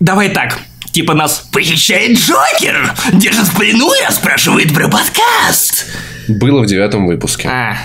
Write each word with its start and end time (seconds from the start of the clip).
Давай 0.00 0.28
так, 0.30 0.58
типа 0.92 1.14
нас 1.14 1.48
похищает 1.52 2.18
Джокер, 2.18 2.94
держит 3.12 3.46
в 3.46 3.56
плену 3.56 3.92
и 3.94 4.04
расспрашивает 4.04 4.74
про 4.74 4.88
подкаст. 4.88 5.86
Было 6.28 6.62
в 6.62 6.66
девятом 6.66 7.06
выпуске. 7.06 7.48
А, 7.48 7.76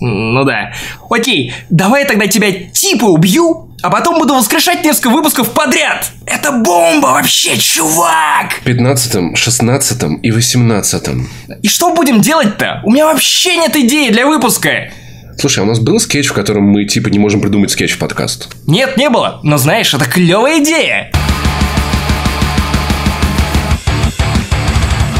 ну 0.00 0.44
да. 0.44 0.72
Окей, 1.10 1.52
давай 1.68 2.06
тогда 2.06 2.26
тебя 2.26 2.52
типа 2.52 3.04
убью, 3.04 3.70
а 3.82 3.90
потом 3.90 4.18
буду 4.18 4.34
воскрешать 4.34 4.82
несколько 4.84 5.10
выпусков 5.10 5.52
подряд. 5.52 6.10
Это 6.26 6.52
бомба 6.52 7.08
вообще, 7.08 7.56
чувак! 7.58 8.60
Пятнадцатом, 8.64 9.36
шестнадцатом 9.36 10.16
и 10.16 10.30
восемнадцатом. 10.30 11.28
И 11.62 11.68
что 11.68 11.94
будем 11.94 12.20
делать-то? 12.20 12.80
У 12.84 12.90
меня 12.90 13.06
вообще 13.06 13.56
нет 13.56 13.76
идеи 13.76 14.08
для 14.08 14.26
выпуска. 14.26 14.90
Слушай, 15.38 15.60
а 15.60 15.62
у 15.62 15.66
нас 15.66 15.80
был 15.80 16.00
скетч, 16.00 16.28
в 16.28 16.32
котором 16.32 16.64
мы 16.64 16.84
типа 16.84 17.08
не 17.08 17.18
можем 17.18 17.40
придумать 17.40 17.70
скетч 17.70 17.92
в 17.92 17.98
подкаст? 17.98 18.54
Нет, 18.66 18.96
не 18.96 19.10
было. 19.10 19.40
Но 19.42 19.58
знаешь, 19.58 19.92
это 19.92 20.04
клевая 20.06 20.62
идея. 20.62 21.10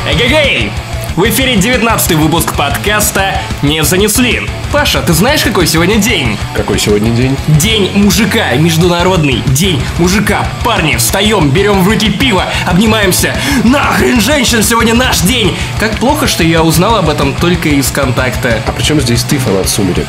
Эгегей! 0.04 0.72
В 1.14 1.22
эфире 1.28 1.54
19 1.54 2.12
выпуск 2.16 2.56
подкаста 2.56 3.40
«Не 3.62 3.84
занесли». 3.84 4.42
Паша, 4.72 5.00
ты 5.00 5.12
знаешь, 5.12 5.44
какой 5.44 5.68
сегодня 5.68 5.96
день? 5.96 6.36
Какой 6.56 6.76
сегодня 6.80 7.10
день? 7.12 7.36
День 7.46 7.92
мужика, 7.94 8.52
международный 8.56 9.42
день 9.46 9.80
мужика. 9.98 10.44
Парни, 10.64 10.96
встаем, 10.96 11.50
берем 11.50 11.84
в 11.84 11.88
руки 11.88 12.10
пиво, 12.10 12.46
обнимаемся. 12.66 13.36
Нахрен 13.62 14.20
женщин, 14.20 14.64
сегодня 14.64 14.92
наш 14.92 15.20
день. 15.20 15.56
Как 15.78 15.92
плохо, 15.98 16.26
что 16.26 16.42
я 16.42 16.64
узнал 16.64 16.96
об 16.96 17.08
этом 17.08 17.32
только 17.34 17.68
из 17.68 17.88
контакта. 17.92 18.60
А 18.66 18.72
причем 18.72 19.00
здесь 19.00 19.22
ты, 19.22 19.38
фанат 19.38 19.68
«Сумерек»? 19.68 20.08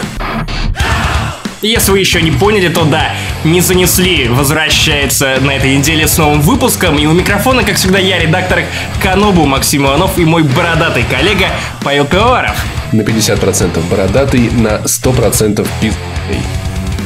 Если 1.63 1.91
вы 1.93 1.99
еще 1.99 2.21
не 2.21 2.29
поняли, 2.29 2.67
то 2.67 2.83
да, 2.83 3.13
не 3.45 3.61
занесли. 3.61 4.27
Возвращается 4.27 5.37
на 5.39 5.51
этой 5.51 5.77
неделе 5.77 6.09
с 6.09 6.17
новым 6.17 6.41
выпуском. 6.41 6.99
И 6.99 7.05
у 7.05 7.13
микрофона, 7.13 7.63
как 7.63 7.77
всегда, 7.77 7.99
я, 7.99 8.19
редактор 8.19 8.63
Канобу 9.01 9.45
Максим 9.45 9.85
Иванов 9.85 10.19
и 10.19 10.25
мой 10.25 10.43
бородатый 10.43 11.03
коллега 11.03 11.47
Павел 11.81 12.03
Пивоваров. 12.03 12.57
На 12.91 12.99
50% 12.99 13.79
бородатый, 13.89 14.51
на 14.51 14.81
100% 14.83 15.65
пиздый. 15.79 16.43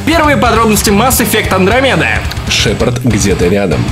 Первые 0.07 0.37
подробности 0.37 0.89
Mass 0.89 1.21
Effect 1.21 1.51
Andromeda. 1.51 2.17
Шепард 2.49 3.03
где-то 3.03 3.47
рядом. 3.49 3.85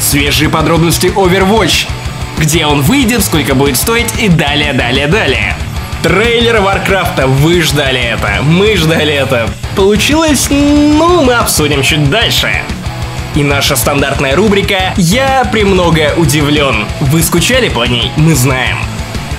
Свежие 0.00 0.48
подробности 0.48 1.08
Overwatch. 1.08 1.86
Где 2.38 2.64
он 2.64 2.80
выйдет, 2.80 3.22
сколько 3.22 3.54
будет 3.54 3.76
стоить 3.76 4.08
и 4.18 4.28
далее, 4.28 4.72
далее, 4.72 5.08
далее. 5.08 5.56
Трейлер 6.02 6.60
Варкрафта, 6.60 7.26
вы 7.26 7.62
ждали 7.62 8.00
это, 8.00 8.42
мы 8.42 8.76
ждали 8.76 9.12
это. 9.12 9.48
Получилось, 9.74 10.48
ну, 10.50 11.22
мы 11.22 11.34
обсудим 11.34 11.82
чуть 11.82 12.08
дальше. 12.10 12.50
И 13.34 13.42
наша 13.42 13.76
стандартная 13.76 14.36
рубрика 14.36 14.94
«Я 14.96 15.44
премного 15.50 16.14
удивлен». 16.16 16.86
Вы 17.00 17.22
скучали 17.22 17.68
по 17.68 17.84
ней? 17.84 18.10
Мы 18.16 18.34
знаем. 18.34 18.78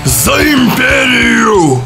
За 0.04 0.32
империю! 0.32 1.82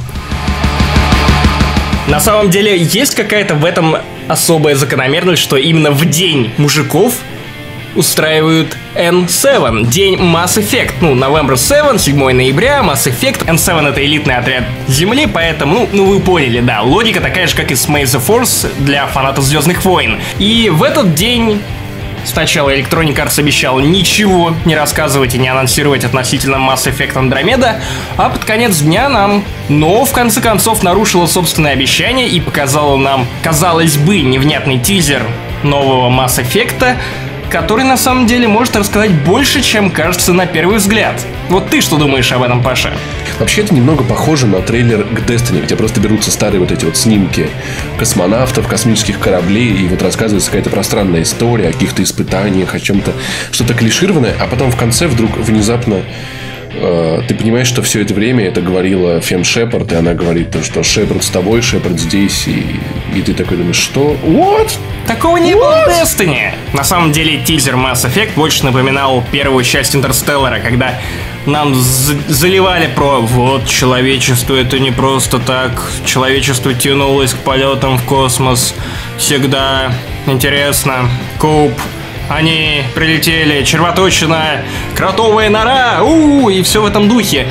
На 2.08 2.20
самом 2.20 2.50
деле, 2.50 2.76
есть 2.76 3.14
какая-то 3.14 3.54
в 3.54 3.64
этом 3.64 3.96
особая 4.28 4.74
закономерность, 4.74 5.42
что 5.42 5.56
именно 5.56 5.90
в 5.90 6.04
день 6.04 6.52
мужиков 6.58 7.14
устраивают 7.94 8.76
N7, 8.94 9.86
день 9.86 10.16
Mass 10.16 10.58
Effect. 10.58 10.94
Ну, 11.00 11.14
November 11.14 11.56
7, 11.56 11.98
7 11.98 12.32
ноября, 12.32 12.80
Mass 12.80 13.06
Effect. 13.06 13.46
N7 13.46 13.88
это 13.88 14.04
элитный 14.04 14.36
отряд 14.36 14.64
Земли, 14.88 15.26
поэтому, 15.26 15.74
ну, 15.74 15.88
ну 15.92 16.04
вы 16.06 16.20
поняли, 16.20 16.60
да, 16.60 16.82
логика 16.82 17.20
такая 17.20 17.46
же, 17.46 17.56
как 17.56 17.70
и 17.70 17.74
с 17.74 17.88
May 17.88 18.04
the 18.04 18.24
Force 18.24 18.68
для 18.78 19.06
фанатов 19.06 19.44
Звездных 19.44 19.84
войн. 19.84 20.18
И 20.38 20.70
в 20.70 20.82
этот 20.82 21.14
день 21.14 21.60
Сначала 22.24 22.70
Electronic 22.70 23.16
Arts 23.16 23.38
обещал 23.40 23.80
ничего 23.80 24.54
не 24.64 24.76
рассказывать 24.76 25.34
и 25.34 25.38
не 25.38 25.48
анонсировать 25.48 26.04
относительно 26.04 26.56
Mass 26.56 26.86
Effect 26.86 27.14
Andromeda, 27.14 27.80
а 28.16 28.30
под 28.30 28.44
конец 28.44 28.78
дня 28.78 29.08
нам, 29.08 29.44
но 29.68 30.04
в 30.04 30.12
конце 30.12 30.40
концов 30.40 30.82
нарушила 30.82 31.26
собственное 31.26 31.72
обещание 31.72 32.28
и 32.28 32.40
показала 32.40 32.96
нам, 32.96 33.26
казалось 33.42 33.96
бы, 33.96 34.20
невнятный 34.20 34.78
тизер 34.78 35.22
нового 35.64 36.10
Mass 36.10 36.40
Effect, 36.40 36.96
который 37.52 37.84
на 37.84 37.98
самом 37.98 38.26
деле 38.26 38.48
может 38.48 38.74
рассказать 38.76 39.12
больше, 39.12 39.60
чем 39.60 39.90
кажется 39.90 40.32
на 40.32 40.46
первый 40.46 40.78
взгляд. 40.78 41.20
Вот 41.50 41.68
ты 41.68 41.82
что 41.82 41.98
думаешь 41.98 42.32
об 42.32 42.42
этом, 42.42 42.62
Паша? 42.62 42.94
Вообще 43.38 43.60
это 43.60 43.74
немного 43.74 44.02
похоже 44.04 44.46
на 44.46 44.62
трейлер 44.62 45.04
к 45.04 45.18
Destiny, 45.28 45.62
где 45.62 45.76
просто 45.76 46.00
берутся 46.00 46.30
старые 46.30 46.60
вот 46.60 46.72
эти 46.72 46.86
вот 46.86 46.96
снимки 46.96 47.48
космонавтов, 47.98 48.66
космических 48.66 49.18
кораблей, 49.18 49.70
и 49.70 49.86
вот 49.86 50.00
рассказывается 50.00 50.50
какая-то 50.50 50.70
пространная 50.70 51.22
история 51.22 51.68
о 51.68 51.72
каких-то 51.72 52.02
испытаниях, 52.02 52.74
о 52.74 52.80
чем-то, 52.80 53.12
что-то 53.50 53.74
клишированное, 53.74 54.34
а 54.40 54.46
потом 54.46 54.70
в 54.70 54.76
конце 54.76 55.06
вдруг 55.06 55.36
внезапно 55.36 56.00
э, 56.72 57.20
ты 57.28 57.34
понимаешь, 57.34 57.66
что 57.66 57.82
все 57.82 58.00
это 58.00 58.14
время 58.14 58.46
это 58.46 58.62
говорила 58.62 59.20
Фем 59.20 59.44
Шепард, 59.44 59.92
и 59.92 59.94
она 59.94 60.14
говорит, 60.14 60.56
что 60.64 60.82
Шепард 60.82 61.22
с 61.22 61.28
тобой, 61.28 61.60
Шепард 61.60 62.00
здесь, 62.00 62.48
и, 62.48 62.80
и 63.14 63.20
ты 63.20 63.34
такой 63.34 63.58
думаешь, 63.58 63.76
что? 63.76 64.16
What? 64.24 64.70
Такого 65.06 65.36
не 65.36 65.54
было 65.54 65.84
в 65.86 65.88
Destiny. 65.88 66.54
На 66.72 66.84
самом 66.84 67.12
деле, 67.12 67.38
тизер 67.38 67.74
Mass 67.74 68.06
Effect 68.06 68.30
больше 68.36 68.64
напоминал 68.64 69.24
первую 69.32 69.64
часть 69.64 69.94
Интерстеллара, 69.96 70.60
когда 70.60 70.98
нам 71.46 71.74
заливали 71.74 72.86
про 72.86 73.20
вот 73.20 73.66
человечество 73.66 74.54
это 74.54 74.78
не 74.78 74.92
просто 74.92 75.38
так, 75.38 75.90
человечество 76.04 76.72
тянулось 76.72 77.32
к 77.32 77.38
полетам 77.38 77.98
в 77.98 78.04
космос, 78.04 78.74
всегда 79.18 79.92
интересно, 80.26 81.08
Коуп, 81.38 81.72
они 82.28 82.84
прилетели, 82.94 83.64
червоточина, 83.64 84.62
кротовая 84.94 85.50
нора, 85.50 85.98
-у 86.00 86.52
и 86.52 86.62
все 86.62 86.80
в 86.80 86.86
этом 86.86 87.08
духе. 87.08 87.46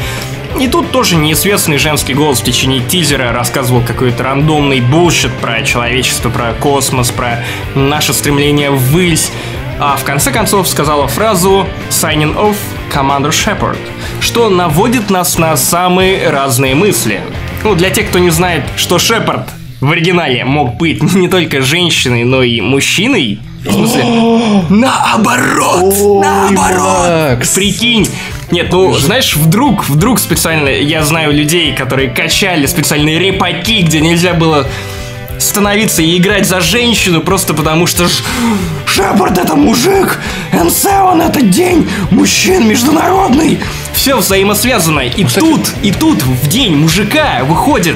И 0.59 0.67
тут 0.67 0.91
тоже 0.91 1.15
неизвестный 1.15 1.77
женский 1.77 2.13
голос 2.13 2.39
в 2.39 2.43
течение 2.43 2.81
тизера 2.81 3.31
рассказывал 3.31 3.81
какой-то 3.81 4.23
рандомный 4.23 4.81
bullshit 4.81 5.31
про 5.41 5.63
человечество, 5.63 6.29
про 6.29 6.53
космос, 6.53 7.11
про 7.11 7.43
наше 7.75 8.13
стремление 8.13 8.69
ввысь. 8.71 9.31
А 9.79 9.97
в 9.97 10.03
конце 10.03 10.31
концов 10.31 10.67
сказала 10.67 11.07
фразу 11.07 11.67
«Signing 11.89 12.35
off, 12.35 12.55
Commander 12.93 13.31
Shepard», 13.31 13.77
что 14.19 14.49
наводит 14.49 15.09
нас 15.09 15.39
на 15.39 15.57
самые 15.57 16.29
разные 16.29 16.75
мысли. 16.75 17.21
Ну, 17.63 17.73
для 17.73 17.89
тех, 17.89 18.09
кто 18.09 18.19
не 18.19 18.29
знает, 18.29 18.63
что 18.75 18.99
Шепард 18.99 19.49
в 19.79 19.89
оригинале 19.89 20.45
мог 20.45 20.75
быть 20.75 21.01
не 21.15 21.27
только 21.27 21.61
женщиной, 21.61 22.23
но 22.23 22.43
и 22.43 22.61
мужчиной, 22.61 23.39
в 23.65 23.73
смысле, 23.73 24.03
наоборот, 24.69 25.95
наоборот. 26.23 27.39
Прикинь, 27.55 28.07
нет, 28.51 28.71
ну, 28.71 28.93
знаешь, 28.93 29.35
вдруг, 29.35 29.87
вдруг 29.87 30.19
специально, 30.19 30.69
я 30.69 31.03
знаю 31.03 31.33
людей, 31.33 31.73
которые 31.73 32.09
качали 32.09 32.65
специальные 32.65 33.19
репаки, 33.19 33.81
где 33.81 34.01
нельзя 34.01 34.33
было 34.33 34.67
становиться 35.39 36.01
и 36.01 36.17
играть 36.17 36.47
за 36.47 36.61
женщину 36.61 37.21
просто 37.21 37.53
потому 37.53 37.87
что 37.87 38.07
ж... 38.07 38.23
Шепард 38.85 39.37
это 39.37 39.55
мужик, 39.55 40.19
М7 40.51 41.27
это 41.27 41.41
день 41.41 41.89
мужчин 42.11 42.67
международный. 42.67 43.59
Все 43.93 44.17
взаимосвязано. 44.17 45.01
И 45.01 45.23
Кстати... 45.23 45.43
тут, 45.43 45.73
и 45.81 45.91
тут 45.91 46.21
в 46.23 46.47
день 46.47 46.75
мужика 46.75 47.43
выходит 47.43 47.95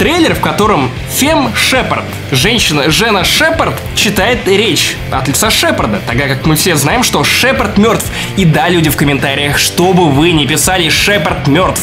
трейлер, 0.00 0.34
в 0.34 0.40
котором 0.40 0.90
Фем 1.10 1.54
Шепард, 1.54 2.06
женщина 2.32 2.90
Жена 2.90 3.22
Шепард, 3.22 3.74
читает 3.94 4.48
речь 4.48 4.96
от 5.10 5.28
лица 5.28 5.50
Шепарда, 5.50 6.00
тогда 6.06 6.26
как 6.26 6.46
мы 6.46 6.56
все 6.56 6.74
знаем, 6.76 7.02
что 7.02 7.22
Шепард 7.22 7.76
мертв. 7.76 8.06
И 8.38 8.46
да, 8.46 8.70
люди 8.70 8.88
в 8.88 8.96
комментариях, 8.96 9.58
что 9.58 9.92
бы 9.92 10.08
вы 10.08 10.32
ни 10.32 10.46
писали, 10.46 10.88
Шепард 10.88 11.46
мертв. 11.48 11.82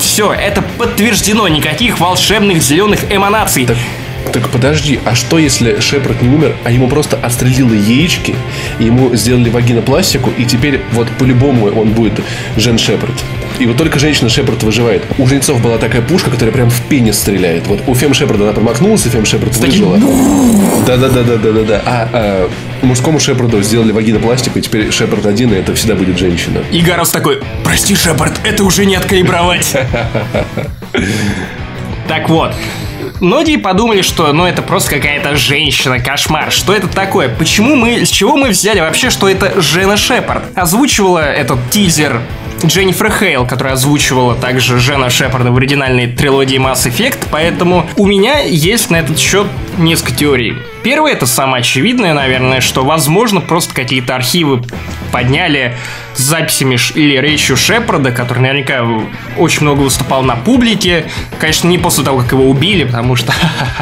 Все, 0.00 0.32
это 0.32 0.60
подтверждено, 0.76 1.46
никаких 1.46 2.00
волшебных 2.00 2.60
зеленых 2.60 3.04
эманаций. 3.12 3.64
Так 3.64 3.78
так 4.32 4.48
подожди, 4.48 4.98
а 5.04 5.14
что 5.14 5.38
если 5.38 5.78
Шепард 5.78 6.20
не 6.20 6.34
умер, 6.34 6.56
а 6.64 6.70
ему 6.70 6.88
просто 6.88 7.16
отстрелило 7.16 7.74
яички, 7.74 8.34
ему 8.80 9.14
сделали 9.14 9.50
вагинопластику, 9.50 10.30
и 10.36 10.44
теперь 10.44 10.80
вот 10.92 11.08
по-любому 11.16 11.66
он 11.66 11.90
будет 11.90 12.14
Жен 12.56 12.78
Шепард? 12.78 13.14
И 13.58 13.66
вот 13.66 13.76
только 13.76 13.98
женщина 13.98 14.28
Шепард 14.28 14.62
выживает. 14.62 15.02
У 15.18 15.26
жнецов 15.26 15.60
была 15.62 15.78
такая 15.78 16.02
пушка, 16.02 16.30
которая 16.30 16.52
прям 16.52 16.70
в 16.70 16.80
пенис 16.88 17.18
стреляет. 17.18 17.66
Вот 17.66 17.80
у 17.86 17.94
Фем 17.94 18.14
Шепарда 18.14 18.44
она 18.44 18.52
промахнулась, 18.52 19.06
и 19.06 19.08
Фем 19.08 19.24
Шепард 19.24 19.56
выжила. 19.56 19.98
Да-да-да-да-да-да. 20.86 21.82
А, 21.84 22.08
а 22.12 22.50
мужскому 22.82 23.20
Шепарду 23.20 23.62
сделали 23.62 23.92
вагинопластику, 23.92 24.58
и 24.58 24.62
теперь 24.62 24.90
Шепард 24.90 25.26
один, 25.26 25.52
и 25.52 25.56
это 25.56 25.74
всегда 25.74 25.94
будет 25.94 26.18
женщина. 26.18 26.60
И 26.70 26.80
Гарос 26.80 27.10
такой, 27.10 27.40
прости, 27.64 27.94
Шепард, 27.94 28.40
это 28.44 28.64
уже 28.64 28.84
не 28.84 28.96
откалибровать. 28.96 29.76
Так 32.08 32.28
вот, 32.28 32.52
Многие 33.22 33.56
подумали, 33.56 34.02
что 34.02 34.32
ну 34.32 34.46
это 34.46 34.62
просто 34.62 34.96
какая-то 34.96 35.36
женщина, 35.36 36.00
кошмар. 36.00 36.50
Что 36.50 36.72
это 36.74 36.88
такое? 36.88 37.28
Почему 37.28 37.76
мы, 37.76 38.04
с 38.04 38.08
чего 38.08 38.36
мы 38.36 38.48
взяли 38.48 38.80
вообще, 38.80 39.10
что 39.10 39.28
это 39.28 39.62
Жена 39.62 39.96
Шепард? 39.96 40.42
Озвучивала 40.56 41.20
этот 41.20 41.60
тизер 41.70 42.20
Дженнифер 42.64 43.12
Хейл, 43.12 43.46
которая 43.46 43.74
озвучивала 43.74 44.34
также 44.34 44.80
Жена 44.80 45.08
Шепарда 45.08 45.52
в 45.52 45.56
оригинальной 45.56 46.08
трилогии 46.08 46.58
Mass 46.58 46.88
Effect, 46.88 47.18
поэтому 47.30 47.86
у 47.96 48.06
меня 48.06 48.40
есть 48.40 48.90
на 48.90 48.96
этот 48.96 49.20
счет 49.20 49.46
несколько 49.78 50.14
теорий. 50.14 50.54
Первое, 50.82 51.12
это 51.12 51.26
самое 51.26 51.60
очевидное, 51.60 52.14
наверное, 52.14 52.60
что, 52.60 52.84
возможно, 52.84 53.40
просто 53.40 53.74
какие-то 53.74 54.14
архивы 54.14 54.62
подняли 55.12 55.76
с 56.14 56.20
записями 56.20 56.78
или 56.94 57.16
речью 57.18 57.56
Шепарда, 57.56 58.10
который 58.10 58.40
наверняка 58.40 58.84
очень 59.36 59.62
много 59.62 59.80
выступал 59.80 60.22
на 60.22 60.36
публике. 60.36 61.06
Конечно, 61.38 61.68
не 61.68 61.78
после 61.78 62.04
того, 62.04 62.18
как 62.18 62.32
его 62.32 62.48
убили, 62.48 62.84
потому 62.84 63.16
что 63.16 63.32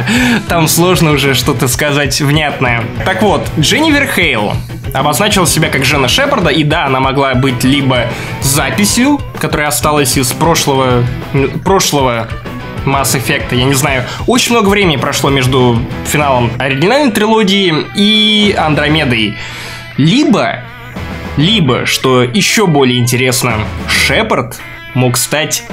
там 0.48 0.68
сложно 0.68 1.12
уже 1.12 1.34
что-то 1.34 1.68
сказать 1.68 2.20
внятное. 2.20 2.84
Так 3.04 3.22
вот, 3.22 3.48
Дженнифер 3.58 4.06
Хейл 4.06 4.52
обозначила 4.92 5.46
себя 5.46 5.68
как 5.68 5.84
жена 5.84 6.08
Шепарда, 6.08 6.50
и 6.50 6.64
да, 6.64 6.86
она 6.86 7.00
могла 7.00 7.34
быть 7.34 7.64
либо 7.64 8.06
записью, 8.42 9.20
которая 9.38 9.68
осталась 9.68 10.16
из 10.16 10.32
прошлого, 10.32 11.04
прошлого 11.64 12.28
Mass 12.84 13.14
Effect, 13.14 13.54
я 13.54 13.64
не 13.64 13.74
знаю. 13.74 14.04
Очень 14.26 14.52
много 14.52 14.68
времени 14.68 14.96
прошло 14.96 15.30
между 15.30 15.78
финалом 16.06 16.50
оригинальной 16.58 17.12
трилогии 17.12 17.74
и 17.94 18.54
Андромедой. 18.56 19.36
Либо, 19.96 20.62
либо, 21.36 21.86
что 21.86 22.22
еще 22.22 22.66
более 22.66 22.98
интересно, 22.98 23.54
Шепард 23.88 24.58
мог 24.94 25.16
стать 25.16 25.64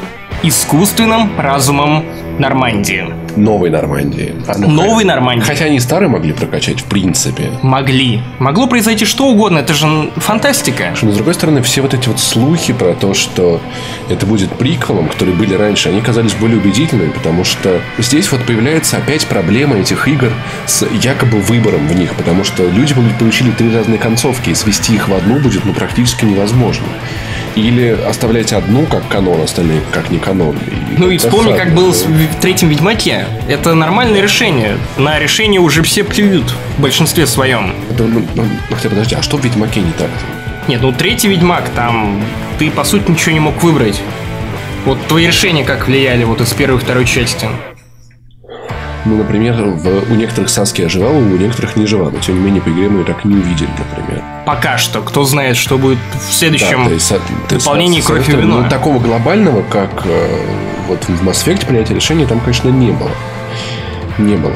искусственным 0.44 1.40
разумом 1.40 2.06
Нормандии. 2.40 3.06
Новой 3.36 3.70
Нормандии. 3.70 4.34
А, 4.48 4.58
ну, 4.58 4.70
Новой 4.70 5.04
Нормандии. 5.04 5.46
Хотя 5.46 5.66
они 5.66 5.80
старые 5.80 6.10
могли 6.10 6.34
прокачать, 6.34 6.82
в 6.82 6.86
принципе. 6.86 7.52
Могли. 7.62 8.22
Могло 8.40 8.68
произойти 8.68 9.06
что 9.06 9.28
угодно, 9.28 9.60
это 9.60 9.74
же 9.74 9.88
фантастика. 10.18 10.94
Но, 11.02 11.12
с 11.12 11.16
другой 11.16 11.34
стороны, 11.34 11.62
все 11.62 11.82
вот 11.82 11.94
эти 11.94 12.08
вот 12.08 12.20
слухи 12.20 12.74
про 12.74 12.94
то, 12.94 13.14
что 13.14 13.62
это 14.10 14.26
будет 14.26 14.52
приквелом, 14.54 15.08
которые 15.08 15.36
были 15.36 15.54
раньше, 15.54 15.90
они 15.90 16.02
казались 16.02 16.34
более 16.34 16.58
убедительными, 16.58 17.12
потому 17.12 17.44
что 17.44 17.80
здесь 17.98 18.32
вот 18.32 18.44
появляется 18.44 18.98
опять 18.98 19.26
проблема 19.28 19.78
этих 19.78 20.08
игр 20.08 20.32
с 20.66 20.86
якобы 21.02 21.40
выбором 21.40 21.88
в 21.88 21.96
них, 21.96 22.16
потому 22.16 22.44
что 22.44 22.68
люди 22.68 22.94
получили 23.20 23.52
три 23.52 23.74
разные 23.74 24.00
концовки, 24.00 24.50
и 24.50 24.56
свести 24.56 24.96
их 24.96 25.10
в 25.10 25.14
одну 25.14 25.40
будет 25.40 25.66
ну, 25.66 25.74
практически 25.74 26.26
невозможно. 26.26 26.88
Или 27.58 27.98
оставлять 28.08 28.54
одну 28.54 28.86
как 28.86 29.08
канон, 29.08 29.42
остальные 29.42 29.82
как 29.92 30.12
не 30.12 30.20
канон. 30.20 30.56
И 30.58 31.00
ну 31.00 31.10
и 31.10 31.18
вспомни, 31.18 31.58
как 31.58 31.74
было 31.74 31.92
в 31.92 32.36
третьем 32.40 32.70
Ведьмаке. 32.70 33.26
Это 33.50 33.74
нормальное 33.74 34.22
решение. 34.22 34.78
На 34.98 35.18
решение 35.18 35.60
уже 35.60 35.82
все 35.82 36.04
плюют 36.04 36.54
в 36.78 36.82
большинстве 36.82 37.26
своем. 37.26 37.74
Ну, 37.98 38.08
ну, 38.08 38.26
ну, 38.36 38.44
хотя 38.70 38.90
подожди, 38.90 39.16
а 39.16 39.24
что 39.24 39.38
в 39.38 39.44
Ведьмаке 39.44 39.82
не 39.82 39.92
так? 39.94 40.10
Нет, 40.68 40.82
ну 40.82 40.92
третий 40.92 41.30
Ведьмак, 41.30 41.70
там 41.70 42.24
ты 42.60 42.70
по 42.70 42.84
сути 42.84 43.10
ничего 43.10 43.32
не 43.32 43.40
мог 43.40 43.64
выбрать. 43.64 44.02
Вот 44.86 45.04
твои 45.08 45.26
решения 45.26 45.64
как 45.64 45.88
влияли 45.88 46.26
вот 46.26 46.42
из 46.42 46.54
первой 46.54 46.78
и 46.78 46.80
второй 46.80 47.06
части? 47.06 47.48
Ну, 49.08 49.16
например, 49.16 49.56
в, 49.64 50.12
у 50.12 50.16
некоторых 50.16 50.50
Саски 50.50 50.82
оживала, 50.82 51.16
у 51.16 51.38
некоторых 51.38 51.78
не 51.78 51.86
жива. 51.86 52.10
Но, 52.12 52.20
тем 52.20 52.36
не 52.36 52.42
менее, 52.42 52.62
по 52.62 52.70
игре 52.70 52.90
мы 52.90 53.06
так 53.06 53.24
не 53.24 53.36
увидели, 53.36 53.70
например. 53.78 54.22
Пока 54.46 54.78
что. 54.78 55.02
Кто 55.02 55.24
знает, 55.24 55.56
что 55.56 55.78
будет 55.78 55.98
в 56.14 56.34
следующем 56.34 56.84
да, 56.84 56.90
то 56.90 56.94
есть, 56.94 57.14
дополнении 57.50 58.02
то 58.02 58.14
есть, 58.14 58.26
кровь 58.26 58.30
и 58.30 58.42
вино. 58.42 58.64
Ну, 58.64 58.70
такого 58.70 59.00
глобального, 59.00 59.64
как 59.64 60.06
э, 60.06 60.42
вот 60.90 61.02
в 61.08 61.26
Mass 61.26 61.46
Effect 61.46 61.68
принятия 61.68 61.94
решения, 61.94 62.26
там, 62.26 62.42
конечно, 62.42 62.68
не 62.68 62.92
было. 62.92 63.12
Не 64.18 64.36
было. 64.36 64.56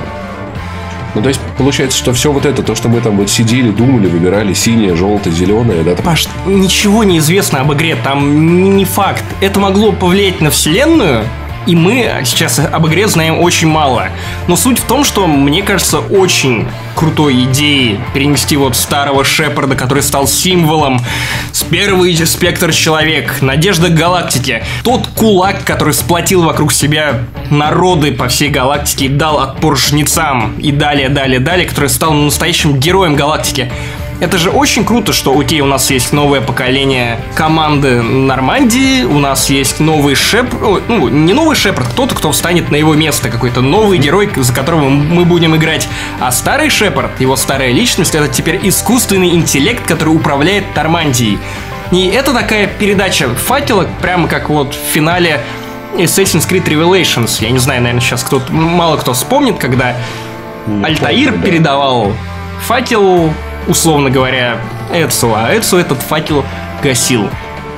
Ну, 1.15 1.21
то 1.21 1.29
есть, 1.29 1.39
получается, 1.57 1.97
что 1.97 2.11
все 2.13 2.31
вот 2.31 2.45
это, 2.45 2.61
то, 2.61 2.75
что 2.75 2.89
мы 2.89 2.99
там 2.99 3.17
вот 3.17 3.29
сидели, 3.29 3.69
думали, 3.69 4.07
выбирали 4.07 4.53
синее, 4.53 4.95
желтое, 4.95 5.33
зеленое, 5.33 5.83
да? 5.83 5.95
Паш, 5.95 6.27
ничего 6.45 7.05
не 7.05 7.19
известно 7.19 7.61
об 7.61 7.71
игре, 7.73 7.95
там 7.95 8.75
не 8.75 8.83
факт. 8.83 9.23
Это 9.39 9.59
могло 9.59 9.91
повлиять 9.93 10.41
на 10.41 10.49
вселенную, 10.49 11.25
и 11.67 11.75
мы 11.75 12.21
сейчас 12.25 12.59
об 12.59 12.87
игре 12.87 13.07
знаем 13.07 13.39
очень 13.39 13.67
мало. 13.67 14.07
Но 14.47 14.55
суть 14.55 14.79
в 14.79 14.85
том, 14.85 15.03
что 15.03 15.27
мне 15.27 15.61
кажется 15.61 15.99
очень 15.99 16.67
крутой 16.95 17.45
идеей 17.45 17.99
перенести 18.13 18.57
вот 18.57 18.75
старого 18.75 19.23
Шепарда, 19.23 19.75
который 19.75 20.03
стал 20.03 20.27
символом 20.27 20.99
с 21.51 21.63
первый 21.63 22.15
спектр 22.25 22.71
человек, 22.71 23.41
надежда 23.41 23.89
галактики. 23.89 24.63
Тот 24.83 25.07
кулак, 25.07 25.63
который 25.63 25.93
сплотил 25.93 26.43
вокруг 26.43 26.71
себя 26.73 27.21
народы 27.49 28.11
по 28.11 28.27
всей 28.27 28.49
галактике 28.49 29.05
и 29.05 29.09
дал 29.09 29.39
отпор 29.39 29.77
жнецам. 29.77 30.57
И 30.59 30.71
далее, 30.71 31.09
далее, 31.09 31.39
далее, 31.39 31.67
который 31.67 31.89
стал 31.89 32.13
настоящим 32.13 32.79
героем 32.79 33.15
галактики. 33.15 33.71
Это 34.21 34.37
же 34.37 34.51
очень 34.51 34.85
круто, 34.85 35.13
что, 35.13 35.37
окей, 35.37 35.61
у 35.61 35.65
нас 35.65 35.89
есть 35.89 36.13
новое 36.13 36.41
поколение 36.41 37.19
команды 37.33 38.03
Нормандии, 38.03 39.03
у 39.03 39.17
нас 39.17 39.49
есть 39.49 39.79
новый 39.79 40.13
шеп... 40.13 40.45
Ну, 40.87 41.09
не 41.09 41.33
новый 41.33 41.55
Шепард, 41.55 41.87
кто-то, 41.87 42.13
кто 42.13 42.31
встанет 42.31 42.69
на 42.69 42.75
его 42.75 42.93
место, 42.93 43.29
какой-то 43.29 43.61
новый 43.61 43.97
герой, 43.97 44.29
за 44.35 44.53
которого 44.53 44.89
мы 44.89 45.25
будем 45.25 45.55
играть. 45.55 45.87
А 46.19 46.31
старый 46.31 46.69
Шепард, 46.69 47.19
его 47.19 47.35
старая 47.35 47.71
личность, 47.71 48.13
это 48.13 48.27
теперь 48.27 48.59
искусственный 48.61 49.31
интеллект, 49.31 49.87
который 49.87 50.15
управляет 50.15 50.75
Нормандией. 50.75 51.39
И 51.91 52.05
это 52.05 52.31
такая 52.31 52.67
передача 52.67 53.27
факела, 53.33 53.87
прямо 54.03 54.27
как 54.27 54.49
вот 54.49 54.75
в 54.75 54.93
финале 54.93 55.41
Assassin's 55.95 56.47
Creed 56.47 56.65
Revelations. 56.65 57.43
Я 57.43 57.49
не 57.49 57.57
знаю, 57.57 57.81
наверное, 57.81 58.01
сейчас 58.01 58.23
кто 58.23 58.39
мало 58.51 58.97
кто 58.97 59.13
вспомнит, 59.13 59.57
когда 59.57 59.95
Альтаир 60.83 61.39
передавал 61.39 62.13
факел 62.61 63.33
условно 63.67 64.09
говоря, 64.09 64.57
Эдсу, 64.93 65.33
а 65.35 65.53
Эдсу 65.53 65.77
этот 65.77 65.99
факел 65.99 66.43
гасил. 66.81 67.29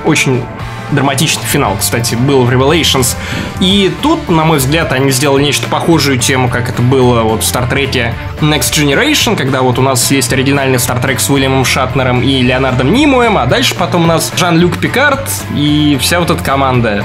Очень 0.04 0.44
драматичный 0.92 1.44
финал, 1.44 1.76
кстати, 1.78 2.14
был 2.14 2.44
в 2.44 2.50
Revelations. 2.50 3.16
И 3.60 3.92
тут, 4.02 4.28
на 4.28 4.44
мой 4.44 4.58
взгляд, 4.58 4.92
они 4.92 5.10
сделали 5.10 5.42
нечто 5.42 5.68
похожую 5.68 6.18
тему, 6.18 6.48
как 6.48 6.68
это 6.68 6.82
было 6.82 7.22
вот 7.22 7.42
в 7.42 7.46
Стартреке 7.46 8.14
Next 8.40 8.72
Generation, 8.72 9.36
когда 9.36 9.62
вот 9.62 9.78
у 9.78 9.82
нас 9.82 10.10
есть 10.10 10.32
оригинальный 10.32 10.78
Стартрек 10.78 11.20
с 11.20 11.28
Уильямом 11.30 11.64
Шатнером 11.64 12.22
и 12.22 12.42
Леонардом 12.42 12.92
Нимуем, 12.92 13.38
а 13.38 13.46
дальше 13.46 13.74
потом 13.74 14.04
у 14.04 14.06
нас 14.06 14.32
Жан-Люк 14.36 14.78
Пикард 14.78 15.28
и 15.54 15.98
вся 16.00 16.20
вот 16.20 16.30
эта 16.30 16.42
команда. 16.42 17.04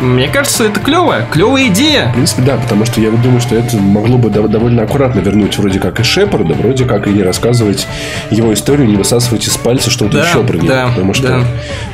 Мне 0.00 0.28
кажется, 0.28 0.64
это 0.64 0.78
клево, 0.78 1.26
клевая 1.32 1.68
идея. 1.68 2.10
В 2.10 2.14
принципе, 2.14 2.42
да, 2.42 2.56
потому 2.56 2.84
что 2.84 3.00
я 3.00 3.10
думаю, 3.10 3.40
что 3.40 3.56
это 3.56 3.76
могло 3.76 4.16
бы 4.16 4.30
довольно 4.30 4.82
аккуратно 4.82 5.20
вернуть 5.20 5.58
вроде 5.58 5.80
как 5.80 5.98
и 5.98 6.02
Шепарда, 6.04 6.54
вроде 6.54 6.84
как 6.84 7.08
и 7.08 7.10
не 7.10 7.22
рассказывать 7.22 7.86
его 8.30 8.54
историю, 8.54 8.86
не 8.86 8.96
высасывать 8.96 9.46
из 9.46 9.56
пальца 9.56 9.90
что-то 9.90 10.18
да, 10.18 10.28
еще 10.28 10.42
про 10.44 10.56
него. 10.56 10.68
Да, 10.68 10.88
потому 10.88 11.14
что, 11.14 11.28
да. 11.28 11.44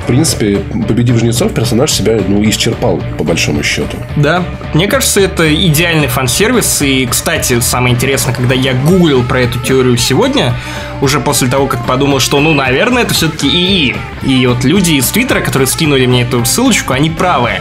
в 0.02 0.06
принципе, 0.06 0.58
победив 0.86 1.18
жнецов, 1.18 1.54
персонаж 1.54 1.92
себя 1.92 2.18
ну, 2.26 2.42
исчерпал, 2.44 3.02
по 3.16 3.24
большому 3.24 3.62
счету. 3.62 3.96
Да, 4.16 4.44
мне 4.74 4.86
кажется, 4.86 5.20
это 5.20 5.52
идеальный 5.54 6.08
фан-сервис. 6.08 6.82
И, 6.82 7.06
кстати, 7.06 7.60
самое 7.60 7.94
интересное, 7.94 8.34
когда 8.34 8.54
я 8.54 8.74
гуглил 8.74 9.22
про 9.22 9.40
эту 9.40 9.58
теорию 9.60 9.96
сегодня, 9.96 10.54
уже 11.00 11.20
после 11.20 11.48
того, 11.48 11.66
как 11.66 11.86
подумал, 11.86 12.20
что, 12.20 12.40
ну, 12.40 12.52
наверное, 12.52 13.02
это 13.02 13.14
все-таки 13.14 13.48
ИИ. 13.48 13.96
И 14.22 14.46
вот 14.46 14.64
люди 14.64 14.92
из 14.92 15.06
Твиттера, 15.08 15.40
которые 15.40 15.66
скинули 15.66 16.06
мне 16.06 16.22
эту 16.22 16.44
ссылочку, 16.44 16.92
они 16.92 17.08
правы. 17.08 17.60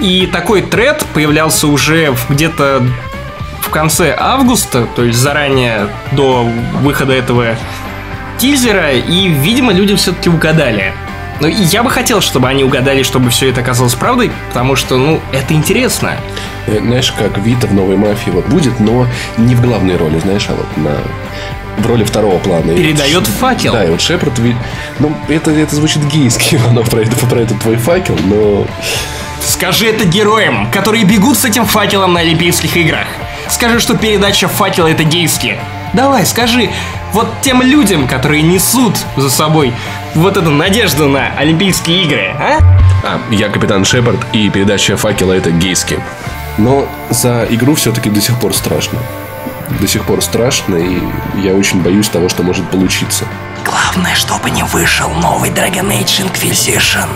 И 0.00 0.26
такой 0.26 0.62
тред 0.62 1.04
появлялся 1.14 1.66
уже 1.66 2.14
где-то 2.28 2.86
в 3.60 3.70
конце 3.70 4.14
августа, 4.18 4.86
то 4.94 5.04
есть 5.04 5.18
заранее 5.18 5.88
до 6.12 6.48
выхода 6.80 7.12
этого 7.12 7.56
тизера, 8.38 8.92
и, 8.92 9.28
видимо, 9.28 9.72
люди 9.72 9.94
все-таки 9.94 10.28
угадали. 10.28 10.92
Но 11.40 11.48
я 11.48 11.82
бы 11.82 11.90
хотел, 11.90 12.20
чтобы 12.20 12.48
они 12.48 12.62
угадали, 12.62 13.02
чтобы 13.02 13.30
все 13.30 13.50
это 13.50 13.60
оказалось 13.60 13.94
правдой, 13.94 14.30
потому 14.48 14.76
что, 14.76 14.96
ну, 14.96 15.20
это 15.32 15.54
интересно. 15.54 16.16
Э, 16.66 16.78
знаешь, 16.78 17.12
как 17.12 17.38
Вита 17.38 17.66
в 17.66 17.74
новой 17.74 17.96
мафии 17.96 18.30
вот 18.30 18.46
будет, 18.46 18.78
но 18.78 19.06
не 19.36 19.54
в 19.54 19.60
главной 19.60 19.96
роли, 19.96 20.18
знаешь, 20.20 20.46
а 20.48 20.54
вот 20.54 20.76
на 20.76 20.96
в 21.76 21.86
роли 21.86 22.04
второго 22.04 22.38
плана. 22.38 22.72
Передает 22.72 23.26
и, 23.26 23.30
факел. 23.30 23.72
Да, 23.72 23.84
и 23.84 23.90
вот 23.90 24.00
Шепард, 24.00 24.34
ну, 25.00 25.12
это, 25.28 25.50
это 25.50 25.74
звучит 25.74 26.04
гейски, 26.04 26.60
оно 26.68 26.84
про, 26.84 27.00
это, 27.00 27.16
про 27.26 27.40
этот 27.40 27.60
твой 27.60 27.76
факел, 27.76 28.16
но 28.26 28.66
Скажи 29.46 29.86
это 29.86 30.04
героям, 30.04 30.70
которые 30.70 31.04
бегут 31.04 31.36
с 31.36 31.44
этим 31.44 31.66
факелом 31.66 32.14
на 32.14 32.20
Олимпийских 32.20 32.76
играх. 32.76 33.06
Скажи, 33.48 33.78
что 33.78 33.96
передача 33.96 34.48
факела 34.48 34.86
это 34.88 35.04
гейски. 35.04 35.58
Давай, 35.92 36.24
скажи, 36.24 36.70
вот 37.12 37.28
тем 37.42 37.62
людям, 37.62 38.08
которые 38.08 38.42
несут 38.42 38.96
за 39.16 39.30
собой 39.30 39.72
вот 40.14 40.36
эту 40.36 40.50
надежду 40.50 41.08
на 41.08 41.28
Олимпийские 41.36 42.02
игры, 42.04 42.34
а? 42.38 42.58
А, 43.04 43.20
я 43.30 43.50
капитан 43.50 43.84
Шепард, 43.84 44.18
и 44.32 44.48
передача 44.48 44.96
факела 44.96 45.32
это 45.32 45.50
гейски. 45.50 46.00
Но 46.56 46.88
за 47.10 47.46
игру 47.50 47.74
все-таки 47.74 48.08
до 48.10 48.20
сих 48.20 48.40
пор 48.40 48.54
страшно. 48.54 48.98
До 49.80 49.86
сих 49.86 50.04
пор 50.04 50.22
страшно, 50.22 50.76
и 50.76 50.98
я 51.42 51.52
очень 51.54 51.82
боюсь 51.82 52.08
того, 52.08 52.28
что 52.28 52.42
может 52.42 52.68
получиться. 52.70 53.26
Главное, 53.64 54.14
чтобы 54.14 54.50
не 54.50 54.62
вышел 54.62 55.10
новый 55.10 55.50
Dragon 55.50 55.90
Age 55.90 56.26
Inquisition. 56.26 57.08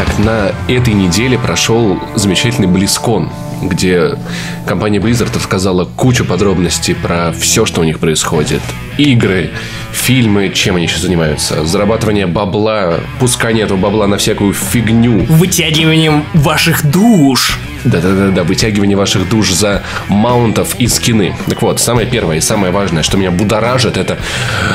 Так, 0.00 0.18
на 0.18 0.52
этой 0.66 0.94
неделе 0.94 1.38
прошел 1.38 1.98
замечательный 2.14 2.66
Близкон, 2.66 3.28
где 3.60 4.18
компания 4.66 4.98
Blizzard 4.98 5.34
рассказала 5.34 5.84
кучу 5.84 6.24
подробностей 6.24 6.94
про 6.94 7.32
все, 7.32 7.66
что 7.66 7.80
у 7.80 7.84
них 7.84 7.98
происходит. 7.98 8.60
Игры, 8.98 9.50
фильмы, 9.92 10.50
чем 10.50 10.76
они 10.76 10.86
сейчас 10.86 11.02
занимаются? 11.02 11.64
Зарабатывание 11.64 12.26
бабла, 12.26 13.00
пускание 13.18 13.64
этого 13.64 13.78
бабла 13.78 14.06
на 14.06 14.18
всякую 14.18 14.52
фигню. 14.52 15.24
Вытягиванием 15.26 16.24
ваших 16.34 16.84
душ. 16.90 17.58
Да-да-да, 17.84 18.42
вытягивание 18.42 18.96
ваших 18.96 19.28
душ 19.28 19.52
за 19.52 19.82
маунтов 20.08 20.74
и 20.78 20.86
скины. 20.86 21.34
Так 21.48 21.62
вот, 21.62 21.80
самое 21.80 22.06
первое 22.06 22.36
и 22.36 22.40
самое 22.40 22.72
важное, 22.72 23.02
что 23.02 23.16
меня 23.16 23.30
будоражит, 23.30 23.96
это... 23.96 24.18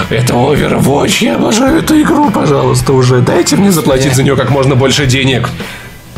Это 0.09 0.33
Overwatch. 0.33 1.23
Я 1.23 1.35
обожаю 1.35 1.79
эту 1.79 2.01
игру, 2.01 2.31
пожалуйста, 2.31 2.93
уже. 2.93 3.19
Дайте 3.21 3.57
мне 3.57 3.71
заплатить 3.71 4.15
за 4.15 4.23
нее 4.23 4.35
как 4.35 4.49
можно 4.49 4.75
больше 4.75 5.05
денег. 5.05 5.49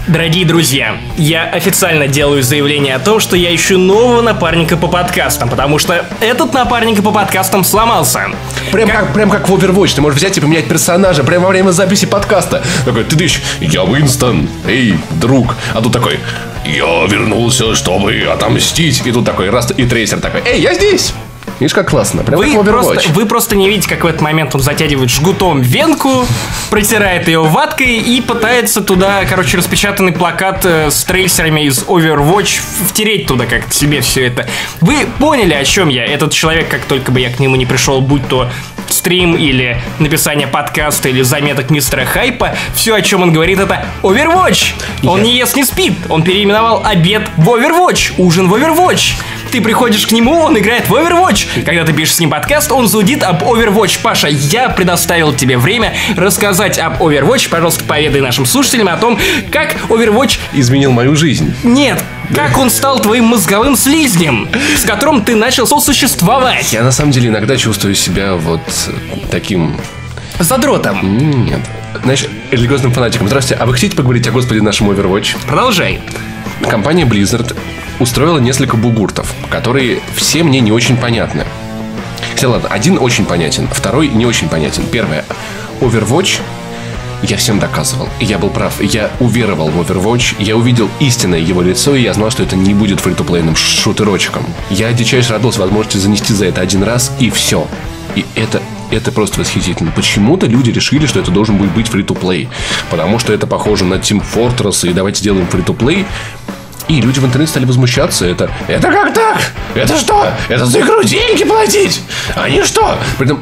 Дорогие 0.07 0.45
друзья, 0.45 0.97
я 1.17 1.43
официально 1.43 2.07
делаю 2.07 2.41
заявление 2.41 2.95
о 2.95 2.99
том, 2.99 3.19
что 3.19 3.35
я 3.35 3.53
ищу 3.53 3.77
нового 3.77 4.21
напарника 4.21 4.77
по 4.77 4.87
подкастам, 4.87 5.49
потому 5.49 5.79
что 5.79 6.05
этот 6.21 6.53
напарник 6.53 7.03
по 7.03 7.11
подкастам 7.11 7.65
сломался. 7.65 8.27
Прям 8.71 8.89
как, 8.89 9.13
прям 9.13 9.29
как 9.29 9.49
в 9.49 9.53
Overwatch, 9.53 9.95
ты 9.95 10.01
можешь 10.01 10.17
взять 10.17 10.37
и 10.37 10.39
поменять 10.39 10.69
персонажа 10.69 11.25
прямо 11.25 11.43
во 11.43 11.49
время 11.49 11.71
записи 11.71 12.05
подкаста. 12.05 12.63
Такой, 12.85 13.03
ты 13.03 13.17
дышь, 13.17 13.41
я 13.59 13.83
Уинстон, 13.83 14.47
эй, 14.65 14.95
друг. 15.19 15.55
А 15.73 15.81
тут 15.81 15.91
такой, 15.91 16.21
я 16.63 17.05
вернулся, 17.05 17.75
чтобы 17.75 18.29
отомстить. 18.31 19.05
И 19.05 19.11
тут 19.11 19.25
такой 19.25 19.49
раз, 19.49 19.73
и 19.75 19.85
трейсер 19.85 20.21
такой, 20.21 20.41
эй, 20.45 20.61
я 20.61 20.73
здесь. 20.73 21.13
Видишь, 21.59 21.73
как 21.73 21.89
классно. 21.89 22.23
Прям 22.23 22.39
Вы 22.39 22.53
как 22.53 22.65
просто, 22.65 23.09
вы 23.13 23.25
просто 23.25 23.55
не 23.55 23.67
видите, 23.69 23.89
как 23.89 24.03
в 24.03 24.07
этот 24.07 24.21
момент 24.21 24.53
он 24.53 24.61
затягивает 24.61 25.09
жгутом 25.09 25.61
венку, 25.61 26.25
протирает 26.69 27.27
ее 27.27 27.41
ваткой 27.41 27.97
и 27.97 28.21
пытается 28.21 28.81
туда, 28.81 29.25
короче, 29.25 29.57
распечатанный 29.57 30.11
плакат 30.11 30.61
э, 30.65 30.91
с 30.91 31.03
трейсерами 31.03 31.61
из 31.61 31.83
Overwatch 31.83 32.59
втереть 32.89 33.27
туда 33.27 33.45
как-то 33.45 33.73
себе 33.73 34.01
все 34.01 34.27
это. 34.27 34.47
Вы 34.81 35.07
поняли, 35.19 35.53
о 35.53 35.63
чем 35.63 35.89
я? 35.89 36.05
Этот 36.05 36.31
человек, 36.31 36.69
как 36.69 36.85
только 36.85 37.11
бы 37.11 37.19
я 37.19 37.31
к 37.31 37.39
нему 37.39 37.55
не 37.55 37.65
пришел, 37.65 38.01
будь 38.01 38.27
то 38.27 38.49
стрим 38.89 39.35
или 39.35 39.81
написание 39.99 40.47
подкаста 40.47 41.09
или 41.09 41.21
заметок 41.21 41.69
мистера 41.69 42.05
Хайпа, 42.05 42.55
все, 42.75 42.95
о 42.95 43.01
чем 43.01 43.23
он 43.23 43.33
говорит, 43.33 43.59
это 43.59 43.85
Overwatch. 44.03 44.73
Он 45.03 45.19
Я- 45.19 45.23
не 45.23 45.37
ест, 45.37 45.55
не 45.55 45.63
спит. 45.63 45.93
Он 46.09 46.23
переименовал 46.23 46.83
обед 46.85 47.29
в 47.37 47.49
Overwatch, 47.49 48.13
ужин 48.17 48.47
в 48.47 48.53
Overwatch. 48.53 49.15
Ты 49.51 49.61
приходишь 49.61 50.05
к 50.05 50.11
нему, 50.11 50.33
он 50.33 50.57
играет 50.57 50.89
в 50.89 50.93
Overwatch. 50.93 51.63
Когда 51.63 51.85
ты 51.85 51.93
пишешь 51.93 52.15
с 52.15 52.19
ним 52.19 52.29
подкаст, 52.29 52.71
он 52.71 52.87
зудит 52.87 53.23
об 53.23 53.43
Overwatch. 53.43 53.99
Паша, 54.01 54.27
я 54.27 54.69
предоставил 54.69 55.33
тебе 55.33 55.57
время 55.57 55.93
рассказать 56.15 56.77
об 56.77 57.01
Overwatch. 57.01 57.49
Пожалуйста, 57.49 57.83
поведай 57.85 58.21
нашим 58.21 58.45
слушателям 58.45 58.89
о 58.89 58.97
том, 58.97 59.17
как 59.51 59.75
Overwatch... 59.89 60.39
Изменил 60.53 60.91
мою 60.91 61.15
жизнь. 61.15 61.53
Нет, 61.63 62.03
как 62.35 62.57
он 62.57 62.69
стал 62.69 62.99
твоим 62.99 63.25
мозговым 63.25 63.75
слизнем, 63.75 64.49
с 64.77 64.83
которым 64.83 65.23
ты 65.23 65.35
начал 65.35 65.65
сосуществовать. 65.65 66.73
Я 66.73 66.83
на 66.83 66.91
самом 66.91 67.11
деле 67.11 67.29
иногда 67.29 67.55
чувствую 67.57 67.95
себя 67.95 68.35
вот 68.35 68.61
таким... 69.31 69.77
Задротом. 70.39 71.45
Нет. 71.45 71.61
Знаешь, 72.03 72.27
религиозным 72.51 72.91
фанатиком. 72.91 73.27
Здравствуйте, 73.27 73.61
а 73.61 73.65
вы 73.65 73.73
хотите 73.73 73.95
поговорить 73.95 74.27
о 74.27 74.31
Господе 74.31 74.61
нашем 74.61 74.91
Overwatch? 74.91 75.35
Продолжай. 75.47 75.99
Компания 76.69 77.05
Blizzard 77.05 77.55
устроила 77.99 78.39
несколько 78.39 78.77
бугуртов, 78.77 79.33
которые 79.49 79.99
все 80.15 80.43
мне 80.43 80.59
не 80.59 80.71
очень 80.71 80.97
понятны. 80.97 81.45
Хотя 82.31 82.49
ладно, 82.49 82.69
один 82.69 82.97
очень 82.99 83.25
понятен, 83.25 83.67
второй 83.71 84.09
не 84.09 84.25
очень 84.25 84.49
понятен. 84.49 84.83
Первое. 84.91 85.25
Overwatch 85.81 86.39
я 87.23 87.37
всем 87.37 87.59
доказывал. 87.59 88.09
Я 88.19 88.37
был 88.37 88.49
прав. 88.49 88.79
Я 88.81 89.09
уверовал 89.19 89.69
в 89.69 89.81
Overwatch. 89.81 90.35
Я 90.37 90.55
увидел 90.55 90.89
истинное 90.99 91.39
его 91.39 91.61
лицо, 91.61 91.95
и 91.95 92.03
я 92.03 92.13
знал, 92.13 92.29
что 92.29 92.43
это 92.43 92.55
не 92.55 92.73
будет 92.73 92.99
фритуплейным 92.99 93.55
шутерочком. 93.55 94.45
Я 94.69 94.93
дичайше 94.93 95.33
радовался 95.33 95.61
возможности 95.61 95.97
занести 95.97 96.33
за 96.33 96.45
это 96.45 96.61
один 96.61 96.83
раз, 96.83 97.11
и 97.19 97.31
все. 97.31 97.67
И 98.15 98.25
это 98.35 98.61
это 98.89 99.11
просто 99.11 99.41
восхитительно. 99.41 99.91
Почему-то 99.91 100.45
люди 100.45 100.69
решили, 100.69 101.07
что 101.07 101.19
это 101.19 101.29
должен 101.29 101.57
будет 101.57 101.73
быть 101.73 101.87
фри-то-плей. 101.87 102.47
Потому 102.89 103.19
что 103.19 103.33
это 103.33 103.45
похоже 103.45 103.83
на 103.83 103.95
Team 103.95 104.23
Fortress, 104.23 104.89
и 104.89 104.93
давайте 104.93 105.19
сделаем 105.19 105.47
фри-то-плей. 105.47 106.05
И 106.87 107.01
люди 107.01 107.19
в 107.19 107.25
интернете 107.25 107.51
стали 107.51 107.65
возмущаться. 107.65 108.25
Это, 108.25 108.49
это 108.67 108.89
как 108.89 109.13
так? 109.13 109.51
Это 109.75 109.97
что? 109.97 110.27
Это 110.47 110.65
за 110.65 110.79
игру 110.79 111.03
деньги 111.03 111.43
платить? 111.43 112.01
Они 112.35 112.63
что? 112.63 112.97
Притом, 113.17 113.41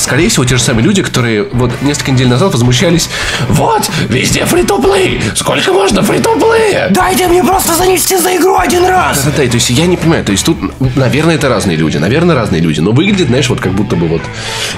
скорее 0.00 0.28
всего, 0.28 0.44
те 0.44 0.56
же 0.56 0.62
самые 0.62 0.84
люди, 0.84 1.02
которые 1.02 1.44
вот 1.52 1.70
несколько 1.82 2.12
недель 2.12 2.28
назад 2.28 2.52
возмущались. 2.52 3.08
Вот, 3.48 3.88
везде 4.08 4.44
фри-то-плей. 4.44 5.20
Сколько 5.34 5.72
можно 5.72 6.02
фри-то-плея? 6.02 6.88
Дайте 6.90 7.28
мне 7.28 7.42
просто 7.44 7.74
занести 7.76 8.16
за 8.16 8.36
игру 8.36 8.56
один 8.56 8.84
раз. 8.84 9.24
Да-да-да, 9.24 9.48
то 9.48 9.54
есть 9.54 9.70
я 9.70 9.86
не 9.86 9.96
понимаю, 9.96 10.24
то 10.24 10.32
есть 10.32 10.44
тут, 10.44 10.58
наверное, 10.96 11.36
это 11.36 11.48
разные 11.48 11.76
люди, 11.76 11.98
наверное, 11.98 12.34
разные 12.34 12.60
люди, 12.60 12.80
но 12.80 12.92
выглядит, 12.92 13.28
знаешь, 13.28 13.48
вот 13.48 13.60
как 13.60 13.72
будто 13.72 13.96
бы 13.96 14.06
вот 14.08 14.22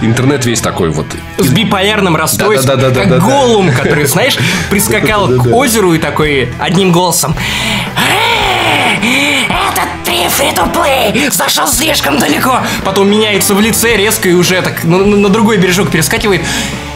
интернет 0.01 0.45
весь 0.47 0.61
такой 0.61 0.91
вот. 0.91 1.07
С 1.39 1.49
биполярным 1.49 2.17
расстройством, 2.17 2.77
Да-да-да-да-да-да. 2.77 3.17
как 3.21 3.25
голум, 3.25 3.73
который, 3.73 4.07
знаешь, 4.07 4.37
прискакал 4.71 5.27
к 5.27 5.31
Да-да-да. 5.31 5.57
озеру 5.57 5.95
и 5.95 5.99
такой 5.99 6.49
одним 6.59 6.93
голосом. 6.93 7.35
Этот 9.83 10.05
ты 10.05 10.29
фри-то-плей 10.29 11.31
зашел 11.31 11.67
слишком 11.67 12.19
далеко. 12.19 12.61
Потом 12.85 13.11
меняется 13.11 13.55
в 13.55 13.61
лице 13.61 13.97
резко 13.97 14.29
и 14.29 14.33
уже 14.33 14.61
так 14.63 14.85
на, 14.85 14.99
на 14.99 15.29
другой 15.29 15.57
бережок 15.59 15.91
перескакивает. 15.91 16.43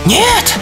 Нет, 0.04 0.58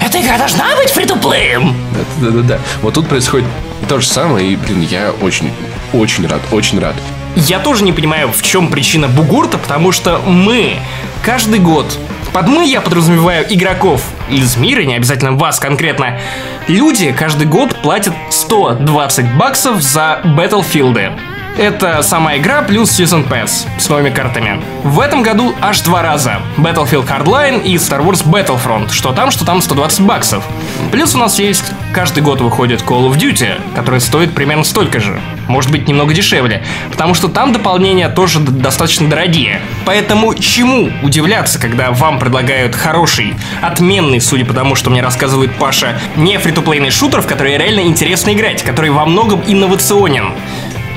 эта 0.00 0.20
игра 0.20 0.38
должна 0.38 0.74
быть 0.76 0.90
фри-то-плеем. 0.90 1.76
Да-да-да. 2.20 2.58
Вот 2.82 2.94
тут 2.94 3.08
происходит 3.08 3.46
то 3.88 4.00
же 4.00 4.06
самое, 4.06 4.52
и, 4.52 4.56
блин, 4.56 4.80
я 4.82 5.12
очень, 5.20 5.52
очень 5.92 6.26
рад, 6.26 6.40
очень 6.50 6.80
рад. 6.80 6.94
Я 7.34 7.58
тоже 7.58 7.84
не 7.84 7.92
понимаю, 7.92 8.32
в 8.32 8.42
чем 8.42 8.70
причина 8.70 9.08
бугурта, 9.08 9.58
потому 9.58 9.92
что 9.92 10.18
мы 10.26 10.78
каждый 11.22 11.60
год, 11.60 11.98
под 12.32 12.48
мы 12.48 12.66
я 12.66 12.80
подразумеваю 12.80 13.44
игроков 13.52 14.02
из 14.30 14.56
мира, 14.56 14.82
не 14.82 14.94
обязательно 14.94 15.32
вас 15.32 15.58
конкретно, 15.58 16.18
люди 16.66 17.12
каждый 17.12 17.46
год 17.46 17.76
платят 17.82 18.14
120 18.30 19.36
баксов 19.36 19.82
за 19.82 20.22
Battlefield. 20.24 21.35
Это 21.58 22.02
сама 22.02 22.36
игра 22.36 22.60
плюс 22.60 23.00
Season 23.00 23.26
Pass 23.26 23.66
с 23.78 23.88
новыми 23.88 24.10
картами. 24.10 24.60
В 24.82 25.00
этом 25.00 25.22
году 25.22 25.54
аж 25.62 25.80
два 25.80 26.02
раза. 26.02 26.42
Battlefield 26.58 27.08
Hardline 27.08 27.62
и 27.62 27.76
Star 27.76 28.04
Wars 28.04 28.26
Battlefront. 28.26 28.92
Что 28.92 29.12
там, 29.12 29.30
что 29.30 29.46
там 29.46 29.62
120 29.62 30.00
баксов. 30.02 30.44
Плюс 30.92 31.14
у 31.14 31.18
нас 31.18 31.38
есть 31.38 31.64
каждый 31.94 32.22
год 32.22 32.42
выходит 32.42 32.82
Call 32.82 33.10
of 33.10 33.16
Duty, 33.16 33.58
который 33.74 34.02
стоит 34.02 34.34
примерно 34.34 34.64
столько 34.64 35.00
же. 35.00 35.18
Может 35.48 35.70
быть, 35.70 35.88
немного 35.88 36.12
дешевле. 36.12 36.62
Потому 36.90 37.14
что 37.14 37.28
там 37.28 37.54
дополнения 37.54 38.10
тоже 38.10 38.38
достаточно 38.40 39.08
дорогие. 39.08 39.62
Поэтому 39.86 40.34
чему 40.34 40.90
удивляться, 41.02 41.58
когда 41.58 41.90
вам 41.90 42.18
предлагают 42.18 42.74
хороший, 42.74 43.34
отменный, 43.62 44.20
судя 44.20 44.44
по 44.44 44.52
тому, 44.52 44.74
что 44.74 44.90
мне 44.90 45.00
рассказывает 45.00 45.54
Паша, 45.54 45.98
не 46.16 46.36
фри-то-плейный 46.38 46.90
шутер, 46.90 47.22
в 47.22 47.26
который 47.26 47.56
реально 47.56 47.80
интересно 47.80 48.34
играть, 48.34 48.62
который 48.62 48.90
во 48.90 49.06
многом 49.06 49.42
инновационен. 49.46 50.32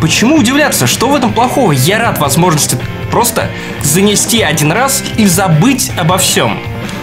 Почему 0.02 0.38
удивляться? 0.38 0.88
Что 0.88 1.10
в 1.10 1.16
этом 1.16 1.34
плохого? 1.34 1.74
Я 1.74 2.00
рад 2.00 2.20
возможности 2.20 2.78
просто 3.12 3.50
занести 3.84 4.42
один 4.42 4.72
раз 4.72 5.04
и 5.18 5.26
забыть 5.26 5.92
обо 5.98 6.18
всем. 6.18 6.58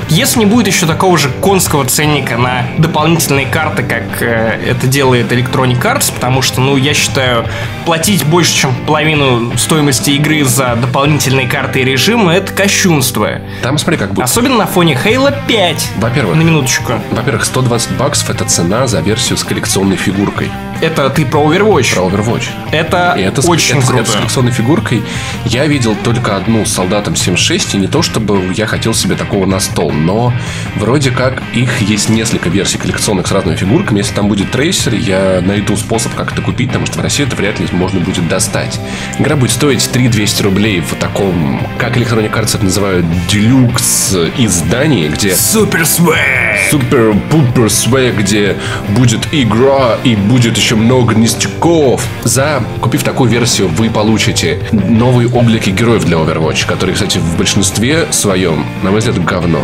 Если 0.08 0.38
не 0.38 0.46
будет 0.46 0.68
еще 0.68 0.86
такого 0.86 1.18
же 1.18 1.30
конского 1.30 1.84
ценника 1.84 2.36
на 2.36 2.64
дополнительные 2.78 3.46
карты, 3.46 3.82
как 3.82 4.22
э, 4.22 4.60
это 4.64 4.86
делает 4.86 5.32
Electronic 5.32 5.82
Arts, 5.82 6.12
потому 6.14 6.42
что, 6.42 6.60
ну, 6.60 6.76
я 6.76 6.94
считаю, 6.94 7.44
платить 7.84 8.24
больше, 8.24 8.54
чем 8.54 8.74
половину 8.86 9.58
стоимости 9.58 10.10
игры 10.10 10.44
за 10.44 10.76
дополнительные 10.76 11.48
карты 11.48 11.80
и 11.80 11.84
режимы, 11.84 12.32
это 12.32 12.52
кощунство. 12.52 13.40
Там 13.62 13.78
смотри, 13.78 13.98
как 13.98 14.12
будет. 14.14 14.24
Особенно 14.24 14.58
на 14.58 14.66
фоне 14.66 14.96
Halo 15.04 15.34
5. 15.48 15.88
Во-первых. 15.96 16.36
На 16.36 16.42
минуточку. 16.42 16.92
Во-первых, 17.10 17.44
120 17.44 17.90
баксов 17.96 18.30
это 18.30 18.44
цена 18.44 18.86
за 18.86 19.00
версию 19.00 19.36
с 19.36 19.42
коллекционной 19.42 19.96
фигуркой. 19.96 20.50
Это 20.80 21.08
ты 21.10 21.24
про 21.24 21.40
Overwatch. 21.40 21.94
Про 21.94 22.02
Overwatch. 22.02 22.44
Это, 22.70 23.14
И 23.18 23.22
это, 23.22 23.40
очень 23.48 23.78
это 23.78 23.86
круто. 23.86 24.02
это 24.02 24.10
с 24.10 24.14
коллекционной 24.14 24.52
фигуркой. 24.52 25.02
Я 25.44 25.66
видел 25.66 25.96
только 26.04 26.36
одну 26.36 26.64
с 26.64 26.72
солдатом 26.72 27.14
7.6, 27.14 27.76
и 27.76 27.78
не 27.78 27.86
то 27.86 28.02
чтобы 28.02 28.52
я 28.54 28.66
хотел 28.66 28.94
себе 28.94 29.16
такого 29.16 29.46
на 29.46 29.60
стол, 29.60 29.90
но 29.92 30.32
вроде 30.76 31.10
как 31.10 31.42
их 31.54 31.80
есть 31.80 32.08
несколько 32.08 32.48
версий 32.48 32.78
коллекционных 32.78 33.26
с 33.26 33.32
разными 33.32 33.56
фигурками. 33.56 33.98
Если 33.98 34.14
там 34.14 34.28
будет 34.28 34.50
трейсер, 34.50 34.94
я 34.94 35.40
найду 35.42 35.76
способ 35.76 36.14
как 36.14 36.32
это 36.32 36.42
купить, 36.42 36.68
потому 36.68 36.86
что 36.86 36.98
в 36.98 37.02
России 37.02 37.26
это 37.26 37.36
вряд 37.36 37.58
ли 37.58 37.66
можно 37.72 38.00
будет 38.00 38.28
достать. 38.28 38.78
Игра 39.18 39.36
будет 39.36 39.52
стоить 39.52 39.88
3200 39.90 40.42
рублей 40.42 40.80
в 40.80 40.94
таком, 40.96 41.66
как 41.78 41.96
Electronic 41.96 42.32
Arts 42.32 42.56
это 42.56 42.64
называют, 42.64 43.06
делюкс 43.28 44.14
издании, 44.36 45.08
где 45.08 45.34
Супер 45.34 45.86
свэг! 45.86 46.46
супер-пупер 46.70 47.70
свэг, 47.70 48.16
где 48.16 48.56
будет 48.90 49.28
игра 49.32 49.96
и 50.04 50.16
будет 50.16 50.56
еще 50.56 50.65
много 50.74 51.14
ништяков. 51.14 52.04
За, 52.24 52.64
купив 52.80 53.04
такую 53.04 53.30
версию, 53.30 53.68
вы 53.68 53.90
получите 53.90 54.58
новые 54.72 55.28
облики 55.28 55.70
героев 55.70 56.04
для 56.04 56.16
Overwatch, 56.16 56.66
которые, 56.66 56.94
кстати, 56.94 57.18
в 57.18 57.36
большинстве 57.36 58.08
своем, 58.10 58.66
на 58.82 58.90
мой 58.90 58.98
взгляд, 58.98 59.22
говно. 59.24 59.60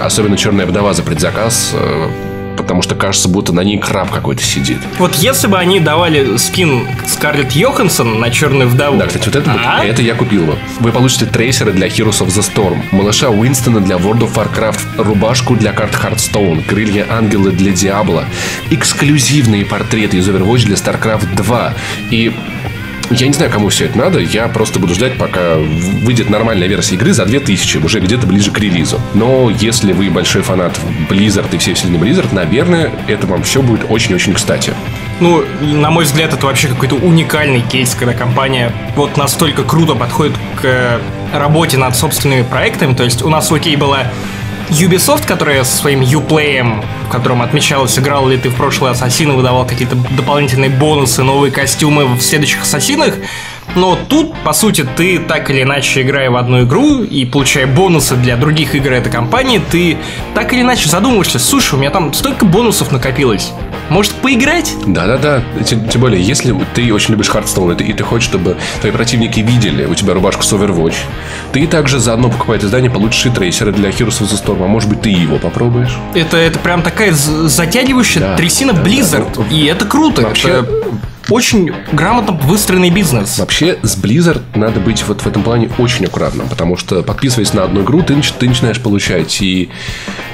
Особенно 0.00 0.36
Черная 0.36 0.66
Вдова 0.66 0.94
за 0.94 1.02
предзаказ, 1.02 1.72
э, 1.74 2.10
потому 2.70 2.82
что 2.82 2.94
кажется, 2.94 3.28
будто 3.28 3.52
на 3.52 3.62
ней 3.62 3.78
краб 3.78 4.12
какой-то 4.12 4.44
сидит. 4.44 4.78
Вот 5.00 5.16
если 5.16 5.48
бы 5.48 5.58
они 5.58 5.80
давали 5.80 6.36
скин 6.36 6.86
Скарлетт 7.04 7.50
Йоханссон 7.50 8.20
на 8.20 8.30
черную 8.30 8.68
вдову. 8.68 8.96
Да, 8.96 9.08
кстати, 9.08 9.26
вот 9.26 9.34
это, 9.34 9.50
вот, 9.50 9.60
А? 9.60 9.84
это 9.84 10.02
я 10.02 10.14
купил 10.14 10.44
бы. 10.44 10.56
Вы 10.78 10.92
получите 10.92 11.26
трейсеры 11.26 11.72
для 11.72 11.88
Heroes 11.88 12.24
of 12.24 12.28
the 12.28 12.48
Storm, 12.48 12.80
малыша 12.92 13.28
Уинстона 13.28 13.80
для 13.80 13.96
World 13.96 14.20
of 14.20 14.34
Warcraft, 14.34 15.02
рубашку 15.02 15.56
для 15.56 15.72
карт 15.72 15.94
Hearthstone, 15.94 16.62
крылья 16.62 17.06
ангелы 17.10 17.50
для 17.50 17.72
Diablo, 17.72 18.24
эксклюзивные 18.70 19.66
портреты 19.66 20.18
из 20.18 20.28
Overwatch 20.28 20.66
для 20.66 20.76
StarCraft 20.76 21.34
2 21.34 21.74
и 22.12 22.32
я 23.10 23.26
не 23.26 23.32
знаю, 23.32 23.50
кому 23.50 23.68
все 23.68 23.86
это 23.86 23.98
надо. 23.98 24.20
Я 24.20 24.48
просто 24.48 24.78
буду 24.78 24.94
ждать, 24.94 25.18
пока 25.18 25.56
выйдет 25.56 26.30
нормальная 26.30 26.68
версия 26.68 26.94
игры 26.94 27.12
за 27.12 27.24
2000, 27.26 27.78
уже 27.78 28.00
где-то 28.00 28.26
ближе 28.26 28.50
к 28.50 28.58
релизу. 28.58 29.00
Но 29.14 29.50
если 29.50 29.92
вы 29.92 30.10
большой 30.10 30.42
фанат 30.42 30.78
Blizzard 31.08 31.48
и 31.52 31.58
всей 31.58 31.74
вселенной 31.74 31.98
Blizzard, 31.98 32.28
наверное, 32.32 32.90
это 33.08 33.26
вам 33.26 33.42
все 33.42 33.62
будет 33.62 33.86
очень-очень 33.88 34.34
кстати. 34.34 34.74
Ну, 35.18 35.44
на 35.60 35.90
мой 35.90 36.04
взгляд, 36.04 36.32
это 36.32 36.46
вообще 36.46 36.68
какой-то 36.68 36.94
уникальный 36.94 37.60
кейс, 37.60 37.94
когда 37.94 38.14
компания 38.14 38.72
вот 38.96 39.16
настолько 39.16 39.64
круто 39.64 39.94
подходит 39.94 40.34
к 40.60 40.64
э, 40.64 40.98
работе 41.34 41.76
над 41.76 41.94
собственными 41.96 42.42
проектами. 42.42 42.94
То 42.94 43.04
есть 43.04 43.22
у 43.22 43.28
нас, 43.28 43.50
окей, 43.52 43.76
была 43.76 44.10
Ubisoft, 44.70 45.26
которая 45.26 45.64
со 45.64 45.76
своим 45.76 46.00
Uplay, 46.00 46.62
в 47.06 47.10
котором 47.10 47.42
отмечалось, 47.42 47.98
играл 47.98 48.28
ли 48.28 48.36
ты 48.36 48.50
в 48.50 48.54
прошлый 48.54 48.92
Ассасин 48.92 49.32
выдавал 49.32 49.66
какие-то 49.66 49.96
дополнительные 50.16 50.70
бонусы, 50.70 51.22
новые 51.22 51.50
костюмы 51.50 52.06
в 52.06 52.20
следующих 52.20 52.62
Ассасинах. 52.62 53.14
Но 53.74 53.98
тут, 54.08 54.34
по 54.44 54.52
сути, 54.52 54.86
ты 54.96 55.18
так 55.18 55.50
или 55.50 55.62
иначе, 55.62 56.02
играя 56.02 56.30
в 56.30 56.36
одну 56.36 56.62
игру 56.62 57.02
и 57.02 57.24
получая 57.24 57.66
бонусы 57.66 58.16
для 58.16 58.36
других 58.36 58.74
игр 58.74 58.92
этой 58.92 59.10
компании, 59.10 59.60
ты 59.70 59.96
так 60.34 60.52
или 60.52 60.62
иначе 60.62 60.88
задумываешься, 60.88 61.38
слушай, 61.38 61.74
у 61.74 61.78
меня 61.78 61.90
там 61.90 62.12
столько 62.12 62.44
бонусов 62.44 62.92
накопилось. 62.92 63.52
Может, 63.90 64.12
поиграть? 64.14 64.72
Да-да-да. 64.86 65.42
Тем, 65.64 65.88
тем 65.88 66.00
более, 66.00 66.22
если 66.22 66.56
ты 66.74 66.92
очень 66.94 67.10
любишь 67.12 67.28
Hearthstone, 67.28 67.82
и 67.82 67.92
ты, 67.92 68.02
хочешь, 68.04 68.28
чтобы 68.28 68.56
твои 68.80 68.92
противники 68.92 69.40
видели 69.40 69.84
у 69.84 69.94
тебя 69.94 70.14
рубашку 70.14 70.42
с 70.42 70.52
Overwatch, 70.52 70.94
ты 71.52 71.66
также 71.66 71.98
заодно 71.98 72.30
покупая 72.30 72.56
это 72.58 72.66
издание 72.66 72.90
получишь 72.90 73.26
и 73.26 73.30
трейсеры 73.30 73.72
для 73.72 73.90
Heroes 73.90 74.20
of 74.20 74.30
the 74.30 74.42
Storm. 74.42 74.64
А 74.64 74.66
может 74.68 74.88
быть, 74.88 75.02
ты 75.02 75.10
его 75.10 75.38
попробуешь? 75.38 75.96
Это, 76.14 76.36
это 76.36 76.58
прям 76.60 76.82
такая 76.82 77.12
затягивающая 77.12 78.20
Да, 78.20 78.36
трясина 78.36 78.72
да, 78.72 78.80
Blizzard. 78.82 79.26
да. 79.36 79.54
И 79.54 79.64
это 79.66 79.84
круто. 79.84 80.22
Вообще- 80.22 80.48
Это 80.48 80.66
очень 81.30 81.72
грамотно 81.92 82.32
выстроенный 82.32 82.90
бизнес. 82.90 83.38
Вообще, 83.38 83.78
с 83.82 83.96
Blizzard 83.96 84.42
надо 84.54 84.80
быть 84.80 85.04
вот 85.06 85.22
в 85.22 85.26
этом 85.26 85.42
плане 85.42 85.70
очень 85.78 86.06
аккуратным, 86.06 86.48
потому 86.48 86.76
что, 86.76 87.02
подписываясь 87.02 87.52
на 87.54 87.64
одну 87.64 87.82
игру, 87.82 88.02
ты, 88.02 88.20
ты 88.38 88.48
начинаешь 88.48 88.80
получать 88.80 89.40
и 89.40 89.70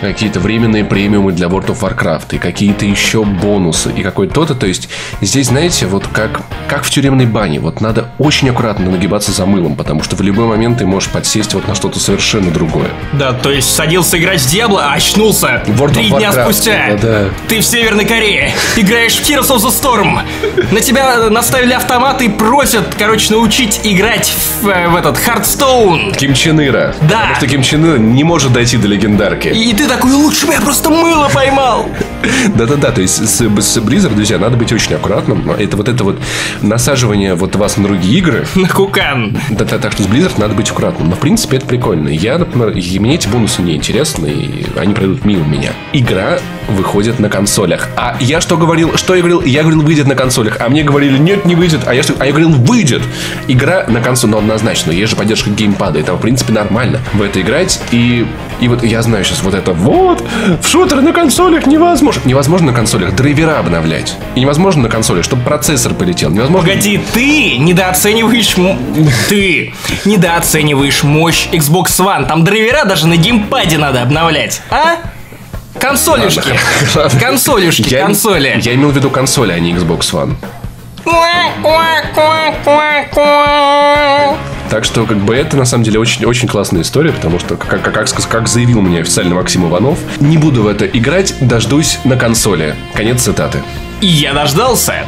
какие-то 0.00 0.40
временные 0.40 0.84
премиумы 0.84 1.32
для 1.32 1.48
World 1.48 1.68
of 1.68 1.80
Warcraft, 1.80 2.36
и 2.36 2.38
какие-то 2.38 2.84
еще 2.84 3.24
бонусы, 3.24 3.92
и 3.92 4.02
какой-то 4.02 4.44
то 4.46 4.54
То 4.54 4.66
есть, 4.66 4.88
здесь, 5.20 5.48
знаете, 5.48 5.86
вот 5.86 6.06
как, 6.08 6.42
как 6.68 6.84
в 6.84 6.90
тюремной 6.90 7.26
бане, 7.26 7.60
вот 7.60 7.80
надо 7.80 8.10
очень 8.18 8.50
аккуратно 8.50 8.90
нагибаться 8.90 9.32
за 9.32 9.46
мылом, 9.46 9.76
потому 9.76 10.02
что 10.02 10.16
в 10.16 10.20
любой 10.22 10.46
момент 10.46 10.78
ты 10.78 10.86
можешь 10.86 11.10
подсесть 11.10 11.54
вот 11.54 11.66
на 11.68 11.74
что-то 11.74 11.98
совершенно 11.98 12.50
другое. 12.50 12.88
Да, 13.12 13.32
то 13.32 13.50
есть 13.50 13.74
садился 13.74 14.18
играть 14.18 14.40
в 14.40 14.50
Диабло, 14.50 14.86
а 14.86 14.94
очнулся 14.94 15.62
World 15.66 15.94
три 15.94 16.10
дня 16.10 16.32
спустя. 16.32 16.96
да-да. 17.00 17.24
Ты 17.48 17.60
в 17.60 17.64
Северной 17.64 18.04
Корее, 18.04 18.52
играешь 18.76 19.16
в 19.16 19.28
Heroes 19.28 19.48
of 19.48 19.58
the 19.58 19.70
Storm. 19.70 20.20
На 20.72 20.80
тебя 20.86 21.28
наставили 21.30 21.72
автомат 21.72 22.22
и 22.22 22.28
просят, 22.28 22.94
короче, 22.96 23.32
научить 23.32 23.80
играть 23.82 24.32
в, 24.62 24.68
э, 24.68 24.88
в 24.88 24.94
этот 24.94 25.16
Hearthstone. 25.18 26.16
Ким 26.16 26.32
Чен 26.32 26.60
Ира. 26.60 26.94
Да. 27.02 27.18
Потому 27.18 27.34
что 27.34 27.46
Ким 27.48 27.62
Чен 27.62 27.84
Ир 27.84 27.98
не 27.98 28.22
может 28.22 28.52
дойти 28.52 28.76
до 28.76 28.86
легендарки. 28.86 29.48
И 29.48 29.74
ты 29.74 29.88
такой, 29.88 30.12
лучше 30.12 30.46
бы 30.46 30.52
я 30.52 30.60
просто 30.60 30.90
мыло 30.90 31.28
поймал. 31.28 31.88
Да-да-да, 32.54 32.92
то 32.92 33.00
есть 33.00 33.16
с, 33.16 33.40
с 33.40 33.76
Blizzard, 33.78 34.14
друзья, 34.14 34.38
надо 34.38 34.56
быть 34.56 34.72
очень 34.72 34.94
аккуратным. 34.94 35.50
Это 35.50 35.76
вот 35.76 35.88
это 35.88 36.04
вот 36.04 36.20
насаживание 36.62 37.34
вот 37.34 37.56
вас 37.56 37.76
на 37.76 37.84
другие 37.84 38.18
игры. 38.18 38.46
На 38.54 38.68
кукан. 38.68 39.36
Да, 39.50 39.64
да, 39.64 39.78
так 39.78 39.92
что 39.92 40.04
с 40.04 40.06
Blizzard 40.06 40.38
надо 40.38 40.54
быть 40.54 40.70
аккуратным. 40.70 41.08
Но 41.10 41.16
в 41.16 41.18
принципе 41.18 41.56
это 41.56 41.66
прикольно. 41.66 42.08
Я, 42.08 42.38
например, 42.38 42.70
и 42.70 42.98
мне 43.00 43.16
эти 43.16 43.26
бонусы 43.26 43.60
не 43.60 43.74
интересны, 43.74 44.28
и 44.28 44.66
они 44.78 44.94
пройдут 44.94 45.24
мимо 45.24 45.44
меня. 45.44 45.72
Игра 45.92 46.38
выходит 46.68 47.18
на 47.18 47.28
консолях. 47.28 47.88
А 47.96 48.16
я 48.20 48.40
что 48.40 48.56
говорил? 48.56 48.96
Что 48.96 49.14
я 49.14 49.20
говорил? 49.20 49.42
Я 49.42 49.62
говорил, 49.62 49.82
выйдет 49.82 50.06
на 50.06 50.14
консолях. 50.14 50.58
А 50.60 50.68
мне 50.68 50.75
говорили, 50.82 51.18
нет, 51.18 51.44
не 51.44 51.54
выйдет. 51.54 51.80
А 51.86 51.94
я, 51.94 52.02
что, 52.02 52.14
а 52.18 52.26
я 52.26 52.32
говорил, 52.32 52.50
выйдет. 52.50 53.02
Игра 53.48 53.84
на 53.88 54.00
консоль, 54.00 54.30
но 54.30 54.38
однозначно. 54.38 54.90
Есть 54.90 55.10
же 55.10 55.16
поддержка 55.16 55.50
геймпада. 55.50 55.98
Это, 56.00 56.14
в 56.14 56.20
принципе, 56.20 56.52
нормально 56.52 57.00
в 57.12 57.22
это 57.22 57.40
играть. 57.40 57.80
И, 57.90 58.26
и 58.60 58.68
вот 58.68 58.82
я 58.82 59.02
знаю 59.02 59.24
сейчас 59.24 59.42
вот 59.42 59.54
это. 59.54 59.72
Вот, 59.72 60.22
в 60.62 60.66
шутеры 60.66 61.02
на 61.02 61.12
консолях 61.12 61.66
невозможно. 61.66 62.22
Невозможно 62.24 62.68
на 62.68 62.72
консолях 62.72 63.14
драйвера 63.14 63.58
обновлять. 63.58 64.14
И 64.34 64.40
невозможно 64.40 64.82
на 64.82 64.88
консолях, 64.88 65.24
чтобы 65.24 65.42
процессор 65.42 65.94
полетел. 65.94 66.30
Невозможно 66.30 66.68
Погоди, 66.68 67.00
ты 67.12 67.56
недооцениваешь... 67.58 68.54
Ты 69.28 69.72
недооцениваешь 70.04 71.02
мощь 71.02 71.48
Xbox 71.52 71.86
One. 71.98 72.26
Там 72.26 72.44
драйвера 72.44 72.84
даже 72.84 73.06
на 73.06 73.16
геймпаде 73.16 73.78
надо 73.78 74.02
обновлять. 74.02 74.60
А? 74.70 74.96
Консолюшки. 75.78 76.58
Ладно. 76.94 77.20
Консолюшки, 77.20 77.88
Я- 77.88 78.04
консоли. 78.06 78.58
Я 78.62 78.74
имел 78.74 78.90
в 78.90 78.96
виду 78.96 79.10
консоли, 79.10 79.52
а 79.52 79.58
не 79.58 79.72
Xbox 79.72 80.00
One. 80.12 80.34
Так 84.68 84.84
что, 84.84 85.06
как 85.06 85.18
бы, 85.18 85.34
это 85.34 85.56
на 85.56 85.64
самом 85.64 85.84
деле 85.84 86.00
очень, 86.00 86.24
очень 86.24 86.48
классная 86.48 86.82
история, 86.82 87.12
потому 87.12 87.38
что, 87.38 87.56
как, 87.56 87.82
как, 87.82 87.94
как, 87.94 88.28
как 88.28 88.48
заявил 88.48 88.80
мне 88.80 89.00
официально 89.00 89.34
Максим 89.34 89.68
Иванов, 89.68 89.98
не 90.20 90.36
буду 90.36 90.62
в 90.62 90.66
это 90.66 90.84
играть, 90.86 91.34
дождусь 91.40 91.98
на 92.04 92.16
консоли. 92.16 92.74
Конец 92.92 93.22
цитаты. 93.22 93.62
И 94.00 94.06
я 94.06 94.32
дождался. 94.34 95.06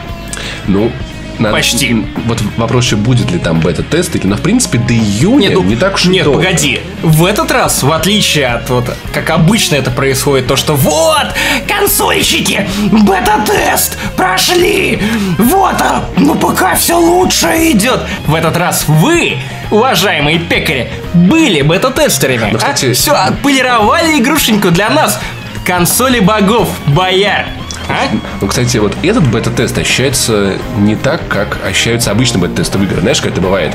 Ну, 0.69 0.93
надо- 1.39 1.55
Почти. 1.55 2.05
Вот 2.27 2.41
вопрос 2.57 2.85
еще, 2.85 2.97
будет 2.97 3.31
ли 3.31 3.39
там 3.39 3.61
бета-тест 3.61 4.15
или, 4.17 4.27
но, 4.27 4.37
в 4.37 4.41
принципе, 4.43 4.79
до 4.79 4.93
июня 4.95 5.51
ну, 5.51 5.63
не 5.63 5.77
так 5.77 5.95
уж 5.95 6.05
Нет, 6.07 6.25
долго. 6.25 6.43
погоди. 6.43 6.81
В 7.03 7.25
этот 7.25 7.51
раз, 7.51 7.83
в 7.83 7.91
отличие 7.93 8.47
от 8.49 8.69
вот, 8.71 8.85
как 9.13 9.31
обычно 9.31 9.77
это 9.77 9.91
происходит, 9.91 10.47
то 10.47 10.57
что 10.57 10.75
вот, 10.75 11.27
консольщики, 11.67 12.69
бета-тест 12.93 13.99
прошли, 14.17 15.01
вот, 15.39 15.75
а, 15.81 16.05
ну 16.17 16.35
пока 16.35 16.75
все 16.75 16.99
лучше 16.99 17.47
идет. 17.73 18.01
В 18.27 18.35
этот 18.35 18.57
раз 18.57 18.85
вы, 18.89 19.39
уважаемые 19.71 20.39
пекари, 20.39 20.91
были 21.15 21.63
бета-тестерами. 21.63 22.51
Ну, 22.53 22.59
кстати- 22.59 22.93
все, 22.93 23.13
отполировали 23.13 24.19
игрушеньку 24.19 24.71
для 24.71 24.91
нас. 24.91 25.21
Консоли 25.65 26.21
богов, 26.21 26.69
бояр. 26.87 27.47
А? 27.89 28.09
Ну, 28.41 28.47
кстати, 28.47 28.77
вот 28.77 28.95
этот 29.03 29.27
бета-тест 29.29 29.77
ощущается 29.79 30.55
не 30.79 30.95
так, 30.95 31.27
как 31.29 31.59
ощущаются 31.65 32.11
обычные 32.11 32.43
бета-тесты 32.43 32.79
в 32.79 32.83
играх. 32.83 33.01
Знаешь, 33.01 33.21
как 33.21 33.33
это 33.33 33.41
бывает? 33.41 33.75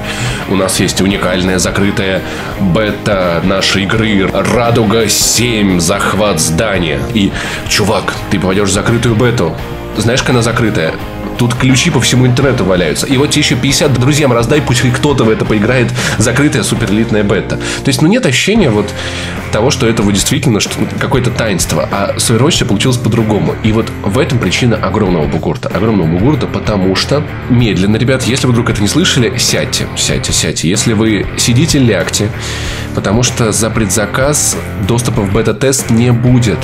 У 0.50 0.56
нас 0.56 0.80
есть 0.80 1.02
уникальная 1.02 1.60
закрытая 1.60 2.22
бета 2.60 3.42
нашей 3.44 3.84
игры 3.84 4.30
«Радуга 4.32 5.10
7. 5.10 5.80
Захват 5.80 6.40
здания». 6.40 7.00
И, 7.14 7.32
чувак, 7.68 8.14
ты 8.30 8.40
попадешь 8.40 8.70
в 8.70 8.74
закрытую 8.74 9.16
бету. 9.16 9.56
Знаешь, 9.98 10.22
как 10.22 10.32
она 10.32 10.42
закрытая? 10.42 10.94
Тут 11.38 11.56
ключи 11.56 11.90
по 11.90 12.00
всему 12.00 12.28
интернету 12.28 12.64
валяются. 12.64 13.08
И 13.08 13.18
вот 13.18 13.32
тебе 13.32 13.42
еще 13.42 13.56
50 13.56 13.94
друзьям 13.94 14.32
раздай, 14.32 14.62
пусть 14.62 14.82
кто-то 14.82 15.24
в 15.24 15.30
это 15.30 15.46
поиграет. 15.46 15.92
Закрытая 16.18 16.64
суперэлитная 16.64 17.24
бета. 17.24 17.58
То 17.58 17.88
есть, 17.88 18.02
ну, 18.02 18.08
нет 18.08 18.26
ощущения 18.26 18.70
вот 18.70 18.94
того, 19.52 19.72
что 19.72 19.88
это 19.88 20.04
вот 20.04 20.14
действительно 20.14 20.60
что, 20.60 20.74
ну, 20.80 20.88
какое-то 21.00 21.32
таинство. 21.32 21.88
А 21.92 22.16
с 22.18 22.24
всё 22.24 22.66
получилось 22.66 22.98
по-другому. 22.98 23.56
И 23.64 23.72
вот 23.72 23.92
в 24.04 24.20
этом 24.20 24.40
причина 24.40 24.76
огромного 24.78 25.26
бугурта. 25.26 25.70
Огромного 25.70 26.08
бугурта, 26.08 26.48
потому 26.48 26.96
что 26.96 27.24
медленно, 27.50 27.98
ребят, 27.98 28.24
если 28.24 28.48
вы 28.48 28.54
вдруг 28.54 28.70
это 28.70 28.82
не 28.82 28.88
слышали, 28.88 29.38
сядьте, 29.38 29.88
сядьте, 29.96 30.32
сядьте. 30.34 30.70
Если 30.70 30.94
вы 30.94 31.26
сидите, 31.38 31.80
лягте, 31.80 32.30
потому 32.96 33.24
что 33.24 33.52
за 33.52 33.70
предзаказ 33.70 34.56
доступа 34.88 35.22
в 35.22 35.34
бета-тест 35.34 35.90
не 35.90 36.12
будет. 36.12 36.60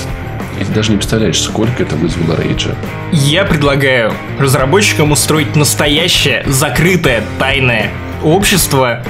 И 0.60 0.64
ты 0.64 0.72
даже 0.72 0.92
не 0.92 0.98
представляешь, 0.98 1.42
сколько 1.42 1.84
это 1.84 1.96
вызвало 1.96 2.36
рейджа. 2.36 2.76
Я 3.12 3.46
предлагаю 3.46 4.14
разработчикам 4.40 5.12
устроить 5.12 5.56
настоящее 5.56 6.44
закрытое 6.46 7.24
тайное 7.40 7.92
общество, 8.24 9.04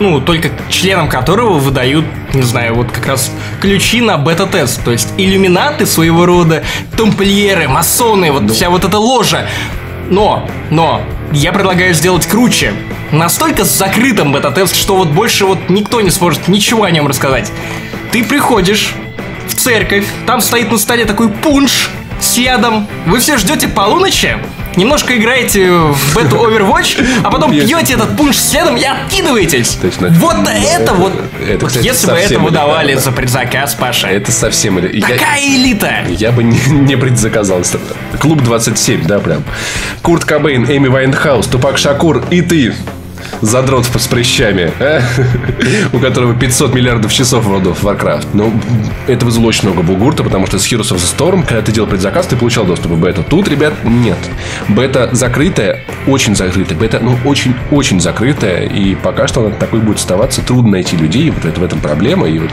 ну, 0.00 0.20
только 0.20 0.50
членам 0.70 1.08
которого 1.08 1.58
выдают, 1.58 2.04
не 2.32 2.42
знаю, 2.42 2.74
вот 2.74 2.90
как 2.90 3.06
раз 3.06 3.30
ключи 3.60 4.00
на 4.00 4.16
бета-тест. 4.16 4.82
То 4.84 4.92
есть 4.92 5.12
иллюминаты 5.18 5.86
своего 5.86 6.24
рода, 6.24 6.64
тамплиеры, 6.96 7.68
масоны, 7.68 8.32
вот 8.32 8.50
вся 8.50 8.70
вот 8.70 8.84
эта 8.84 8.98
ложа. 8.98 9.46
Но, 10.08 10.48
но, 10.70 11.02
я 11.32 11.52
предлагаю 11.52 11.92
сделать 11.92 12.26
круче. 12.26 12.72
Настолько 13.12 13.64
с 13.64 13.76
закрытым 13.76 14.32
бета-тест, 14.32 14.74
что 14.74 14.96
вот 14.96 15.08
больше 15.08 15.44
вот 15.44 15.68
никто 15.68 16.00
не 16.00 16.10
сможет 16.10 16.48
ничего 16.48 16.84
о 16.84 16.90
нем 16.90 17.08
рассказать. 17.08 17.52
Ты 18.12 18.24
приходишь 18.24 18.94
в 19.58 19.60
церковь, 19.60 20.04
там 20.26 20.40
стоит 20.40 20.70
на 20.70 20.78
столе 20.78 21.04
такой 21.04 21.28
пунш 21.28 21.90
с 22.20 22.36
ядом. 22.38 22.86
Вы 23.06 23.18
все 23.18 23.36
ждете 23.38 23.66
полуночи, 23.68 24.36
немножко 24.76 25.16
играете 25.16 25.70
в 25.70 26.16
бету 26.16 26.36
Overwatch, 26.48 27.04
а 27.24 27.30
потом 27.30 27.50
пьете 27.50 27.94
этот 27.94 28.16
пунш 28.16 28.36
следом 28.38 28.76
и 28.76 28.84
откидываетесь. 28.84 29.70
Точно. 29.82 30.08
Вот 30.10 30.36
это 30.48 30.94
вот. 30.94 31.12
Это, 31.44 31.58
вот 31.64 31.68
кстати, 31.68 31.84
если 31.86 32.06
бы 32.06 32.12
совсем 32.12 32.40
это 32.42 32.50
выдавали 32.50 32.92
элитарно. 32.92 33.00
за 33.02 33.12
предзаказ, 33.12 33.74
Паша. 33.74 34.06
Это 34.08 34.30
совсем... 34.30 34.78
или- 34.78 34.98
я- 35.00 35.06
Такая 35.08 35.40
элита. 35.44 35.92
Я 36.08 36.30
бы 36.32 36.44
не, 36.44 36.58
не 36.68 36.96
предзаказал. 36.96 37.62
Клуб 38.20 38.42
27, 38.42 39.06
да, 39.06 39.18
прям. 39.18 39.42
Курт 40.02 40.24
Кобейн, 40.24 40.64
Эми 40.64 40.86
Вайнхаус, 40.88 41.46
Тупак 41.48 41.78
Шакур 41.78 42.22
и 42.30 42.42
ты. 42.42 42.74
Задрот 43.40 43.86
с 43.86 44.06
прыщами, 44.06 44.72
а? 44.80 45.00
у 45.92 45.98
которого 45.98 46.34
500 46.34 46.74
миллиардов 46.74 47.12
часов 47.12 47.44
в 47.44 47.52
World 47.52 47.80
Warcraft. 47.80 48.28
Ну, 48.34 48.52
это 49.06 49.24
вызвало 49.24 49.46
очень 49.46 49.68
много 49.68 49.82
бугурта, 49.82 50.24
потому 50.24 50.46
что 50.46 50.58
с 50.58 50.66
Heroes 50.70 50.92
of 50.92 50.96
the 50.96 51.16
Storm, 51.16 51.44
когда 51.46 51.62
ты 51.62 51.72
делал 51.72 51.88
предзаказ, 51.88 52.26
ты 52.26 52.36
получал 52.36 52.64
доступ 52.64 52.92
в 52.92 53.00
бету. 53.00 53.24
Тут, 53.28 53.48
ребят, 53.48 53.74
нет. 53.84 54.18
Бета 54.68 55.10
закрытая, 55.12 55.84
очень 56.08 56.34
закрытая. 56.34 56.76
Бета, 56.78 56.98
ну, 57.00 57.16
очень-очень 57.24 58.00
закрытая. 58.00 58.66
И 58.66 58.94
пока 58.94 59.28
что 59.28 59.46
она 59.46 59.54
такой 59.54 59.80
будет 59.80 59.98
оставаться. 59.98 60.42
Трудно 60.42 60.72
найти 60.72 60.96
людей. 60.96 61.30
Вот 61.30 61.44
это, 61.44 61.60
в 61.60 61.64
этом 61.64 61.80
проблема. 61.80 62.26
И 62.28 62.38
вот 62.38 62.50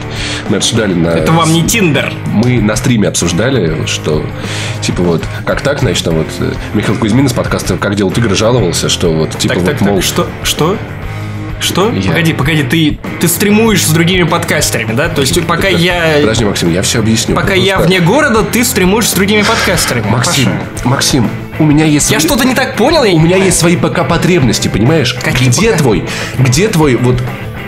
мы 0.48 0.58
обсуждали 0.58 0.94
на... 0.94 1.08
Это 1.08 1.32
вам 1.32 1.52
не 1.52 1.64
Тиндер. 1.64 2.12
мы 2.32 2.60
на 2.60 2.76
стриме 2.76 3.08
обсуждали, 3.08 3.86
что 3.86 4.24
типа 4.82 5.02
вот 5.02 5.24
как 5.44 5.60
так, 5.62 5.80
значит, 5.80 6.04
там 6.04 6.14
вот 6.16 6.26
э, 6.40 6.52
Михаил 6.74 6.98
Кузьмин 6.98 7.26
из 7.26 7.32
подкаста 7.32 7.76
«Как 7.76 7.94
делают 7.94 8.16
игры» 8.18 8.34
жаловался, 8.34 8.88
что 8.88 9.12
вот 9.12 9.36
типа 9.38 9.54
Так, 9.54 9.62
вот, 9.62 9.72
так, 9.72 9.80
мол, 9.80 9.96
так. 9.96 10.04
Что? 10.04 10.28
Что? 10.42 10.76
Что? 11.58 11.90
Я- 11.90 12.10
Погоди, 12.10 12.32
погоди, 12.34 12.62
ты, 12.62 12.98
ты 13.20 13.28
стримуешь 13.28 13.84
с 13.84 13.90
другими 13.90 14.24
подкастерами, 14.24 14.92
да? 14.92 15.08
То 15.08 15.22
есть 15.22 15.44
пока 15.46 15.68
я... 15.68 16.18
Подожди, 16.20 16.44
Максим, 16.44 16.70
я 16.70 16.82
все 16.82 16.98
объясню. 16.98 17.34
Пока 17.34 17.54
я 17.54 17.78
вне 17.78 18.00
города, 18.00 18.42
ты 18.42 18.62
стримуешь 18.62 19.08
с 19.08 19.14
другими 19.14 19.42
подкастерами. 19.42 20.06
Максим, 20.10 20.44
Паша. 20.74 20.88
Максим, 20.88 21.30
у 21.58 21.64
меня 21.64 21.84
есть... 21.84 22.10
Я 22.10 22.18
свои- 22.20 22.28
что-то 22.28 22.46
не 22.46 22.54
так 22.54 22.76
понял? 22.76 23.04
Я 23.04 23.12
У 23.12 23.16
меня 23.18 23.22
понимаю. 23.22 23.44
есть 23.44 23.58
свои 23.58 23.76
ПК-потребности, 23.76 24.68
понимаешь? 24.68 25.14
Какие 25.14 25.48
где 25.48 25.72
ПК? 25.72 25.78
твой, 25.78 26.04
где 26.38 26.68
твой 26.68 26.94
вот 26.96 27.22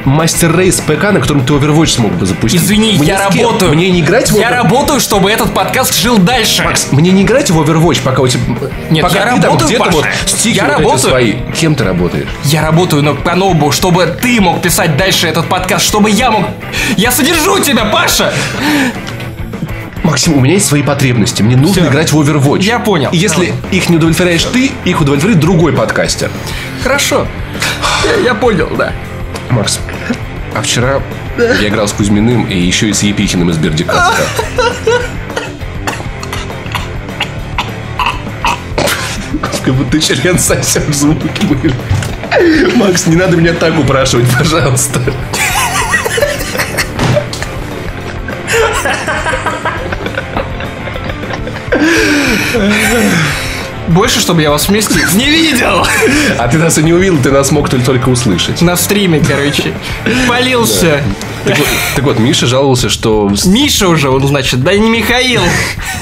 мастер 0.05 0.57
рейс 0.57 0.77
ПК, 0.81 1.11
на 1.12 1.20
котором 1.20 1.44
ты 1.44 1.53
Overwatch 1.53 1.87
смог 1.88 2.12
бы 2.12 2.24
запустить? 2.24 2.62
Извини, 2.62 2.96
Мне 2.98 3.09
я 3.09 3.29
с 3.29 3.33
кем? 3.35 3.46
работаю. 3.46 3.72
Мне 3.74 3.90
не 3.90 4.01
играть 4.01 4.31
в 4.31 4.38
Я 4.38 4.51
работаю, 4.51 5.01
чтобы 5.01 5.31
этот 5.31 5.53
подкаст 5.53 5.94
жил 5.98 6.16
дальше. 6.18 6.62
Макс, 6.62 6.92
мне 6.92 7.11
не 7.11 7.22
играть 7.22 7.51
в 7.51 7.61
Overwatch, 7.61 8.01
пока 8.03 8.22
у 8.22 8.29
тебя... 8.29 8.42
Нет, 8.90 9.03
пока 9.03 9.18
я 9.18 9.24
ты 9.24 9.31
там 9.33 9.42
работаю, 9.42 9.66
где-то 9.68 9.85
Паша. 9.85 9.96
вот 9.96 10.07
стики 10.27 10.57
Я 10.57 10.64
вот 10.64 10.72
работаю. 10.79 10.98
свои. 11.11 11.35
Кем 11.59 11.74
ты 11.74 11.85
работаешь? 11.85 12.29
Я 12.44 12.62
работаю 12.62 13.03
на 13.03 13.14
по 13.14 13.35
нобу, 13.35 13.70
чтобы 13.72 14.07
ты 14.07 14.40
мог 14.40 14.62
писать 14.62 14.96
дальше 14.96 15.27
этот 15.27 15.46
подкаст, 15.48 15.85
чтобы 15.85 16.11
я 16.11 16.31
мог... 16.31 16.44
Я 16.96 17.11
содержу 17.11 17.59
тебя, 17.59 17.85
Паша! 17.87 18.33
Максим, 20.09 20.38
у 20.38 20.40
меня 20.40 20.55
есть 20.55 20.64
свои 20.64 20.83
потребности. 20.83 21.42
Мне 21.42 21.55
нужно 21.55 21.83
Всё. 21.83 21.90
играть 21.90 22.12
в 22.12 22.18
Overwatch. 22.18 22.62
Я 22.62 22.79
понял. 22.79 23.11
И 23.12 23.18
если 23.18 23.53
их 23.71 23.90
не 23.90 23.97
удовлетворяешь 23.97 24.42
ты, 24.44 24.73
их 24.87 25.03
удовлетворит 25.03 25.38
другой 25.38 25.75
подкастер. 25.75 26.31
Хорошо. 26.83 27.27
Я, 28.07 28.29
я 28.29 28.35
понял, 28.35 28.71
да. 28.79 28.94
Макс, 29.51 29.79
а 30.57 30.62
вчера 30.62 31.03
я 31.37 31.68
играл 31.68 31.88
с 31.88 31.92
Кузьминым 31.92 32.47
и 32.47 32.57
еще 32.57 32.88
и 32.88 32.94
с 32.94 33.03
Епихиным 33.03 33.51
из 33.51 33.59
Бердикаста. 33.59 34.23
Как 39.62 39.75
будто 39.75 40.01
член 40.01 40.38
сосет 40.38 40.94
звуки 40.94 41.29
были. 41.44 41.75
Макс, 42.77 43.07
не 43.07 43.16
надо 43.16 43.37
меня 43.37 43.53
так 43.53 43.79
упрашивать, 43.79 44.27
пожалуйста. 44.38 45.03
Больше, 53.98 54.20
чтобы 54.20 54.42
я 54.42 54.50
вас 54.52 54.68
вместе 54.68 54.94
не 55.16 55.28
видел. 55.28 55.84
А 56.38 56.46
ты 56.46 56.56
нас 56.56 56.78
и 56.78 56.84
не 56.84 56.92
увидел, 56.92 57.18
ты 57.20 57.32
нас 57.32 57.50
мог 57.50 57.68
только- 57.68 58.08
услышать. 58.08 58.62
На 58.62 58.76
стриме, 58.76 59.20
короче. 59.20 59.74
Полился. 60.28 61.02
Так 61.44 61.57
вот, 61.59 61.66
так 61.96 62.05
вот, 62.05 62.18
Миша 62.18 62.46
жаловался, 62.46 62.88
что 62.88 63.31
Миша 63.46 63.88
уже, 63.88 64.11
он 64.11 64.27
значит, 64.27 64.62
да 64.62 64.74
не 64.74 64.88
Михаил. 64.90 65.40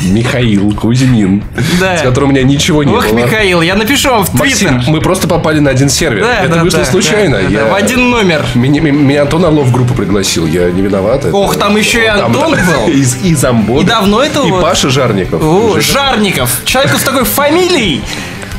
Михаил 0.03 0.73
Кузьмин, 0.75 1.43
Да. 1.81 1.99
с 1.99 2.03
которым 2.03 2.31
у 2.31 2.33
меня 2.33 2.43
ничего 2.43 2.83
не 2.83 2.93
Ох, 2.95 3.07
было. 3.09 3.17
Михаил, 3.19 3.61
я 3.63 3.75
напишу 3.77 4.11
вам 4.11 4.25
в 4.25 4.35
Максим, 4.35 4.69
Твиттер. 4.77 4.91
мы 4.91 5.01
просто 5.01 5.29
попали 5.29 5.59
на 5.61 5.71
один 5.71 5.89
сервер. 5.89 6.23
Да, 6.23 6.41
Это 6.45 6.55
да, 6.57 6.63
вышло 6.63 6.81
да, 6.81 6.85
случайно. 6.87 7.37
да, 7.39 7.43
да, 7.45 7.49
Я- 7.49 7.65
В 7.67 7.75
один 7.75 8.11
номер. 8.11 8.45
Меня, 8.55 8.81
меня- 8.81 9.23
Антон 9.23 9.45
Орлов 9.45 9.67
в 9.69 9.73
группу 9.73 9.95
пригласил, 9.95 10.47
я 10.47 10.71
не 10.71 10.83
виноват. 10.83 11.25
Это- 11.25 11.35
Ох, 11.37 11.57
там 11.57 11.77
еще 11.77 12.03
и 12.03 12.07
Там- 12.07 12.27
Антон 12.27 12.53
был. 12.53 12.89
И, 12.93 13.05
и 13.29 13.35
Замбод. 13.35 13.83
И 13.83 13.87
давно 13.87 14.23
это 14.23 14.41
И 14.47 14.51
вот? 14.51 14.63
Паша 14.63 14.91
Жарников. 14.91 15.43
О, 15.43 15.73
Уже- 15.77 15.93
Жарников. 15.93 16.51
Человеку 16.65 16.99
с 16.99 17.03
такой 17.03 17.25
фамилией. 17.25 18.03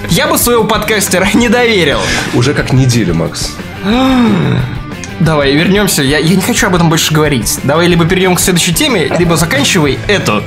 Я 0.09 0.27
бы 0.27 0.37
своего 0.37 0.63
подкастера 0.63 1.27
не 1.33 1.49
доверил. 1.49 1.99
Уже 2.33 2.53
как 2.53 2.71
неделя, 2.71 3.13
Макс. 3.13 3.51
Давай, 5.19 5.53
вернемся. 5.53 6.03
Я, 6.03 6.19
я 6.19 6.35
не 6.35 6.41
хочу 6.41 6.67
об 6.67 6.75
этом 6.75 6.89
больше 6.89 7.13
говорить. 7.13 7.59
Давай 7.63 7.87
либо 7.87 8.05
перейдем 8.05 8.35
к 8.35 8.39
следующей 8.39 8.73
теме, 8.73 9.11
либо 9.17 9.35
заканчивай 9.35 9.97
эту. 10.07 10.43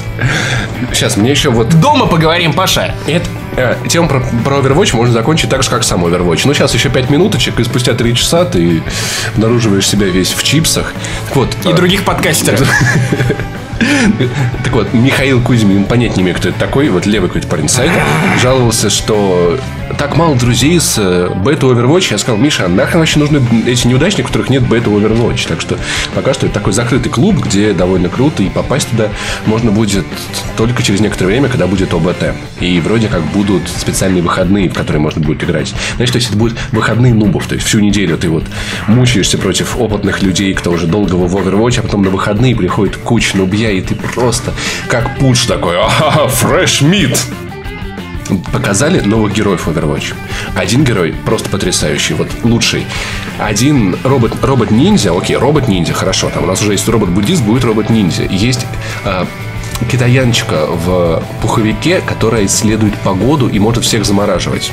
Сейчас, 0.93 1.17
мне 1.17 1.31
еще 1.31 1.51
вот... 1.51 1.69
Дома 1.81 2.07
поговорим, 2.07 2.53
Паша. 2.53 2.95
Это, 3.07 3.27
э, 3.57 3.77
тему 3.89 4.09
про, 4.09 4.21
про 4.45 4.59
Overwatch 4.59 4.95
можно 4.95 5.13
закончить 5.13 5.51
так 5.51 5.63
же, 5.63 5.71
как 5.71 5.83
сам 5.83 6.05
Overwatch. 6.05 6.43
Ну, 6.45 6.55
сейчас 6.55 6.73
еще 6.75 6.89
5 6.89 7.11
минуточек, 7.11 7.59
и 7.59 7.65
спустя 7.65 7.95
3 7.95 8.15
часа 8.15 8.45
ты 8.45 8.83
обнаруживаешь 9.35 9.89
себя 9.89 10.07
весь 10.07 10.33
в 10.33 10.43
чипсах. 10.45 10.95
Так 11.29 11.37
вот, 11.37 11.57
И 11.65 11.71
э, 11.71 11.73
других 11.75 12.05
подкастеров. 12.05 12.69
Так 14.63 14.75
вот, 14.75 14.93
Михаил 14.93 15.41
Кузьмин, 15.41 15.87
понять 15.87 16.15
не 16.19 16.23
имею, 16.23 16.37
кто 16.37 16.51
это 16.51 16.59
такой, 16.59 16.91
вот 16.91 17.07
левый 17.07 17.29
какой-то 17.31 17.49
парень 17.49 17.69
сайта, 17.69 17.95
жаловался, 18.39 18.91
что 18.91 19.59
так 20.01 20.17
мало 20.17 20.35
друзей 20.35 20.81
с 20.81 20.97
э, 20.97 21.29
бета 21.45 21.67
Overwatch. 21.67 22.13
Я 22.13 22.17
сказал, 22.17 22.39
Миша, 22.41 22.65
а 22.65 22.69
нахрен 22.69 23.01
вообще 23.01 23.19
нужны 23.19 23.43
эти 23.67 23.87
неудачники, 23.87 24.23
у 24.23 24.29
которых 24.29 24.49
нет 24.49 24.67
бета 24.67 24.89
Overwatch? 24.89 25.47
Так 25.47 25.61
что 25.61 25.77
пока 26.15 26.33
что 26.33 26.47
это 26.47 26.55
такой 26.55 26.73
закрытый 26.73 27.13
клуб, 27.13 27.37
где 27.37 27.75
довольно 27.75 28.09
круто, 28.09 28.43
и 28.43 28.49
попасть 28.49 28.89
туда 28.89 29.11
можно 29.45 29.71
будет 29.71 30.07
только 30.57 30.83
через 30.83 31.01
некоторое 31.01 31.33
время, 31.33 31.51
когда 31.51 31.67
будет 31.67 31.93
ОБТ. 31.93 32.35
И 32.61 32.81
вроде 32.81 33.09
как 33.09 33.23
будут 33.25 33.69
специальные 33.69 34.23
выходные, 34.23 34.71
в 34.71 34.73
которые 34.73 35.03
можно 35.03 35.21
будет 35.21 35.45
играть. 35.45 35.75
Знаешь, 35.97 36.11
то 36.11 36.17
есть 36.17 36.31
это 36.31 36.39
будут 36.39 36.57
выходные 36.73 37.13
нубов, 37.13 37.47
то 37.47 37.55
есть 37.55 37.67
всю 37.67 37.81
неделю 37.81 38.17
ты 38.17 38.31
вот 38.31 38.45
мучаешься 38.87 39.37
против 39.37 39.77
опытных 39.79 40.23
людей, 40.23 40.55
кто 40.55 40.71
уже 40.71 40.87
долго 40.87 41.17
в 41.17 41.37
Overwatch, 41.37 41.81
а 41.81 41.83
потом 41.83 42.05
на 42.05 42.09
выходные 42.09 42.57
приходит 42.57 42.97
куча 42.97 43.37
нубья, 43.37 43.71
и 43.71 43.83
ты 43.83 43.95
просто 43.97 44.55
как 44.89 45.19
пуч 45.19 45.45
такой, 45.45 45.79
ага, 45.79 46.27
фреш 46.29 46.81
мид. 46.81 47.19
Показали 48.53 49.01
новых 49.01 49.33
героев 49.35 49.69
Overwatch. 49.69 50.15
Один 50.55 50.85
герой 50.85 51.15
просто 51.25 51.49
потрясающий, 51.51 52.15
вот 52.15 52.29
лучший. 52.43 52.87
Один 53.39 53.97
робот, 54.05 54.33
робот-ниндзя, 54.43 55.17
окей, 55.17 55.37
робот-ниндзя, 55.37 55.93
хорошо, 55.93 56.31
там 56.31 56.45
у 56.45 56.47
нас 56.47 56.61
уже 56.63 56.73
есть 56.73 56.89
робот-буддист, 56.89 57.43
будет 57.43 57.65
робот-ниндзя. 57.65 58.25
Есть 58.25 58.67
а, 59.05 59.27
китаяночка 59.91 60.67
в 60.67 61.23
пуховике, 61.43 62.01
которая 62.01 62.47
исследует 62.47 62.97
погоду 62.99 63.49
и 63.49 63.59
может 63.59 63.85
всех 63.85 64.05
замораживать. 64.05 64.71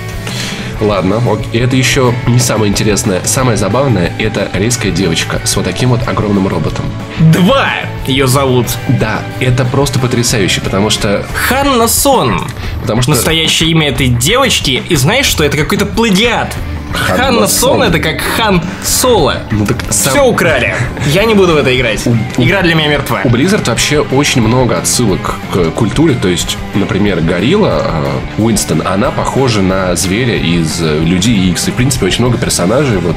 Ладно, 0.80 1.18
ок. 1.28 1.40
И 1.54 1.58
это 1.58 1.76
еще 1.76 2.13
не 2.28 2.40
самое 2.40 2.72
интересное. 2.72 3.22
Самое 3.24 3.58
забавное– 3.58 4.13
это 4.20 4.50
резкая 4.54 4.92
девочка 4.92 5.42
с 5.44 5.56
вот 5.56 5.66
таким 5.66 5.90
вот 5.90 6.08
огромным 6.08 6.48
роботом. 6.48 6.86
Два 7.20 7.70
ее 8.06 8.28
зовут. 8.28 8.68
Да, 8.88 9.22
это 9.40 9.66
просто 9.66 10.00
потрясающе, 10.00 10.62
потому 10.62 10.90
что... 10.90 11.26
Ханна 11.48 11.88
Сон. 11.88 12.48
Потому 12.82 13.02
что... 13.02 13.12
Настоящее 13.12 13.72
имя 13.72 13.90
этой 13.90 14.08
девочки. 14.08 14.84
И 14.88 14.96
знаешь, 14.96 15.26
что 15.26 15.44
это 15.44 15.58
какой-то 15.58 15.86
плагиат. 15.86 16.56
Ханна 16.93 17.23
Ханна 17.23 17.47
Сон. 17.47 17.69
Сон 17.80 17.84
это 17.84 18.00
как 18.00 18.21
Хан 18.21 18.62
Соло. 18.84 19.38
Ну 19.52 19.65
так 19.65 19.78
сам- 19.89 20.13
Все 20.13 20.23
украли. 20.26 20.76
Я 21.08 21.26
не 21.26 21.34
буду 21.34 21.54
в 21.54 21.58
это 21.58 21.76
играть. 21.76 22.06
Игра 22.38 22.62
для 22.62 22.76
меня 22.76 22.88
мертва. 22.88 23.21
У 23.23 23.30
Blizzard 23.30 23.67
вообще 23.69 24.00
очень 24.00 24.41
много 24.41 24.78
отсылок 24.78 25.36
к 25.54 25.71
культуре. 25.71 26.15
То 26.15 26.28
есть, 26.28 26.58
например, 26.73 27.21
Горилла 27.21 27.82
э, 28.38 28.41
Уинстон, 28.41 28.84
она 28.86 29.12
похожа 29.12 29.62
на 29.62 29.95
зверя 29.95 30.36
из 30.38 30.82
э, 30.82 31.00
Людей 31.00 31.50
Икс. 31.50 31.67
И, 31.67 31.71
в 31.71 31.76
принципе, 31.76 32.06
очень 32.08 32.23
много 32.26 32.38
персонажей 32.38 32.97
вот 32.97 33.15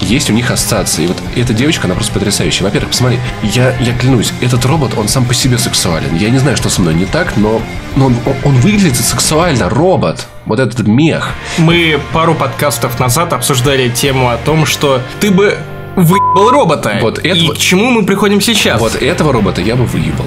есть 0.00 0.30
у 0.30 0.32
них 0.32 0.50
ассоциации. 0.50 1.04
И 1.04 1.06
вот 1.06 1.16
эта 1.36 1.52
девочка, 1.52 1.86
она 1.86 1.94
просто 1.94 2.12
потрясающая. 2.12 2.64
Во-первых, 2.64 2.90
посмотри, 2.90 3.18
я, 3.42 3.74
я 3.80 3.94
клянусь, 3.94 4.32
этот 4.40 4.64
робот, 4.64 4.92
он 4.96 5.08
сам 5.08 5.24
по 5.24 5.34
себе 5.34 5.58
сексуален. 5.58 6.14
Я 6.16 6.30
не 6.30 6.38
знаю, 6.38 6.56
что 6.56 6.68
со 6.68 6.80
мной 6.80 6.94
не 6.94 7.04
так, 7.06 7.36
но, 7.36 7.60
но 7.96 8.06
он, 8.06 8.16
он 8.44 8.54
выглядит 8.56 8.96
сексуально, 8.96 9.68
робот. 9.68 10.26
Вот 10.50 10.58
этот 10.58 10.84
мех. 10.84 11.34
Мы 11.58 12.00
пару 12.12 12.34
подкастов 12.34 12.98
назад 12.98 13.32
обсуждали 13.32 13.88
тему 13.88 14.30
о 14.30 14.36
том, 14.36 14.66
что 14.66 15.00
ты 15.20 15.30
бы 15.30 15.56
выебал 15.94 16.50
робота. 16.50 16.98
Вот 17.00 17.20
это 17.20 17.28
И 17.28 17.48
к 17.50 17.56
чему 17.56 17.88
мы 17.90 18.04
приходим 18.04 18.40
сейчас? 18.40 18.80
Вот 18.80 18.96
этого 18.96 19.32
робота 19.32 19.60
я 19.60 19.76
бы 19.76 19.84
выебал. 19.84 20.26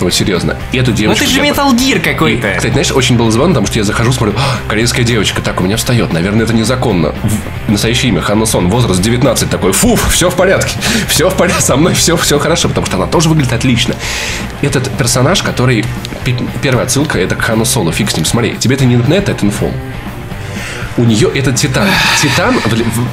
Вот 0.00 0.12
серьезно. 0.12 0.56
Эту 0.72 0.90
Ну 0.90 0.96
девочку... 0.96 1.24
это 1.24 1.32
же 1.32 1.40
я 1.44 1.50
Metal 1.52 1.72
Gear 1.74 2.00
какой-то. 2.00 2.52
Кстати, 2.56 2.72
знаешь, 2.72 2.92
очень 2.92 3.16
было 3.16 3.30
забавно, 3.30 3.54
потому 3.54 3.66
что 3.66 3.78
я 3.78 3.84
захожу, 3.84 4.12
смотрю, 4.12 4.34
«А, 4.38 4.58
корейская 4.68 5.04
девочка, 5.04 5.40
так, 5.40 5.60
у 5.60 5.64
меня 5.64 5.76
встает, 5.76 6.12
наверное, 6.12 6.44
это 6.44 6.52
незаконно. 6.54 7.14
В- 7.22 7.70
Настоящее 7.70 8.10
имя 8.12 8.20
Ханна 8.20 8.46
Сон, 8.46 8.68
возраст 8.68 9.00
19, 9.00 9.48
такой, 9.50 9.72
фуф, 9.72 10.12
все 10.12 10.30
в 10.30 10.34
порядке, 10.36 10.76
все 11.08 11.28
в 11.30 11.34
порядке, 11.36 11.62
со 11.62 11.76
мной 11.76 11.94
все, 11.94 12.16
все 12.16 12.38
хорошо, 12.38 12.68
потому 12.68 12.86
что 12.86 12.96
она 12.96 13.06
тоже 13.06 13.28
выглядит 13.28 13.52
отлично. 13.52 13.94
Этот 14.62 14.88
персонаж, 14.96 15.42
который, 15.42 15.84
первая 16.62 16.84
отсылка, 16.86 17.18
это 17.18 17.34
к 17.34 17.40
Хану 17.42 17.64
Соло, 17.64 17.92
фиг 17.92 18.10
с 18.10 18.16
ним, 18.16 18.24
смотри, 18.24 18.56
тебе 18.56 18.76
это 18.76 18.84
не 18.84 18.96
на 18.96 19.14
это, 19.14 19.32
инфол. 19.44 19.72
У 20.98 21.04
нее 21.04 21.30
это 21.34 21.52
Титан. 21.52 21.88
Титан 22.22 22.56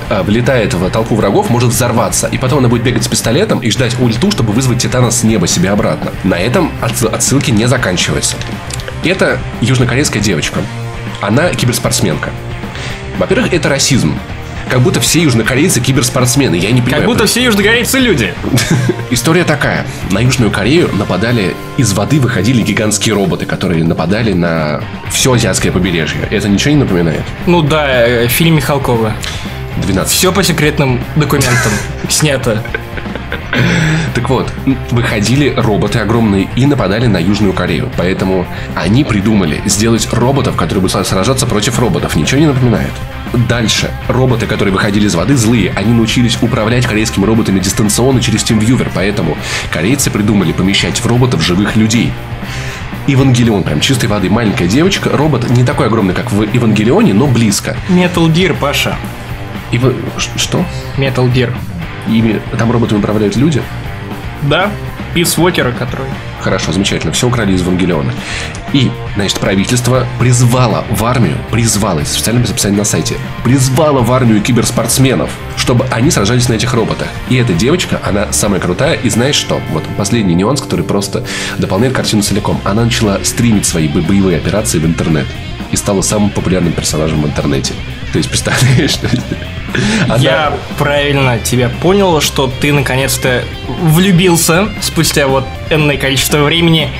а, 0.10 0.24
влетает 0.24 0.74
в 0.74 0.89
толпу 0.89 1.15
врагов, 1.15 1.50
может 1.50 1.69
взорваться. 1.69 2.28
И 2.28 2.38
потом 2.38 2.60
она 2.60 2.69
будет 2.69 2.84
бегать 2.84 3.04
с 3.04 3.08
пистолетом 3.10 3.60
и 3.60 3.69
ждать 3.72 4.00
ульту, 4.00 4.32
чтобы 4.32 4.54
вызвать 4.54 4.82
Титана 4.82 5.12
с 5.12 5.24
неба 5.24 5.48
себе 5.48 5.69
обратно. 5.69 6.12
На 6.24 6.36
этом 6.39 6.72
отсыл- 6.82 7.13
отсылки 7.13 7.52
не 7.52 7.67
заканчиваются. 7.67 8.38
Это 9.04 9.38
южнокорейская 9.60 10.22
девочка. 10.22 10.62
Она 11.19 11.50
киберспортсменка. 11.50 12.30
Во-первых, 13.17 13.52
это 13.54 13.67
расизм. 13.67 14.17
Как 14.69 14.82
будто 14.82 14.99
все 14.99 15.21
южнокорейцы 15.21 15.80
киберспортсмены. 15.82 16.56
Я 16.56 16.71
не 16.71 16.82
понимаю. 16.82 17.04
Как 17.04 17.12
будто 17.12 17.26
все 17.26 17.43
южнокорейцы 17.43 17.99
люди. 17.99 18.34
История 19.12 19.43
такая. 19.43 19.86
На 20.12 20.19
Южную 20.19 20.52
Корею 20.52 20.89
нападали, 20.93 21.56
из 21.78 21.93
воды 21.93 22.19
выходили 22.19 22.62
гигантские 22.62 23.15
роботы, 23.15 23.45
которые 23.45 23.84
нападали 23.84 24.34
на 24.34 24.82
все 25.12 25.34
азиатское 25.34 25.71
побережье. 25.71 26.28
Это 26.32 26.49
ничего 26.49 26.71
не 26.71 26.80
напоминает? 26.80 27.21
Ну 27.45 27.62
да, 27.62 28.08
э, 28.08 28.28
фильм 28.28 28.56
Михалкова. 28.56 29.13
12. 29.84 30.13
Все 30.13 30.32
по 30.32 30.43
секретным 30.43 31.04
документам 31.15 31.71
снято. 32.10 32.63
Так 34.13 34.30
вот, 34.30 34.52
выходили 34.91 35.54
роботы 35.56 36.00
огромные 36.00 36.48
и 36.56 36.65
нападали 36.65 37.08
на 37.08 37.17
Южную 37.17 37.54
Корею. 37.54 37.89
Поэтому 37.98 38.46
они 38.76 39.04
придумали 39.04 39.62
сделать 39.65 40.08
роботов, 40.12 40.56
которые 40.56 40.82
будут 40.82 41.08
сражаться 41.08 41.46
против 41.46 41.80
роботов. 41.80 42.15
Ничего 42.15 42.39
не 42.41 42.48
напоминает. 42.48 42.91
Дальше. 43.50 43.89
Роботы, 44.08 44.46
которые 44.46 44.72
выходили 44.74 45.08
из 45.08 45.15
воды, 45.15 45.36
злые. 45.36 45.72
Они 45.76 45.91
научились 45.93 46.38
управлять 46.41 46.86
корейскими 46.86 47.26
роботами 47.26 47.60
дистанционно 47.60 48.22
через 48.22 48.43
TeamViewer. 48.43 48.89
Поэтому 48.93 49.36
корейцы 49.72 50.12
придумали 50.12 50.52
помещать 50.52 51.00
в 51.00 51.06
роботов 51.08 51.41
живых 51.43 51.76
людей. 51.76 52.12
Евангелион, 53.08 53.63
прям 53.63 53.82
чистой 53.82 54.06
воды, 54.06 54.30
маленькая 54.30 54.67
девочка. 54.67 55.10
Робот 55.12 55.50
не 55.50 55.63
такой 55.65 55.88
огромный, 55.88 56.13
как 56.13 56.32
в 56.32 56.43
Евангелионе, 56.43 57.13
но 57.13 57.28
близко. 57.28 57.76
Metal 57.89 58.32
Gear, 58.32 58.56
Паша. 58.58 58.96
И 59.72 59.78
вы... 59.78 59.96
ш- 60.17 60.30
Что? 60.38 60.63
Metal 60.98 61.30
Gear. 61.34 61.54
Ими 62.07 62.41
там 62.57 62.71
роботами 62.71 62.99
управляют 62.99 63.35
люди? 63.35 63.61
Да, 64.43 64.69
Пис 65.13 65.37
Уокера, 65.37 65.71
который... 65.71 66.07
Хорошо, 66.41 66.73
замечательно. 66.73 67.13
Все 67.13 67.27
украли 67.27 67.53
из 67.53 67.61
Евангелиона. 67.61 68.11
И, 68.73 68.91
значит, 69.15 69.39
правительство 69.39 70.05
призвало 70.19 70.83
в 70.89 71.05
армию, 71.05 71.37
призвало, 71.51 71.99
это 71.99 72.09
специально 72.09 72.41
описание 72.41 72.79
на 72.79 72.83
сайте, 72.83 73.15
призвало 73.43 74.01
в 74.01 74.11
армию 74.11 74.41
киберспортсменов, 74.41 75.29
чтобы 75.55 75.85
они 75.91 76.11
сражались 76.11 76.49
на 76.49 76.53
этих 76.53 76.73
роботах. 76.73 77.07
И 77.29 77.35
эта 77.35 77.53
девочка, 77.53 78.01
она 78.03 78.33
самая 78.33 78.59
крутая. 78.59 78.95
И 78.95 79.09
знаешь 79.09 79.35
что? 79.35 79.61
Вот 79.71 79.83
последний 79.97 80.33
нюанс, 80.33 80.59
который 80.59 80.83
просто 80.83 81.23
дополняет 81.59 81.93
картину 81.93 82.23
целиком. 82.23 82.59
Она 82.65 82.83
начала 82.83 83.19
стримить 83.23 83.65
свои 83.65 83.87
бо- 83.87 84.01
боевые 84.01 84.37
операции 84.37 84.79
в 84.79 84.85
интернет. 84.85 85.27
И 85.71 85.77
стала 85.77 86.01
самым 86.01 86.29
популярным 86.31 86.73
персонажем 86.73 87.21
в 87.21 87.25
интернете. 87.25 87.73
То 88.13 88.19
есть, 88.19 88.30
представляешь? 88.30 88.97
Она- 90.06 90.15
Я 90.17 90.54
правильно 90.78 91.39
тебя 91.39 91.67
понял, 91.69 92.21
что 92.21 92.47
ты 92.62 92.71
наконец-то 92.71 93.43
влюбился 93.67 94.69
спустя 94.82 95.26
вот 95.28 95.45
энное 95.71 95.97
количество 95.97 96.38
времени. 96.43 96.91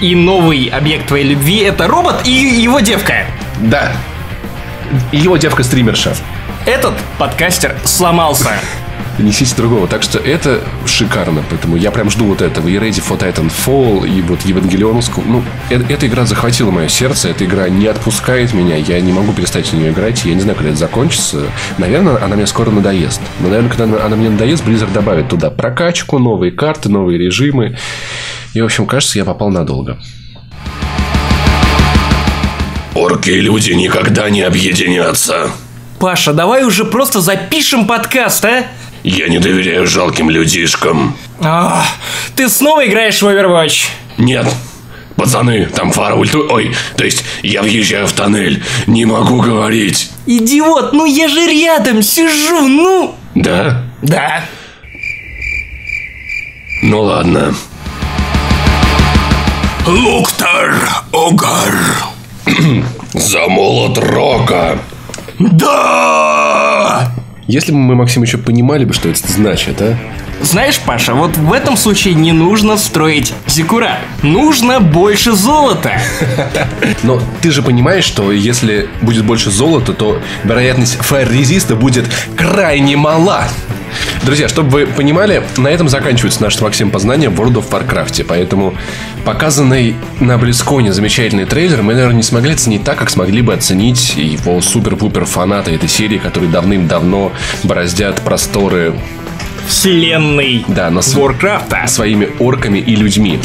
И 0.00 0.14
новый 0.14 0.66
объект 0.66 1.06
твоей 1.06 1.24
любви 1.24 1.60
это 1.60 1.86
робот 1.86 2.26
и 2.26 2.30
его 2.30 2.80
девка. 2.80 3.26
Да. 3.60 3.92
Его 5.12 5.36
девка-стримерша. 5.36 6.14
Этот 6.66 6.94
подкастер 7.18 7.76
сломался. 7.84 8.50
Несите 9.18 9.54
другого. 9.56 9.86
Так 9.88 10.02
что 10.02 10.18
это 10.18 10.60
шикарно. 10.84 11.42
Поэтому 11.48 11.76
я 11.76 11.90
прям 11.90 12.10
жду 12.10 12.26
вот 12.26 12.42
этого. 12.42 12.68
И 12.68 12.74
Ready 12.74 13.02
for 13.02 13.18
Titanfall, 13.18 14.06
и 14.08 14.20
вот 14.22 14.42
Евангелионовскую. 14.42 15.26
Ну, 15.26 15.42
э- 15.70 15.82
эта 15.88 16.06
игра 16.06 16.26
захватила 16.26 16.70
мое 16.70 16.88
сердце. 16.88 17.30
Эта 17.30 17.44
игра 17.44 17.68
не 17.68 17.86
отпускает 17.86 18.52
меня. 18.52 18.76
Я 18.76 19.00
не 19.00 19.12
могу 19.12 19.32
перестать 19.32 19.66
в 19.68 19.72
нее 19.72 19.90
играть. 19.92 20.24
Я 20.24 20.34
не 20.34 20.40
знаю, 20.40 20.56
когда 20.56 20.70
это 20.70 20.78
закончится. 20.78 21.42
Наверное, 21.78 22.22
она 22.22 22.36
мне 22.36 22.46
скоро 22.46 22.70
надоест. 22.70 23.20
Но, 23.40 23.48
наверное, 23.48 23.70
когда 23.70 23.84
она- 23.84 24.04
она 24.04 24.16
мне 24.16 24.28
надоест, 24.30 24.64
Blizzard 24.64 24.92
добавит 24.92 25.28
туда 25.28 25.50
прокачку, 25.50 26.18
новые 26.18 26.52
карты, 26.52 26.88
новые 26.90 27.18
режимы. 27.18 27.78
И, 28.52 28.60
в 28.60 28.64
общем, 28.64 28.86
кажется, 28.86 29.18
я 29.18 29.24
попал 29.24 29.50
надолго. 29.50 29.98
Орки 32.94 33.30
и 33.30 33.40
люди 33.40 33.72
никогда 33.72 34.30
не 34.30 34.42
объединятся. 34.42 35.50
Паша, 35.98 36.32
давай 36.32 36.64
уже 36.64 36.84
просто 36.84 37.20
запишем 37.20 37.86
подкаст, 37.86 38.44
а? 38.44 38.64
Я 39.06 39.28
не 39.28 39.38
доверяю 39.38 39.86
жалким 39.86 40.30
людишкам. 40.30 41.16
Ах, 41.40 41.86
ты 42.34 42.48
снова 42.48 42.84
играешь 42.84 43.22
в 43.22 43.26
Overwatch? 43.28 43.86
Нет. 44.18 44.52
Пацаны, 45.14 45.66
там 45.66 45.92
фара 45.92 46.16
ульту... 46.16 46.44
Ой, 46.50 46.74
то 46.96 47.04
есть 47.04 47.24
я 47.44 47.62
въезжаю 47.62 48.08
в 48.08 48.12
тоннель. 48.12 48.64
Не 48.88 49.04
могу 49.04 49.40
говорить. 49.40 50.10
Идиот, 50.26 50.92
ну 50.92 51.06
я 51.06 51.28
же 51.28 51.46
рядом 51.46 52.02
сижу, 52.02 52.66
ну! 52.66 53.14
Да? 53.36 53.84
Да. 54.02 54.44
Ну 56.82 57.02
ладно. 57.02 57.54
Луктор 59.86 60.82
Огар. 61.12 61.76
За 63.12 63.46
молот 63.46 63.98
рока. 63.98 64.80
Да! 65.38 67.15
Если 67.46 67.70
бы 67.70 67.78
мы, 67.78 67.94
Максим, 67.94 68.22
еще 68.24 68.38
понимали 68.38 68.84
бы, 68.84 68.92
что 68.92 69.08
это 69.08 69.20
значит, 69.30 69.80
а? 69.80 69.96
Знаешь, 70.42 70.80
Паша, 70.84 71.14
вот 71.14 71.36
в 71.36 71.52
этом 71.52 71.76
случае 71.76 72.14
не 72.14 72.32
нужно 72.32 72.76
строить 72.76 73.32
зикура. 73.46 73.98
Нужно 74.22 74.80
больше 74.80 75.32
золота. 75.32 75.92
Но 77.04 77.22
ты 77.40 77.52
же 77.52 77.62
понимаешь, 77.62 78.04
что 78.04 78.32
если 78.32 78.88
будет 79.00 79.24
больше 79.24 79.50
золота, 79.50 79.92
то 79.92 80.20
вероятность 80.42 80.96
фаер-резиста 80.96 81.76
будет 81.76 82.06
крайне 82.36 82.96
мала. 82.96 83.44
Друзья, 84.24 84.48
чтобы 84.48 84.70
вы 84.70 84.86
понимали, 84.86 85.42
на 85.56 85.68
этом 85.68 85.88
заканчивается 85.88 86.42
наше 86.42 86.58
с 86.58 86.60
Максимом 86.60 86.90
познание 86.90 87.28
в 87.28 87.40
World 87.40 87.54
of 87.54 87.68
Warcraft. 87.70 88.24
Поэтому 88.28 88.74
показанный 89.24 89.94
на 90.20 90.38
Близконе 90.38 90.92
замечательный 90.92 91.44
трейлер 91.44 91.82
мы, 91.82 91.94
наверное, 91.94 92.16
не 92.16 92.22
смогли 92.22 92.52
оценить 92.52 92.84
так, 92.84 92.96
как 92.98 93.10
смогли 93.10 93.42
бы 93.42 93.54
оценить 93.54 94.14
его 94.16 94.60
супер-пупер 94.60 95.24
фанаты 95.24 95.72
этой 95.72 95.88
серии, 95.88 96.18
которые 96.18 96.50
давным-давно 96.50 97.32
бороздят 97.64 98.20
просторы 98.22 98.94
Вселенной 99.68 100.64
Да, 100.68 100.90
но 100.90 101.02
с- 101.02 101.14
Warcraft'а. 101.14 101.86
своими 101.88 102.28
орками 102.38 102.78
и 102.78 102.94
людьми. 102.94 103.38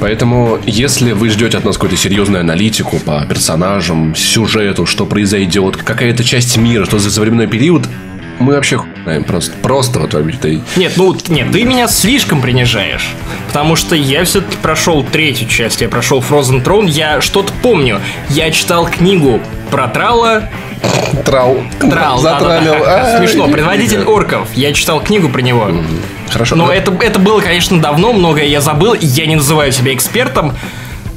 Поэтому, 0.00 0.58
если 0.64 1.12
вы 1.12 1.28
ждете 1.28 1.58
от 1.58 1.64
нас 1.64 1.76
какую-то 1.76 1.96
серьезную 1.96 2.40
аналитику 2.40 2.98
по 3.00 3.24
персонажам, 3.28 4.14
сюжету, 4.16 4.86
что 4.86 5.04
произойдет, 5.06 5.76
какая-то 5.76 6.24
часть 6.24 6.56
мира, 6.56 6.84
что 6.84 6.98
за 6.98 7.10
современной 7.10 7.48
период, 7.48 7.86
мы 8.38 8.54
вообще 8.54 8.80
знаем 9.02 9.24
просто. 9.24 9.56
Просто 9.58 10.00
вот 10.00 10.14
вообще. 10.14 10.62
Нет, 10.76 10.92
ну 10.96 11.16
нет, 11.28 11.50
ты 11.52 11.64
меня 11.64 11.88
слишком 11.88 12.40
принижаешь. 12.40 13.08
Потому 13.48 13.76
что 13.76 13.94
я 13.96 14.24
все-таки 14.24 14.56
прошел 14.56 15.02
третью 15.02 15.48
часть, 15.48 15.80
я 15.80 15.88
прошел 15.88 16.20
Frozen 16.20 16.62
Throne, 16.62 16.88
я 16.88 17.20
что-то 17.20 17.52
помню. 17.62 18.00
Я 18.30 18.50
читал 18.50 18.86
книгу 18.86 19.40
про 19.70 19.88
Трала. 19.88 20.48
Трал. 21.24 21.58
Трал, 21.80 22.18
Затралил. 22.18 22.84
Ай, 22.84 23.18
Смешно, 23.18 23.48
предводитель 23.48 24.04
орков. 24.04 24.48
Я 24.54 24.72
читал 24.72 25.00
книгу 25.00 25.28
про 25.28 25.40
него. 25.40 25.70
Хорошо. 26.30 26.56
Но 26.56 26.70
это, 26.70 26.92
это 27.00 27.18
было, 27.18 27.40
конечно, 27.40 27.80
давно, 27.80 28.12
многое 28.12 28.44
я 28.44 28.60
забыл, 28.60 28.94
я 28.94 29.26
не 29.26 29.36
называю 29.36 29.72
себя 29.72 29.94
экспертом. 29.94 30.56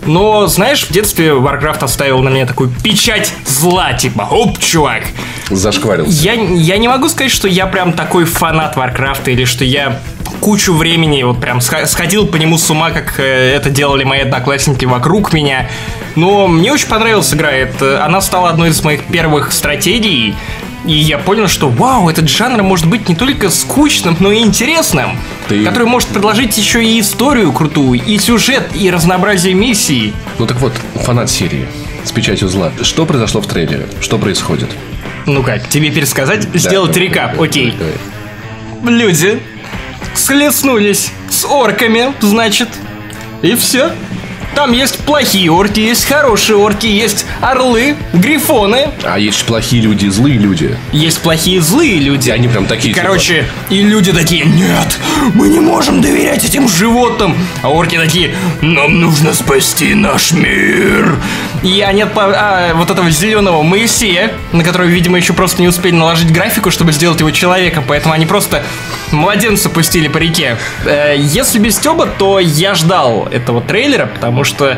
Но, 0.05 0.47
знаешь, 0.47 0.85
в 0.85 0.91
детстве 0.91 1.29
Warcraft 1.29 1.83
оставил 1.83 2.21
на 2.21 2.29
меня 2.29 2.45
такую 2.45 2.71
печать 2.83 3.33
зла, 3.45 3.93
типа, 3.93 4.27
оп, 4.31 4.57
чувак. 4.57 5.03
Зашкварился. 5.49 6.11
Я, 6.11 6.33
я 6.33 6.77
не 6.77 6.87
могу 6.87 7.07
сказать, 7.09 7.31
что 7.31 7.47
я 7.47 7.67
прям 7.67 7.93
такой 7.93 8.25
фанат 8.25 8.75
Варкрафта 8.75 9.31
или 9.31 9.45
что 9.45 9.63
я 9.63 9.99
кучу 10.39 10.73
времени 10.73 11.21
вот 11.21 11.39
прям 11.39 11.61
сходил 11.61 12.25
по 12.25 12.35
нему 12.37 12.57
с 12.57 12.69
ума, 12.69 12.89
как 12.89 13.19
э, 13.19 13.53
это 13.55 13.69
делали 13.69 14.03
мои 14.03 14.21
одноклассники 14.21 14.85
вокруг 14.85 15.33
меня. 15.33 15.69
Но 16.15 16.47
мне 16.47 16.73
очень 16.73 16.87
понравилась 16.87 17.33
игра. 17.33 17.51
Это, 17.51 18.03
она 18.03 18.21
стала 18.21 18.49
одной 18.49 18.69
из 18.69 18.83
моих 18.83 19.05
первых 19.05 19.51
стратегий. 19.51 20.35
И 20.85 20.93
я 20.93 21.19
понял, 21.19 21.47
что 21.47 21.69
вау, 21.69 22.09
этот 22.09 22.27
жанр 22.27 22.63
может 22.63 22.87
быть 22.87 23.07
не 23.07 23.15
только 23.15 23.49
скучным, 23.51 24.17
но 24.19 24.31
и 24.31 24.39
интересным. 24.39 25.17
Ты- 25.47 25.63
Который 25.63 25.87
может 25.87 26.09
предложить 26.09 26.57
еще 26.57 26.83
и 26.83 26.99
историю 26.99 27.51
крутую, 27.53 28.01
и 28.03 28.17
сюжет, 28.17 28.67
и 28.75 28.89
разнообразие 28.89 29.53
миссий. 29.53 30.13
Ну 30.39 30.47
так 30.47 30.59
вот, 30.59 30.73
фанат 30.95 31.29
серии 31.29 31.67
с 32.03 32.11
печатью 32.11 32.47
зла. 32.47 32.71
Что 32.81 33.05
произошло 33.05 33.41
в 33.41 33.47
трейлере? 33.47 33.87
Что 34.01 34.17
происходит? 34.17 34.69
Ну 35.27 35.43
как, 35.43 35.69
тебе 35.69 35.91
пересказать? 35.91 36.47
Сделать 36.55 36.93
Да, 36.93 36.99
рекап, 36.99 37.33
давай, 37.33 37.47
окей. 37.49 37.73
давай. 37.77 38.97
люди 38.99 39.39
схлестнулись 40.15 41.11
с 41.29 41.45
орками, 41.45 42.11
значит. 42.21 42.69
И 43.43 43.55
все. 43.55 43.91
Там 44.55 44.73
есть 44.73 44.99
плохие 45.05 45.49
орки, 45.51 45.79
есть 45.79 46.05
хорошие 46.05 46.57
орки, 46.57 46.85
есть 46.85 47.25
орлы, 47.41 47.95
грифоны, 48.13 48.89
А 49.03 49.17
есть 49.17 49.45
плохие 49.45 49.81
люди, 49.81 50.07
злые 50.07 50.37
люди. 50.37 50.77
есть 50.91 51.19
плохие 51.21 51.61
злые 51.61 51.99
люди. 51.99 52.29
И 52.29 52.31
они 52.31 52.47
прям 52.47 52.65
такие, 52.65 52.91
И, 52.91 52.93
типа, 52.93 53.07
короче, 53.07 53.45
и 53.69 53.81
люди 53.81 54.11
такие, 54.11 54.45
нет, 54.45 54.99
мы 55.33 55.47
не 55.49 55.59
можем 55.59 56.01
доверять 56.01 56.43
этим 56.45 56.67
животным. 56.67 57.35
А 57.63 57.69
орки 57.69 57.97
такие, 57.97 58.35
нам 58.61 58.99
нужно 58.99 59.33
спасти 59.33 59.93
наш 59.95 60.31
мир. 60.31 61.15
И 61.63 61.81
они 61.81 62.01
отпа- 62.01 62.33
а, 62.35 62.73
вот 62.75 62.89
этого 62.91 63.09
зеленого 63.09 63.61
Моисея, 63.63 64.31
на 64.51 64.63
которого, 64.63 64.87
видимо, 64.87 65.17
еще 65.17 65.33
просто 65.33 65.61
не 65.61 65.67
успели 65.67 65.95
наложить 65.95 66.31
графику, 66.31 66.71
чтобы 66.71 66.91
сделать 66.91 67.19
его 67.19 67.31
человеком, 67.31 67.83
поэтому 67.87 68.13
они 68.13 68.25
просто 68.25 68.63
младенца 69.11 69.69
пустили 69.69 70.07
по 70.07 70.17
реке. 70.17 70.57
Э, 70.85 71.15
Если 71.17 71.59
без 71.59 71.75
Стеба, 71.75 72.05
то 72.07 72.39
я 72.39 72.75
ждал 72.75 73.27
этого 73.31 73.61
трейлера, 73.61 74.05
потому 74.07 74.40
что 74.43 74.77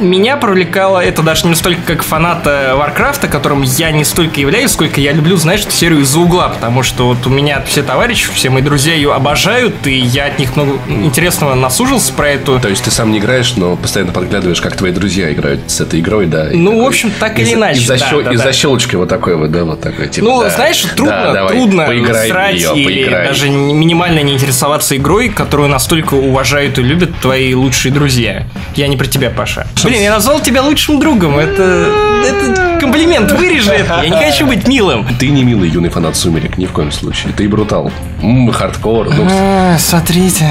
меня 0.00 0.36
привлекало 0.36 0.98
это 1.04 1.22
даже 1.22 1.46
не 1.46 1.54
столько 1.54 1.80
как 1.86 2.02
фаната 2.02 2.74
Варкрафта, 2.76 3.28
которым 3.28 3.62
я 3.62 3.90
не 3.90 4.04
столько 4.04 4.40
являюсь, 4.40 4.70
сколько 4.72 5.00
я 5.00 5.12
люблю, 5.12 5.36
знаешь, 5.36 5.60
эту 5.62 5.70
серию 5.72 6.00
из-за 6.00 6.18
угла, 6.20 6.48
потому 6.48 6.82
что 6.82 7.06
вот 7.06 7.26
у 7.26 7.30
меня 7.30 7.62
все 7.66 7.82
товарищи, 7.82 8.28
все 8.34 8.50
мои 8.50 8.62
друзья 8.62 8.94
ее 8.94 9.12
обожают, 9.14 9.86
и 9.86 9.92
я 9.98 10.26
от 10.26 10.38
них 10.38 10.56
много 10.56 10.78
интересного 10.88 11.54
насужился 11.54 12.12
про 12.12 12.30
эту. 12.30 12.58
То 12.60 12.68
есть 12.68 12.84
ты 12.84 12.90
сам 12.90 13.12
не 13.12 13.18
играешь, 13.18 13.54
но 13.56 13.76
постоянно 13.76 14.12
подглядываешь, 14.12 14.60
как 14.60 14.76
твои 14.76 14.92
друзья 14.92 15.32
играют 15.32 15.60
с 15.70 15.80
этой 15.80 16.00
игрой, 16.00 16.26
да? 16.26 16.48
Ну, 16.52 16.70
такой- 16.70 16.84
в 16.84 16.86
общем, 16.86 17.12
так 17.18 17.38
или 17.38 17.46
из- 17.48 17.54
иначе, 17.54 17.80
Из-за 17.80 17.98
да, 17.98 18.08
щел- 18.08 18.22
да, 18.22 18.32
из-за 18.32 18.44
да. 18.44 18.52
щелочки 18.52 18.96
вот 18.96 19.08
такой 19.08 19.36
вот, 19.36 19.50
да, 19.50 19.64
вот 19.64 19.80
такой, 19.80 20.08
типа, 20.08 20.26
Ну, 20.26 20.42
да. 20.42 20.50
знаешь, 20.50 20.80
трудно, 20.96 21.10
Да, 21.26 21.32
давай, 21.32 21.52
трудно 21.54 21.86
срать 22.28 22.54
неё, 22.56 22.74
или 22.74 22.84
поиграй. 23.04 23.26
даже 23.26 23.48
минимально 23.50 24.20
не 24.20 24.32
интересоваться 24.34 24.96
игрой, 24.96 25.28
которую 25.28 25.68
настолько 25.68 26.14
уважают 26.14 26.78
и 26.78 26.82
любят 26.82 27.10
твои 27.20 27.54
лучшие 27.54 27.92
друзья. 27.92 28.44
Я 28.76 28.88
не 28.88 28.96
про 28.96 29.06
тебя, 29.06 29.30
Паша. 29.30 29.66
Блин, 29.90 30.02
я 30.02 30.10
назвал 30.12 30.38
тебя 30.38 30.62
лучшим 30.62 31.00
другом. 31.00 31.36
Это, 31.36 31.88
это 32.24 32.78
комплимент, 32.78 33.32
вырежи 33.32 33.72
это. 33.72 34.02
Я 34.04 34.08
не 34.08 34.24
хочу 34.24 34.46
быть 34.46 34.68
милым. 34.68 35.04
Ты 35.18 35.30
не 35.30 35.42
милый 35.42 35.68
юный 35.68 35.88
фанат 35.88 36.14
«Сумерек» 36.16 36.58
ни 36.58 36.66
в 36.66 36.70
коем 36.70 36.92
случае. 36.92 37.32
Ты 37.36 37.48
брутал. 37.48 37.90
М, 38.22 38.52
хардкор. 38.52 39.12
Ну, 39.12 39.26
А, 39.28 39.76
смотрите. 39.80 40.46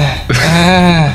А, 0.46 1.08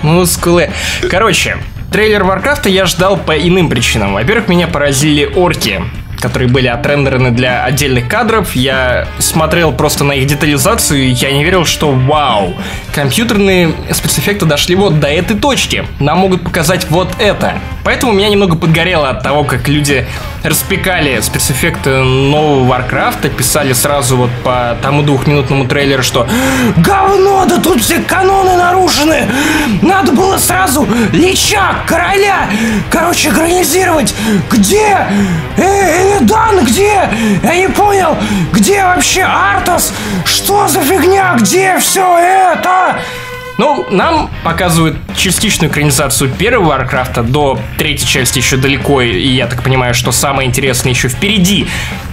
Мускулы. 0.00 0.70
Короче, 1.10 1.58
трейлер 1.92 2.24
Варкрафта 2.24 2.70
я 2.70 2.86
ждал 2.86 3.18
по 3.18 3.32
иным 3.36 3.68
причинам. 3.68 4.14
Во-первых, 4.14 4.48
меня 4.48 4.68
поразили 4.68 5.26
орки 5.26 5.82
которые 6.20 6.48
были 6.48 6.66
отрендерены 6.66 7.30
для 7.30 7.64
отдельных 7.64 8.08
кадров. 8.08 8.54
Я 8.54 9.06
смотрел 9.18 9.72
просто 9.72 10.04
на 10.04 10.12
их 10.12 10.26
детализацию, 10.26 11.04
и 11.04 11.08
я 11.08 11.32
не 11.32 11.44
верил, 11.44 11.64
что 11.64 11.92
вау, 11.92 12.54
компьютерные 12.94 13.72
спецэффекты 13.90 14.46
дошли 14.46 14.74
вот 14.74 15.00
до 15.00 15.08
этой 15.08 15.36
точки. 15.36 15.84
Нам 16.00 16.18
могут 16.18 16.42
показать 16.42 16.86
вот 16.90 17.08
это. 17.18 17.54
Поэтому 17.84 18.12
меня 18.12 18.28
немного 18.28 18.56
подгорело 18.56 19.08
от 19.08 19.22
того, 19.22 19.44
как 19.44 19.68
люди 19.68 20.06
распекали 20.48 21.20
спецэффекты 21.20 21.90
нового 22.02 22.64
Варкрафта, 22.64 23.28
писали 23.28 23.72
сразу 23.72 24.16
вот 24.16 24.30
по 24.44 24.76
тому 24.82 25.02
двухминутному 25.02 25.66
трейлеру, 25.66 26.02
что 26.02 26.26
«Говно, 26.76 27.44
да 27.46 27.58
тут 27.58 27.82
все 27.82 27.98
каноны 28.00 28.56
нарушены! 28.56 29.28
Надо 29.82 30.12
было 30.12 30.38
сразу 30.38 30.86
Лича, 31.12 31.76
короля, 31.86 32.48
короче, 32.90 33.30
экранизировать! 33.30 34.14
Где? 34.50 35.06
Э, 35.56 36.20
Дан, 36.20 36.64
где? 36.64 37.08
Я 37.42 37.56
не 37.56 37.68
понял, 37.68 38.16
где 38.52 38.82
вообще 38.82 39.22
Артас? 39.22 39.92
Что 40.24 40.68
за 40.68 40.80
фигня? 40.80 41.36
Где 41.38 41.78
все 41.78 42.18
это?» 42.18 42.98
Ну, 43.58 43.86
нам 43.90 44.30
показывают 44.44 44.98
частичную 45.16 45.70
экранизацию 45.70 46.30
первого 46.30 46.68
Варкрафта, 46.68 47.22
до 47.22 47.58
третьей 47.78 48.06
части 48.06 48.38
еще 48.38 48.56
далеко, 48.56 49.00
и 49.00 49.28
я 49.28 49.46
так 49.46 49.62
понимаю, 49.62 49.94
что 49.94 50.12
самое 50.12 50.48
интересное 50.48 50.92
еще 50.92 51.08
впереди. 51.08 51.66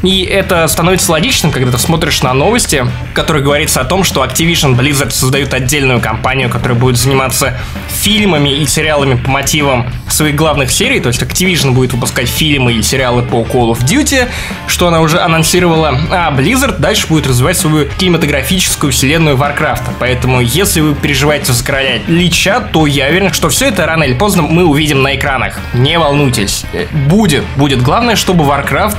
И 0.03 0.23
это 0.23 0.67
становится 0.67 1.12
логичным, 1.12 1.51
когда 1.51 1.71
ты 1.71 1.77
смотришь 1.77 2.21
на 2.21 2.34
новости, 2.34 2.86
в 3.12 3.13
которых 3.13 3.43
говорится 3.43 3.82
о 3.82 3.84
том, 3.84 4.03
что 4.03 4.23
Activision 4.23 4.77
Blizzard 4.77 5.12
создают 5.12 5.53
отдельную 5.53 5.99
компанию, 5.99 6.49
которая 6.49 6.77
будет 6.77 6.97
заниматься 6.97 7.58
фильмами 7.89 8.49
и 8.49 8.65
сериалами 8.65 9.15
по 9.15 9.29
мотивам 9.29 9.91
своих 10.10 10.36
главных 10.36 10.71
серий, 10.71 10.99
то 10.99 11.08
есть 11.08 11.21
Activision 11.21 11.71
будет 11.71 11.93
выпускать 11.93 12.27
фильмы 12.27 12.73
и 12.73 12.82
сериалы 12.82 13.21
по 13.21 13.41
Call 13.41 13.71
of 13.71 13.84
Duty, 13.84 14.27
что 14.67 14.88
она 14.88 15.01
уже 15.01 15.19
анонсировала, 15.19 15.97
а 16.12 16.32
Blizzard 16.32 16.79
дальше 16.79 17.08
будет 17.08 17.27
развивать 17.27 17.58
свою 17.58 17.88
кинематографическую 17.97 18.91
вселенную 18.91 19.36
Варкрафта. 19.36 19.91
Поэтому, 19.99 20.41
если 20.41 20.82
вы 20.82 20.95
переживаете 20.95 21.32
за 21.41 21.63
короля 21.65 21.99
Лича, 22.07 22.61
то 22.71 22.85
я 22.85 23.07
уверен, 23.07 23.33
что 23.33 23.49
все 23.49 23.67
это 23.67 23.85
рано 23.85 24.03
или 24.03 24.13
поздно 24.13 24.43
мы 24.43 24.65
увидим 24.65 25.01
на 25.01 25.15
экранах. 25.15 25.59
Не 25.73 25.97
волнуйтесь. 25.97 26.65
Э, 26.73 26.85
Будет, 27.07 27.43
будет. 27.55 27.81
Главное, 27.81 28.15
чтобы 28.15 28.45
Warcraft 28.45 28.97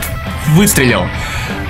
выстрелил. 0.48 1.06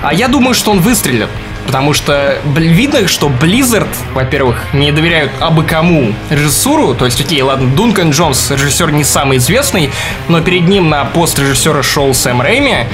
А 0.01 0.13
я 0.13 0.27
думаю, 0.27 0.53
что 0.53 0.71
он 0.71 0.79
выстрелит. 0.79 1.29
Потому 1.65 1.93
что 1.93 2.37
видно, 2.55 3.07
что 3.07 3.27
Blizzard, 3.27 3.87
во-первых, 4.13 4.57
не 4.73 4.91
доверяют 4.91 5.31
абы 5.39 5.63
кому 5.63 6.13
режиссуру. 6.29 6.93
То 6.93 7.05
есть, 7.05 7.19
окей, 7.19 7.41
ладно, 7.41 7.69
Дункан 7.75 8.11
Джонс, 8.11 8.51
режиссер 8.51 8.91
не 8.91 9.03
самый 9.03 9.37
известный, 9.39 9.89
но 10.27 10.41
перед 10.41 10.67
ним 10.67 10.89
на 10.89 11.05
пост 11.05 11.39
режиссера 11.39 11.81
шел 11.81 12.13
Сэм 12.13 12.41
Рэйми. 12.41 12.85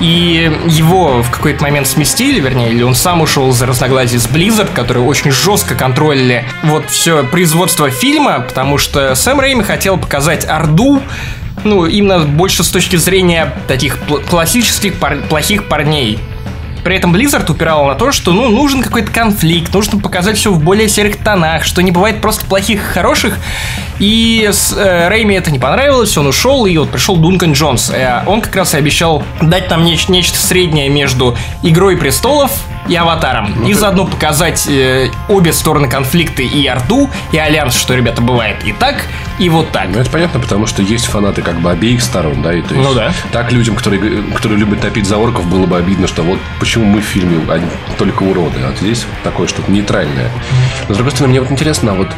И 0.00 0.50
его 0.66 1.22
в 1.22 1.30
какой-то 1.30 1.62
момент 1.62 1.86
сместили, 1.88 2.38
вернее, 2.40 2.70
или 2.70 2.82
он 2.82 2.94
сам 2.94 3.20
ушел 3.20 3.50
за 3.52 3.66
разногласий 3.66 4.18
с 4.18 4.26
Blizzard, 4.26 4.72
которые 4.72 5.04
очень 5.04 5.32
жестко 5.32 5.74
контролили 5.74 6.44
вот 6.62 6.88
все 6.88 7.24
производство 7.24 7.90
фильма, 7.90 8.40
потому 8.40 8.78
что 8.78 9.14
Сэм 9.14 9.40
Рэйми 9.40 9.64
хотел 9.64 9.98
показать 9.98 10.44
Орду, 10.44 11.02
ну, 11.64 11.86
именно 11.86 12.20
больше 12.20 12.62
с 12.62 12.68
точки 12.68 12.96
зрения 12.96 13.52
таких 13.66 13.98
классических 14.30 14.94
пар- 14.94 15.18
плохих 15.28 15.64
парней. 15.64 16.20
При 16.84 16.96
этом 16.96 17.14
Blizzard 17.14 17.50
упирал 17.50 17.86
на 17.86 17.94
то, 17.94 18.12
что 18.12 18.32
ну, 18.32 18.48
нужен 18.48 18.82
какой-то 18.82 19.10
конфликт, 19.10 19.72
нужно 19.74 20.00
показать 20.00 20.36
все 20.36 20.52
в 20.52 20.62
более 20.62 20.88
серых 20.88 21.18
тонах, 21.18 21.64
что 21.64 21.82
не 21.82 21.90
бывает 21.90 22.20
просто 22.20 22.46
плохих 22.46 22.80
и 22.80 22.92
хороших. 22.92 23.38
И 23.98 24.48
с 24.50 24.72
э, 24.76 25.08
Рэйми 25.08 25.34
это 25.34 25.50
не 25.50 25.58
понравилось, 25.58 26.16
он 26.16 26.28
ушел, 26.28 26.66
и 26.66 26.76
вот 26.76 26.90
пришел 26.90 27.16
Дункан 27.16 27.52
Джонс. 27.52 27.90
Э, 27.90 28.22
он 28.26 28.40
как 28.40 28.54
раз 28.56 28.74
и 28.74 28.76
обещал 28.76 29.22
дать 29.40 29.70
нам 29.70 29.84
неч- 29.84 30.10
нечто 30.10 30.38
среднее 30.38 30.88
между 30.88 31.36
Игрой 31.62 31.96
престолов 31.96 32.52
и 32.88 32.94
Аватаром. 32.96 33.64
и 33.66 33.72
заодно 33.74 34.06
показать 34.06 34.66
э, 34.68 35.10
обе 35.28 35.52
стороны 35.52 35.88
конфликта 35.88 36.42
и 36.42 36.66
Орду, 36.66 37.10
и 37.32 37.38
Альянс, 37.38 37.76
что, 37.76 37.94
ребята, 37.94 38.22
бывает 38.22 38.56
и 38.64 38.72
так, 38.72 39.04
и 39.38 39.48
вот 39.48 39.70
так. 39.70 39.88
Ну, 39.92 40.00
это 40.00 40.10
понятно, 40.10 40.40
потому 40.40 40.66
что 40.66 40.82
есть 40.82 41.06
фанаты 41.06 41.42
как 41.42 41.60
бы 41.60 41.70
обеих 41.70 42.02
сторон, 42.02 42.42
да, 42.42 42.52
и 42.52 42.62
то 42.62 42.74
есть 42.74 42.88
Ну 42.88 42.94
да. 42.94 43.12
так 43.32 43.52
людям, 43.52 43.76
которые, 43.76 44.22
которые 44.34 44.58
любят 44.58 44.80
топить 44.80 45.06
за 45.06 45.16
орков, 45.16 45.46
было 45.46 45.66
бы 45.66 45.76
обидно, 45.76 46.06
что 46.08 46.22
вот 46.22 46.38
почему 46.58 46.84
мы 46.86 47.00
в 47.00 47.04
фильме 47.04 47.38
а 47.48 47.60
только 47.96 48.22
уроды, 48.24 48.58
а 48.62 48.74
здесь 48.76 49.06
такое 49.22 49.46
что-то 49.46 49.70
нейтральное. 49.70 50.30
Но, 50.88 50.94
с 50.94 50.96
другой 50.96 51.12
стороны, 51.12 51.30
мне 51.30 51.40
вот 51.40 51.50
интересно, 51.50 51.92
а 51.92 51.94
вот 51.94 52.08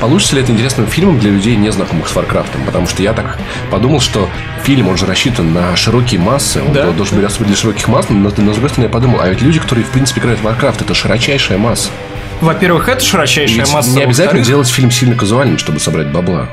получится 0.00 0.36
ли 0.36 0.42
это 0.42 0.52
интересным 0.52 0.86
фильмом 0.86 1.18
для 1.18 1.30
людей, 1.30 1.56
не 1.56 1.70
знакомых 1.70 2.08
с 2.08 2.14
Варкрафтом? 2.14 2.62
Потому 2.64 2.86
что 2.86 3.02
я 3.02 3.12
так 3.12 3.38
подумал, 3.70 4.00
что 4.00 4.28
фильм, 4.64 4.88
он 4.88 4.96
же 4.96 5.06
рассчитан 5.06 5.52
на 5.52 5.76
широкие 5.76 6.20
массы, 6.20 6.62
он 6.62 6.72
Да. 6.72 6.90
должен 6.92 7.16
быть 7.16 7.24
рассчитан 7.26 7.46
для 7.48 7.56
широких 7.56 7.88
масс, 7.88 8.06
но, 8.08 8.16
но 8.16 8.30
с 8.30 8.54
другой 8.54 8.68
стороны, 8.70 8.84
я 8.86 8.88
подумал, 8.92 9.20
а 9.20 9.28
ведь 9.28 9.42
люди, 9.42 9.58
которые, 9.58 9.84
в 9.84 9.90
принципе, 9.90 10.19
играют 10.20 10.40
в 10.40 10.44
Варкрафт, 10.44 10.82
это 10.82 10.94
широчайшая 10.94 11.58
масса. 11.58 11.90
Во-первых, 12.40 12.88
это 12.88 13.04
широчайшая 13.04 13.64
ведь 13.64 13.72
масса. 13.72 13.90
не 13.90 14.02
обязательно 14.02 14.42
делать 14.42 14.68
фильм 14.68 14.90
сильно 14.90 15.14
казуальным, 15.14 15.58
чтобы 15.58 15.80
собрать 15.80 16.08
бабла. 16.08 16.48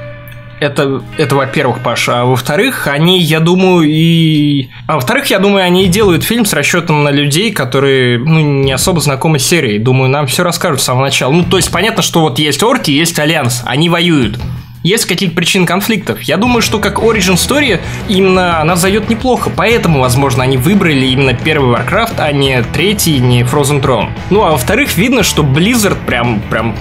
Это, 0.59 1.03
это 1.17 1.35
во-первых, 1.35 1.83
Паша. 1.83 2.21
А 2.21 2.25
во-вторых, 2.25 2.87
они, 2.87 3.19
я 3.19 3.39
думаю, 3.39 3.87
и... 3.87 4.69
А 4.87 4.95
во-вторых, 4.95 5.27
я 5.27 5.37
думаю, 5.37 5.63
они 5.63 5.85
и 5.85 5.87
делают 5.87 6.23
фильм 6.23 6.45
с 6.45 6.53
расчетом 6.53 7.03
на 7.03 7.09
людей, 7.09 7.51
которые, 7.51 8.17
ну, 8.17 8.39
не 8.63 8.71
особо 8.71 8.99
знакомы 8.99 9.37
с 9.37 9.45
серией. 9.45 9.77
Думаю, 9.77 10.09
нам 10.09 10.25
все 10.25 10.43
расскажут 10.43 10.81
с 10.81 10.85
самого 10.85 11.03
начала. 11.03 11.31
Ну, 11.31 11.43
то 11.43 11.57
есть, 11.57 11.71
понятно, 11.71 12.01
что 12.01 12.21
вот 12.21 12.39
есть 12.39 12.63
орки, 12.63 12.89
есть 12.89 13.19
альянс. 13.19 13.61
Они 13.65 13.87
воюют. 13.87 14.39
Есть 14.83 15.05
какие-то 15.05 15.35
причины 15.35 15.65
конфликтов. 15.65 16.21
Я 16.21 16.37
думаю, 16.37 16.61
что 16.61 16.79
как 16.79 16.99
Origin 16.99 17.35
Story 17.35 17.79
именно 18.07 18.61
она 18.61 18.75
зайдет 18.75 19.09
неплохо. 19.09 19.51
Поэтому, 19.55 19.99
возможно, 19.99 20.43
они 20.43 20.57
выбрали 20.57 21.05
именно 21.07 21.33
первый 21.33 21.75
Warcraft, 21.75 22.15
а 22.19 22.31
не 22.31 22.61
третий, 22.61 23.19
не 23.19 23.41
Frozen 23.41 23.81
Throne. 23.81 24.09
Ну, 24.29 24.43
а 24.43 24.51
во-вторых, 24.51 24.95
видно, 24.95 25.23
что 25.23 25.43
Blizzard 25.43 25.97
прям, 26.05 26.41
прям 26.49 26.75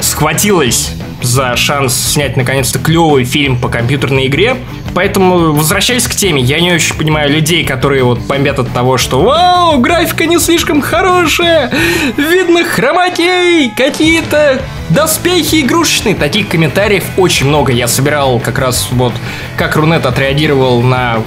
схватилась 0.00 0.92
за 1.22 1.54
шанс 1.56 1.94
снять 1.94 2.36
наконец-то 2.36 2.78
клевый 2.78 3.24
фильм 3.24 3.58
по 3.58 3.68
компьютерной 3.68 4.26
игре. 4.26 4.56
Поэтому, 4.94 5.52
возвращаясь 5.52 6.06
к 6.06 6.14
теме, 6.14 6.42
я 6.42 6.60
не 6.60 6.72
очень 6.72 6.94
понимаю 6.94 7.30
людей, 7.30 7.64
которые 7.64 8.02
вот 8.04 8.18
бомбят 8.20 8.58
от 8.58 8.72
того, 8.72 8.96
что 8.96 9.22
«Вау, 9.22 9.78
графика 9.78 10.26
не 10.26 10.38
слишком 10.38 10.80
хорошая! 10.80 11.70
Видно 12.16 12.64
хромакей, 12.64 13.70
какие-то 13.76 14.60
доспехи 14.90 15.62
игрушечные!» 15.62 16.14
Таких 16.14 16.48
комментариев 16.48 17.04
очень 17.16 17.46
много. 17.46 17.72
Я 17.72 17.88
собирал 17.88 18.40
как 18.40 18.58
раз 18.58 18.88
вот, 18.92 19.12
как 19.56 19.76
Рунет 19.76 20.06
отреагировал 20.06 20.82
на 20.82 21.18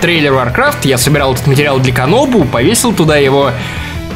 трейлер 0.00 0.32
Warcraft. 0.32 0.78
Я 0.84 0.98
собирал 0.98 1.34
этот 1.34 1.46
материал 1.46 1.78
для 1.78 1.92
Канобу, 1.92 2.44
повесил 2.44 2.92
туда 2.92 3.16
его. 3.16 3.50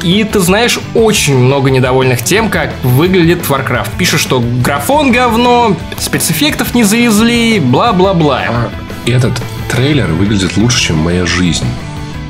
И 0.02 0.22
ты 0.22 0.38
знаешь, 0.38 0.78
очень 0.94 1.36
много 1.36 1.70
недовольных 1.70 2.22
тем, 2.22 2.50
как 2.50 2.72
выглядит 2.82 3.40
Warcraft. 3.48 3.90
Пишут, 3.98 4.20
что 4.20 4.40
графон 4.40 5.10
говно, 5.10 5.76
спецэффектов 5.98 6.74
не 6.74 6.84
завезли, 6.84 7.58
бла-бла-бла. 7.58 8.42
А 8.48 8.70
этот 9.06 9.32
трейлер 9.70 10.06
выглядит 10.06 10.56
лучше, 10.56 10.80
чем 10.80 10.98
моя 10.98 11.26
жизнь. 11.26 11.66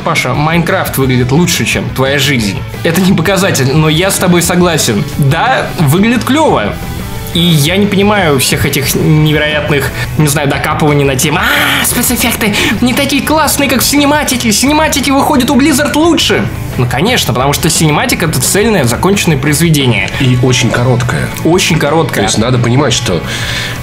Паша, 0.05 0.35
Майнкрафт 0.35 0.97
выглядит 0.99 1.33
лучше, 1.33 1.65
чем 1.65 1.89
твоя 1.91 2.19
жизнь. 2.19 2.59
Это 2.85 3.01
не 3.01 3.13
показатель, 3.13 3.73
но 3.75 3.89
я 3.89 4.11
с 4.11 4.17
тобой 4.17 4.43
согласен. 4.43 5.05
Да, 5.19 5.69
выглядит 5.79 6.25
клево. 6.25 6.75
И 7.35 7.41
я 7.41 7.77
не 7.77 7.87
понимаю 7.87 8.39
всех 8.39 8.65
этих 8.65 8.95
невероятных, 8.95 9.91
не 10.17 10.29
знаю, 10.29 10.49
докапываний 10.49 11.05
на 11.05 11.15
тему 11.15 11.39
А, 11.39 11.85
спецэффекты 11.85 12.55
не 12.81 12.95
такие 12.95 13.23
классные, 13.23 13.69
как 13.69 13.81
в 13.81 13.85
синематике. 13.85 14.51
Синематики 14.51 15.11
выходят 15.11 15.51
у 15.51 15.57
Blizzard 15.57 15.93
лучше. 15.95 16.43
Ну, 16.79 16.87
конечно, 16.91 17.35
потому 17.35 17.53
что 17.53 17.69
синематика 17.69 18.27
это 18.27 18.41
цельное, 18.41 18.85
законченное 18.85 19.37
произведение. 19.37 20.09
И 20.21 20.39
очень 20.43 20.71
короткое. 20.71 21.29
Очень 21.45 21.79
короткое. 21.79 22.21
То 22.21 22.23
есть 22.23 22.39
надо 22.39 22.59
понимать, 22.59 22.93
что 22.93 23.21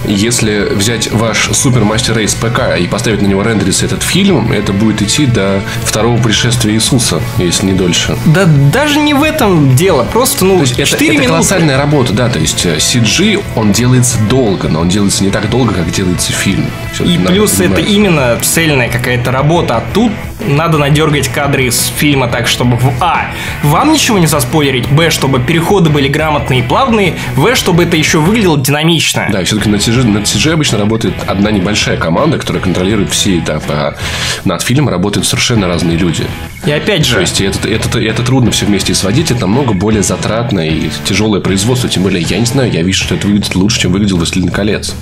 если 0.07 0.69
взять 0.73 1.11
ваш 1.11 1.49
Супер 1.53 1.83
Мастер 1.83 2.17
Рейс 2.17 2.33
ПК 2.33 2.77
и 2.79 2.87
поставить 2.87 3.21
на 3.21 3.27
него 3.27 3.41
рендериться 3.43 3.85
этот 3.85 4.03
фильм, 4.03 4.51
это 4.51 4.71
будет 4.73 5.01
идти 5.01 5.25
до 5.25 5.61
второго 5.83 6.21
пришествия 6.21 6.73
Иисуса, 6.73 7.21
если 7.37 7.65
не 7.67 7.73
дольше. 7.73 8.17
Да 8.25 8.45
даже 8.45 8.99
не 8.99 9.13
в 9.13 9.23
этом 9.23 9.75
дело. 9.75 10.03
Просто, 10.11 10.45
ну, 10.45 10.55
То 10.55 10.61
есть 10.61 10.73
это, 10.79 10.89
4 10.91 11.05
это 11.05 11.13
минуты. 11.13 11.27
колоссальная 11.29 11.77
работа, 11.77 12.13
да. 12.13 12.29
То 12.29 12.39
есть 12.39 12.65
э, 12.65 12.77
CG, 12.77 13.43
он 13.55 13.71
делается 13.71 14.17
долго, 14.29 14.67
но 14.69 14.81
он 14.81 14.89
делается 14.89 15.23
не 15.23 15.29
так 15.31 15.49
долго, 15.49 15.73
как 15.73 15.91
делается 15.91 16.31
фильм. 16.31 16.65
Всё-таки 16.93 17.15
И 17.15 17.17
плюс 17.19 17.53
это 17.59 17.73
понимать. 17.75 17.91
именно 17.91 18.37
цельная 18.41 18.89
какая-то 18.89 19.31
работа. 19.31 19.77
А 19.77 19.83
тут 19.93 20.11
надо 20.47 20.77
надергать 20.77 21.27
кадры 21.29 21.65
из 21.67 21.91
фильма 21.97 22.27
так, 22.27 22.47
чтобы 22.47 22.77
в 22.85 22.93
А. 23.01 23.31
Вам 23.63 23.93
ничего 23.93 24.19
не 24.19 24.27
заспойлерить, 24.27 24.87
Б, 24.89 25.09
чтобы 25.09 25.39
переходы 25.39 25.89
были 25.89 26.07
грамотные 26.07 26.59
и 26.59 26.63
плавные, 26.63 27.15
В, 27.35 27.55
чтобы 27.55 27.83
это 27.83 27.97
еще 27.97 28.19
выглядело 28.19 28.57
динамично. 28.57 29.27
Да, 29.31 29.43
все-таки 29.43 29.69
на 29.69 29.77
CG, 29.77 30.03
на 30.03 30.19
CG 30.19 30.53
обычно 30.53 30.77
работает 30.77 31.15
одна 31.27 31.51
небольшая 31.51 31.97
команда, 31.97 32.37
которая 32.37 32.61
контролирует 32.61 33.09
все 33.09 33.39
этапы. 33.39 33.73
А 33.73 33.95
над 34.43 34.61
фильмом 34.61 34.89
работают 34.89 35.25
совершенно 35.25 35.67
разные 35.67 35.97
люди. 35.97 36.25
И 36.65 36.71
опять 36.71 37.05
же, 37.05 37.15
То 37.15 37.21
есть 37.21 37.41
это, 37.41 37.67
это, 37.67 37.99
это 37.99 38.23
трудно 38.23 38.51
все 38.51 38.65
вместе 38.65 38.93
сводить, 38.95 39.31
это 39.31 39.41
намного 39.41 39.73
более 39.73 40.01
затратное 40.03 40.67
и 40.67 40.89
тяжелое 41.05 41.39
производство. 41.39 41.87
Тем 41.89 42.03
более, 42.03 42.21
я 42.23 42.39
не 42.39 42.45
знаю, 42.45 42.71
я 42.71 42.81
вижу, 42.81 43.03
что 43.03 43.15
это 43.15 43.27
выглядит 43.27 43.55
лучше, 43.55 43.81
чем 43.81 43.91
выглядел 43.91 44.17
«Властелин 44.17 44.49
колец». 44.49 44.93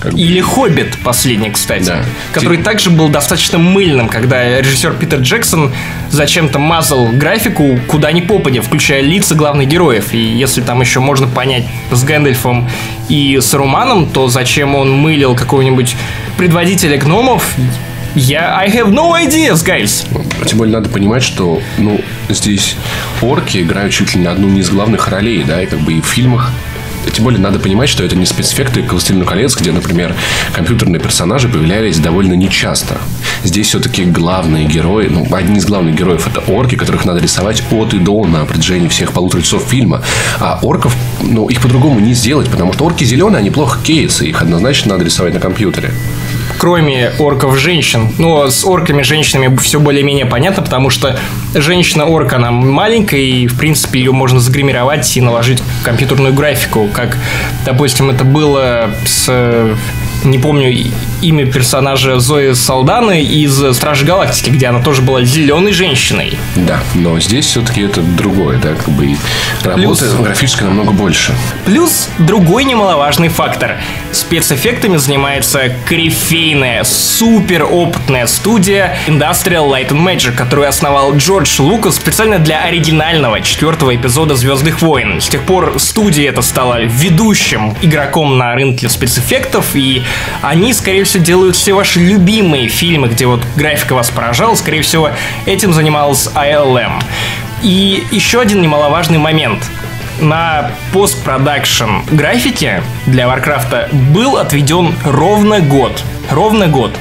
Как 0.00 0.12
бы. 0.12 0.18
Или 0.20 0.40
«Хоббит» 0.40 0.96
последний, 1.02 1.50
кстати, 1.50 1.84
Да. 1.84 2.04
который 2.32 2.58
также 2.58 2.90
был 2.90 3.08
достаточно 3.08 3.58
мыльным, 3.58 4.08
когда 4.08 4.60
режиссер 4.60 4.94
Питер 4.94 5.20
Джексон 5.20 5.72
зачем-то 6.10 6.58
мазал 6.58 7.08
графику 7.08 7.78
куда 7.88 8.12
ни 8.12 8.20
попадя, 8.20 8.62
включая 8.62 9.00
лица 9.02 9.34
главных 9.34 9.68
героев. 9.68 10.12
И 10.12 10.18
если 10.18 10.60
там 10.60 10.80
еще 10.80 11.00
можно 11.00 11.26
понять 11.26 11.64
с 11.90 12.04
Гэндальфом 12.04 12.68
и 13.08 13.38
с 13.40 13.52
Руманом, 13.54 14.06
то 14.08 14.28
зачем 14.28 14.74
он 14.74 14.92
мылил 14.92 15.34
какого-нибудь 15.34 15.96
предводителя 16.36 16.96
гномов, 16.98 17.54
я... 18.14 18.56
I 18.56 18.68
have 18.68 18.90
no 18.90 19.12
ideas, 19.12 19.64
guys. 19.64 20.06
Тем 20.46 20.58
более 20.58 20.74
надо 20.74 20.88
понимать, 20.88 21.22
что 21.22 21.60
ну, 21.78 22.00
здесь 22.28 22.76
орки 23.22 23.58
играют 23.58 23.92
чуть 23.92 24.14
ли 24.14 24.20
не 24.20 24.26
одну 24.26 24.56
из 24.56 24.70
главных 24.70 25.08
ролей, 25.08 25.44
да, 25.44 25.62
и 25.62 25.66
как 25.66 25.80
бы 25.80 25.94
и 25.94 26.00
в 26.00 26.06
фильмах. 26.06 26.50
Тем 27.12 27.24
более 27.24 27.40
надо 27.40 27.58
понимать, 27.58 27.88
что 27.88 28.02
это 28.02 28.16
не 28.16 28.26
спецэффекты 28.26 28.82
«Властелину 28.82 29.24
колец», 29.24 29.56
где, 29.56 29.72
например, 29.72 30.14
компьютерные 30.52 31.00
персонажи 31.00 31.48
появлялись 31.48 31.98
довольно 31.98 32.34
нечасто. 32.34 32.98
Здесь 33.44 33.68
все-таки 33.68 34.04
главные 34.04 34.66
герои, 34.66 35.08
ну, 35.08 35.26
одни 35.32 35.58
из 35.58 35.66
главных 35.66 35.94
героев 35.94 36.26
это 36.26 36.40
орки, 36.50 36.76
которых 36.76 37.04
надо 37.04 37.20
рисовать 37.20 37.62
от 37.70 37.94
и 37.94 37.98
до 37.98 38.24
на 38.24 38.44
протяжении 38.46 38.88
всех 38.88 39.12
полутора 39.12 39.42
часов 39.42 39.64
фильма. 39.68 40.02
А 40.40 40.58
орков, 40.62 40.96
ну, 41.20 41.48
их 41.48 41.60
по-другому 41.60 42.00
не 42.00 42.14
сделать, 42.14 42.50
потому 42.50 42.72
что 42.72 42.84
орки 42.84 43.04
зеленые, 43.04 43.38
они 43.40 43.50
плохо 43.50 43.78
кейсы, 43.84 44.26
их 44.26 44.40
однозначно 44.40 44.92
надо 44.92 45.04
рисовать 45.04 45.34
на 45.34 45.40
компьютере. 45.40 45.92
Кроме 46.64 47.12
орков 47.18 47.58
женщин. 47.58 48.08
Но 48.16 48.48
с 48.48 48.64
орками 48.64 49.02
женщинами 49.02 49.54
все 49.58 49.78
более-менее 49.78 50.24
понятно, 50.24 50.62
потому 50.62 50.88
что 50.88 51.18
женщина-орк, 51.54 52.32
она 52.32 52.52
маленькая, 52.52 53.20
и, 53.20 53.46
в 53.46 53.58
принципе, 53.58 53.98
ее 53.98 54.12
можно 54.12 54.40
загримировать 54.40 55.14
и 55.14 55.20
наложить 55.20 55.62
компьютерную 55.82 56.32
графику, 56.32 56.88
как, 56.90 57.18
допустим, 57.66 58.08
это 58.08 58.24
было 58.24 58.88
с... 59.04 59.26
э, 59.28 59.74
Не 60.24 60.38
помню 60.38 60.72
имя 61.24 61.46
персонажа 61.50 62.18
Зои 62.18 62.52
Салданы 62.52 63.22
из 63.22 63.74
Стражи 63.76 64.04
Галактики, 64.04 64.50
где 64.50 64.66
она 64.66 64.80
тоже 64.80 65.00
была 65.02 65.22
зеленой 65.24 65.72
женщиной. 65.72 66.38
Да, 66.54 66.80
но 66.94 67.18
здесь 67.18 67.46
все-таки 67.46 67.82
это 67.82 68.00
другое, 68.02 68.58
да, 68.58 68.74
как 68.74 68.88
бы 68.90 69.16
работа 69.62 70.04
Плюс- 70.04 70.14
графическая 70.20 70.66
намного 70.68 70.92
больше. 70.92 71.34
Плюс 71.64 72.08
другой 72.18 72.64
немаловажный 72.64 73.28
фактор. 73.28 73.76
Спецэффектами 74.12 74.96
занимается 74.96 75.72
корифейная, 75.86 76.84
супер 76.84 77.64
опытная 77.64 78.26
студия 78.26 78.96
Industrial 79.06 79.68
Light 79.68 79.88
and 79.88 80.04
Magic, 80.04 80.32
которую 80.32 80.68
основал 80.68 81.16
Джордж 81.16 81.60
Лукас 81.60 81.96
специально 81.96 82.38
для 82.38 82.60
оригинального 82.62 83.40
четвертого 83.40 83.94
эпизода 83.94 84.36
Звездных 84.36 84.82
войн. 84.82 85.20
С 85.20 85.28
тех 85.28 85.42
пор 85.42 85.74
студия 85.78 86.30
эта 86.30 86.42
стала 86.42 86.82
ведущим 86.82 87.76
игроком 87.82 88.36
на 88.38 88.54
рынке 88.54 88.88
спецэффектов, 88.88 89.74
и 89.74 90.02
они, 90.42 90.72
скорее 90.72 91.04
всего, 91.04 91.13
делают 91.18 91.56
все 91.56 91.72
ваши 91.72 92.00
любимые 92.00 92.68
фильмы, 92.68 93.08
где 93.08 93.26
вот 93.26 93.42
графика 93.56 93.94
вас 93.94 94.10
поражала, 94.10 94.54
скорее 94.54 94.82
всего, 94.82 95.10
этим 95.46 95.72
занималась 95.72 96.28
ILM. 96.34 97.02
И 97.62 98.04
еще 98.10 98.40
один 98.40 98.60
немаловажный 98.60 99.18
момент 99.18 99.64
на 100.20 100.72
постпродакшн 100.92 102.02
графике 102.10 102.82
для 103.06 103.26
Варкрафта 103.26 103.88
был 103.92 104.36
отведен 104.36 104.94
ровно 105.04 105.60
год. 105.60 106.02
Ровно 106.30 106.68
год. 106.68 106.96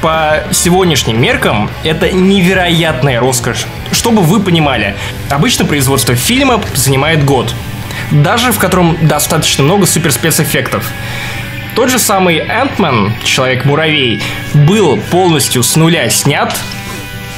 По 0.00 0.44
сегодняшним 0.50 1.20
меркам 1.20 1.70
это 1.82 2.10
невероятная 2.10 3.20
роскошь. 3.20 3.66
Чтобы 3.90 4.22
вы 4.22 4.40
понимали, 4.40 4.94
обычно 5.30 5.64
производство 5.64 6.14
фильма 6.14 6.60
занимает 6.74 7.24
год. 7.24 7.54
Даже 8.10 8.52
в 8.52 8.58
котором 8.58 8.96
достаточно 9.00 9.64
много 9.64 9.86
суперспецэффектов. 9.86 10.84
Тот 11.74 11.90
же 11.90 11.98
самый 11.98 12.38
Ant-Man, 12.38 13.12
Человек-муравей, 13.24 14.22
был 14.54 14.96
полностью 15.10 15.64
с 15.64 15.74
нуля 15.74 16.08
снят 16.08 16.54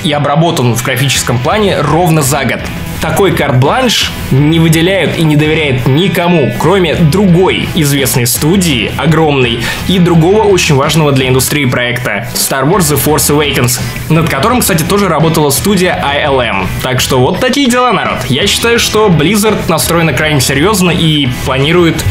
и 0.05 0.13
обработан 0.13 0.75
в 0.75 0.83
графическом 0.83 1.39
плане 1.39 1.81
ровно 1.81 2.21
за 2.21 2.45
год. 2.45 2.61
Такой 3.01 3.33
карт-бланш 3.33 4.13
не 4.31 4.59
выделяют 4.59 5.17
и 5.17 5.23
не 5.23 5.37
доверяют 5.37 5.87
никому, 5.87 6.53
кроме 6.59 6.97
другой 6.97 7.67
известной 7.75 8.27
студии, 8.27 8.93
огромной, 8.99 9.61
и 9.89 9.99
другого 9.99 10.43
очень 10.43 10.75
важного 10.75 11.13
для 11.13 11.29
индустрии 11.29 11.65
проекта 11.65 12.29
Star 12.35 12.69
Wars 12.69 12.93
The 12.93 13.03
Force 13.03 13.35
Awakens, 13.35 13.81
над 14.11 14.29
которым, 14.29 14.61
кстати, 14.61 14.83
тоже 14.83 15.09
работала 15.09 15.49
студия 15.49 16.03
ILM. 16.03 16.67
Так 16.83 17.01
что 17.01 17.21
вот 17.21 17.41
такие 17.41 17.71
дела, 17.71 17.93
народ. 17.93 18.19
Я 18.29 18.47
считаю, 18.47 18.79
что 18.79 19.09
Blizzard 19.09 19.59
настроена 19.69 20.13
крайне 20.13 20.41
серьезно 20.41 20.91
и 20.91 21.29
планирует 21.47 22.05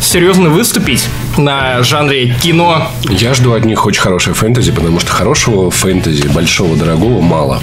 серьезно 0.00 0.48
выступить 0.48 1.08
на 1.38 1.82
жанре 1.82 2.34
кино 2.42 2.88
Я 3.08 3.34
жду 3.34 3.52
от 3.54 3.64
них 3.64 3.86
очень 3.86 4.00
хорошее 4.00 4.34
фэнтези, 4.34 4.72
потому 4.72 5.00
что 5.00 5.10
хорошего 5.12 5.70
фэнтези, 5.70 6.28
большого, 6.28 6.76
дорогого, 6.76 7.20
мало. 7.20 7.62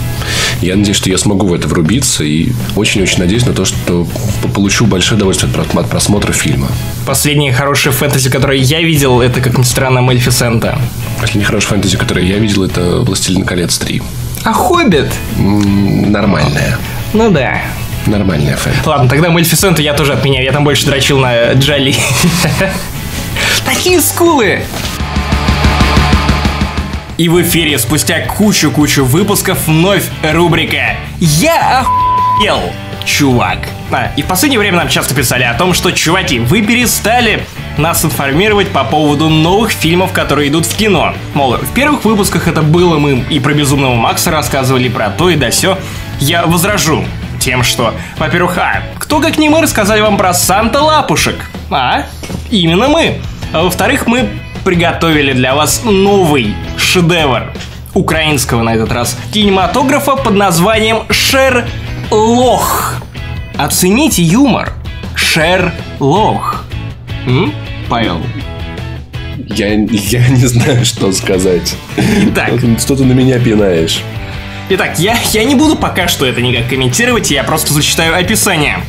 Я 0.61 0.75
надеюсь, 0.75 0.97
что 0.97 1.09
я 1.09 1.17
смогу 1.17 1.47
в 1.47 1.53
это 1.53 1.67
врубиться 1.67 2.23
и 2.23 2.49
очень-очень 2.75 3.19
надеюсь 3.19 3.45
на 3.45 3.53
то, 3.53 3.65
что 3.65 4.07
получу 4.53 4.85
большое 4.85 5.17
удовольствие 5.17 5.51
от 5.51 5.69
про- 5.71 5.79
от 5.81 5.89
просмотра 5.89 6.31
фильма. 6.33 6.67
Последнее 7.05 7.53
хорошее 7.53 7.93
фэнтези, 7.93 8.29
которое 8.29 8.57
я 8.59 8.81
видел, 8.81 9.21
это, 9.21 9.41
как 9.41 9.57
ни 9.57 9.63
странно, 9.63 10.01
Малефисента. 10.01 10.79
Последний 11.21 11.43
хороший 11.45 11.67
фэнтези, 11.67 11.97
который 11.97 12.25
я 12.25 12.37
видел, 12.37 12.63
это 12.63 12.99
«Властелин 13.01 13.43
колец 13.45 13.79
3». 13.79 14.01
А 14.43 14.53
Хоббит? 14.53 15.11
М, 15.37 16.11
Нормальная. 16.11 16.77
Ну 17.13 17.29
да. 17.31 17.61
Нормальная 18.05 18.55
фэнтези. 18.55 18.87
Ладно, 18.87 19.09
тогда 19.09 19.29
Малефисенту 19.29 19.81
я 19.81 19.93
тоже 19.93 20.13
отменяю. 20.13 20.45
Я 20.45 20.51
там 20.53 20.63
больше 20.63 20.85
дрочил 20.85 21.19
на 21.19 21.53
Джоли. 21.53 21.95
Такие 23.67 23.99
скулы! 23.99 24.61
И 27.17 27.27
в 27.27 27.41
эфире 27.41 27.77
спустя 27.77 28.21
кучу-кучу 28.21 29.03
выпусков 29.03 29.67
вновь 29.67 30.05
рубрика 30.23 30.95
«Я 31.19 31.81
охуел, 31.81 32.61
чувак». 33.03 33.57
А, 33.91 34.13
и 34.15 34.21
в 34.21 34.25
последнее 34.25 34.59
время 34.59 34.77
нам 34.77 34.87
часто 34.87 35.13
писали 35.13 35.43
о 35.43 35.53
том, 35.53 35.73
что, 35.73 35.91
чуваки, 35.91 36.39
вы 36.39 36.61
перестали 36.61 37.45
нас 37.77 38.05
информировать 38.05 38.69
по 38.69 38.85
поводу 38.85 39.27
новых 39.27 39.71
фильмов, 39.71 40.13
которые 40.13 40.47
идут 40.47 40.65
в 40.65 40.73
кино. 40.73 41.13
Мол, 41.33 41.57
в 41.57 41.73
первых 41.73 42.05
выпусках 42.05 42.47
это 42.47 42.61
было 42.61 42.97
мы 42.97 43.25
и 43.29 43.41
про 43.41 43.53
Безумного 43.53 43.95
Макса 43.95 44.31
рассказывали, 44.31 44.87
про 44.87 45.09
то 45.09 45.29
и 45.29 45.35
да 45.35 45.51
сё. 45.51 45.77
Я 46.21 46.45
возражу 46.45 47.03
тем, 47.41 47.63
что, 47.63 47.93
во-первых, 48.17 48.57
а, 48.59 48.83
кто 48.97 49.19
как 49.19 49.37
не 49.37 49.49
мы 49.49 49.61
рассказали 49.61 49.99
вам 49.99 50.17
про 50.17 50.33
Санта 50.33 50.81
Лапушек? 50.81 51.49
А, 51.69 52.05
именно 52.49 52.87
мы. 52.87 53.19
А 53.53 53.63
во-вторых, 53.63 54.07
мы 54.07 54.29
приготовили 54.63 55.33
для 55.33 55.55
вас 55.55 55.83
новый 55.83 56.53
шедевр 56.77 57.53
украинского 57.93 58.61
на 58.63 58.75
этот 58.75 58.91
раз 58.91 59.17
кинематографа 59.31 60.15
под 60.15 60.33
названием 60.35 61.03
Шерлох. 61.09 62.95
Оцените 63.57 64.21
юмор. 64.21 64.73
Шерлох. 65.15 66.65
М? 67.25 67.53
Павел. 67.89 68.21
Я, 69.49 69.69
я 69.69 70.27
не 70.27 70.45
знаю, 70.45 70.83
что 70.85 71.11
сказать. 71.13 71.75
Итак. 71.97 72.51
Что 72.79 72.95
ты 72.95 73.05
на 73.05 73.13
меня 73.13 73.39
пинаешь? 73.39 74.01
Итак, 74.69 74.99
я, 74.99 75.17
я 75.31 75.45
не 75.45 75.55
буду 75.55 75.77
пока 75.77 76.09
что 76.09 76.25
это 76.25 76.41
никак 76.41 76.67
комментировать, 76.67 77.31
я 77.31 77.43
просто 77.43 77.73
зачитаю 77.73 78.13
описание. 78.19 78.79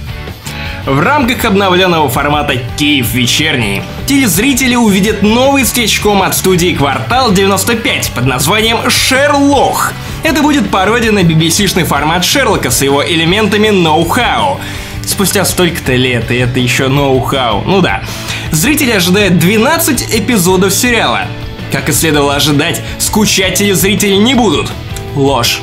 В 0.88 1.00
рамках 1.00 1.44
обновленного 1.44 2.08
формата 2.08 2.54
Кейв 2.78 3.12
вечерний 3.12 3.82
телезрители 4.06 4.74
увидят 4.74 5.20
новый 5.20 5.66
скетчком 5.66 6.22
от 6.22 6.34
студии 6.34 6.74
Квартал 6.74 7.30
95 7.30 8.12
под 8.14 8.24
названием 8.24 8.88
Шерлох. 8.88 9.92
Это 10.22 10.40
будет 10.40 10.70
пародия 10.70 11.12
на 11.12 11.18
BBC-шный 11.18 11.84
формат 11.84 12.24
Шерлока 12.24 12.70
с 12.70 12.80
его 12.80 13.06
элементами 13.06 13.68
ноу-хау. 13.68 14.60
Спустя 15.04 15.44
столько-то 15.44 15.94
лет, 15.94 16.30
и 16.30 16.36
это 16.36 16.58
еще 16.58 16.88
ноу-хау. 16.88 17.64
Ну 17.66 17.82
да. 17.82 18.02
Зрители 18.50 18.92
ожидают 18.92 19.38
12 19.38 20.16
эпизодов 20.18 20.72
сериала. 20.72 21.26
Как 21.70 21.90
и 21.90 21.92
следовало 21.92 22.34
ожидать, 22.34 22.80
скучать 22.98 23.58
телезрители 23.58 24.14
не 24.14 24.34
будут. 24.34 24.72
Ложь. 25.14 25.60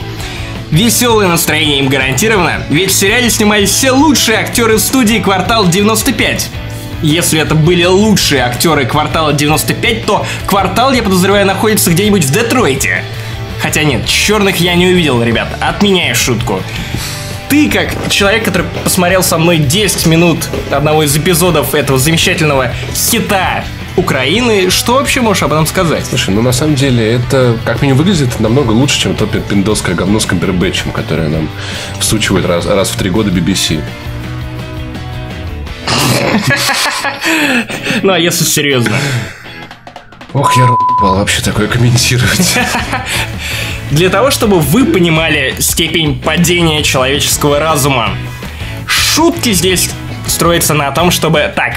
Веселое 0.76 1.30
настроение 1.30 1.80
им 1.80 1.88
гарантировано, 1.88 2.65
ведь 2.69 2.91
в 2.91 2.93
сериале 2.93 3.30
снимались 3.30 3.69
все 3.69 3.91
лучшие 3.91 4.39
актеры 4.39 4.78
студии 4.78 5.19
«Квартал 5.19 5.69
95». 5.69 6.47
Если 7.01 7.39
это 7.39 7.55
были 7.55 7.86
лучшие 7.86 8.41
актеры 8.41 8.86
«Квартала 8.86 9.32
95», 9.32 10.03
то 10.05 10.26
«Квартал», 10.45 10.91
я 10.91 11.01
подозреваю, 11.01 11.45
находится 11.45 11.91
где-нибудь 11.91 12.26
в 12.26 12.30
Детройте. 12.30 13.05
Хотя 13.61 13.84
нет, 13.86 14.05
черных 14.05 14.57
я 14.57 14.76
не 14.76 14.88
увидел, 14.88 15.23
ребят, 15.23 15.47
отменяю 15.61 16.13
шутку. 16.13 16.61
Ты, 17.47 17.69
как 17.69 18.09
человек, 18.09 18.43
который 18.43 18.67
посмотрел 18.84 19.23
со 19.23 19.38
мной 19.38 19.59
10 19.59 20.07
минут 20.07 20.49
одного 20.71 21.03
из 21.03 21.15
эпизодов 21.15 21.73
этого 21.73 21.97
замечательного 21.97 22.73
хита 22.93 23.63
Украины, 23.97 24.69
что 24.69 24.95
вообще 24.95 25.21
можешь 25.21 25.43
об 25.43 25.53
этом 25.53 25.65
сказать? 25.65 26.05
Слушай, 26.05 26.33
ну 26.33 26.41
на 26.41 26.51
самом 26.51 26.75
деле 26.75 27.13
это 27.13 27.57
как 27.63 27.81
минимум 27.81 27.99
выглядит 27.99 28.39
намного 28.39 28.71
лучше, 28.71 28.99
чем 28.99 29.15
то 29.15 29.25
пиндосское 29.25 29.95
говно 29.95 30.19
с 30.19 30.25
Камбербэтчем, 30.25 30.91
которое 30.91 31.29
нам 31.29 31.49
всучивает 31.99 32.45
раз, 32.45 32.65
раз 32.65 32.89
в 32.89 32.97
три 32.97 33.09
года 33.09 33.31
BBC. 33.31 33.81
Ну, 38.03 38.11
а 38.11 38.19
если 38.19 38.43
серьезно? 38.43 38.95
Ох, 40.33 40.57
я 40.57 40.65
робал 40.65 41.15
вообще 41.15 41.41
такое 41.41 41.67
комментировать. 41.67 42.55
Для 43.91 44.09
того, 44.09 44.31
чтобы 44.31 44.59
вы 44.59 44.83
понимали 44.85 45.55
степень 45.59 46.21
падения 46.21 46.83
человеческого 46.83 47.59
разума, 47.59 48.09
шутки 48.85 49.53
здесь 49.53 49.89
строятся 50.27 50.73
на 50.73 50.91
том, 50.91 51.11
чтобы... 51.11 51.53
Так, 51.55 51.75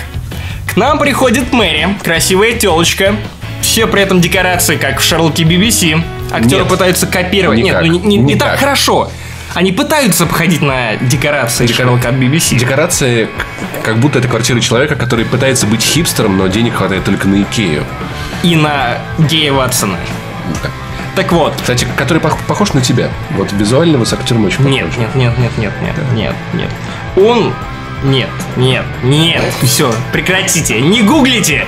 нам 0.79 0.99
приходит 0.99 1.53
Мэри, 1.53 1.89
красивая 2.03 2.53
телочка, 2.53 3.17
все 3.61 3.87
при 3.87 4.03
этом 4.03 4.21
декорации, 4.21 4.77
как 4.77 5.01
в 5.01 5.03
Шерлоке 5.03 5.43
BBC. 5.43 6.01
Актеры 6.33 6.63
Нет. 6.63 6.69
пытаются 6.69 7.07
копировать. 7.07 7.59
Никак. 7.59 7.83
Нет, 7.83 7.93
ну 7.93 7.99
не, 8.09 8.17
не- 8.17 8.23
не 8.23 8.35
так 8.37 8.59
хорошо. 8.59 9.11
Они 9.55 9.73
пытаются 9.73 10.27
походить 10.27 10.61
на 10.63 10.97
декорации 10.97 11.67
Шерлока 11.67 12.11
от 12.11 12.15
BBC. 12.15 12.57
Декорация, 12.59 13.27
к- 13.27 13.85
как 13.85 13.99
будто 13.99 14.19
это 14.21 14.29
квартира 14.29 14.61
человека, 14.61 14.95
который 14.95 15.25
пытается 15.25 15.67
быть 15.67 15.83
хипстером, 15.83 16.37
но 16.37 16.47
денег 16.47 16.75
хватает 16.77 17.05
только 17.05 17.27
на 17.27 17.43
Икею. 17.43 17.83
И 18.43 18.55
на 18.55 18.99
Гея 19.19 19.53
Ватсона. 19.53 19.97
Да. 20.63 20.71
Так 21.17 21.33
вот, 21.33 21.55
Кстати, 21.61 21.87
который 21.97 22.23
пох- 22.23 22.39
похож 22.47 22.75
на 22.75 22.81
тебя. 22.81 23.09
Вот 23.31 23.51
визуально 23.53 23.99
вы 23.99 24.07
с 24.07 24.13
актером 24.13 24.45
очень 24.45 24.63
Нет, 24.69 24.87
нет, 24.97 25.15
нет, 25.17 25.37
нет, 25.39 25.51
нет, 25.59 25.73
нет, 25.83 25.97
нет, 26.15 26.35
нет. 26.55 26.71
Он... 27.17 27.53
Нет, 28.05 28.29
нет, 28.57 28.85
нет, 29.03 29.43
все, 29.63 29.93
прекратите, 30.13 30.81
не 30.81 31.03
гуглите, 31.03 31.67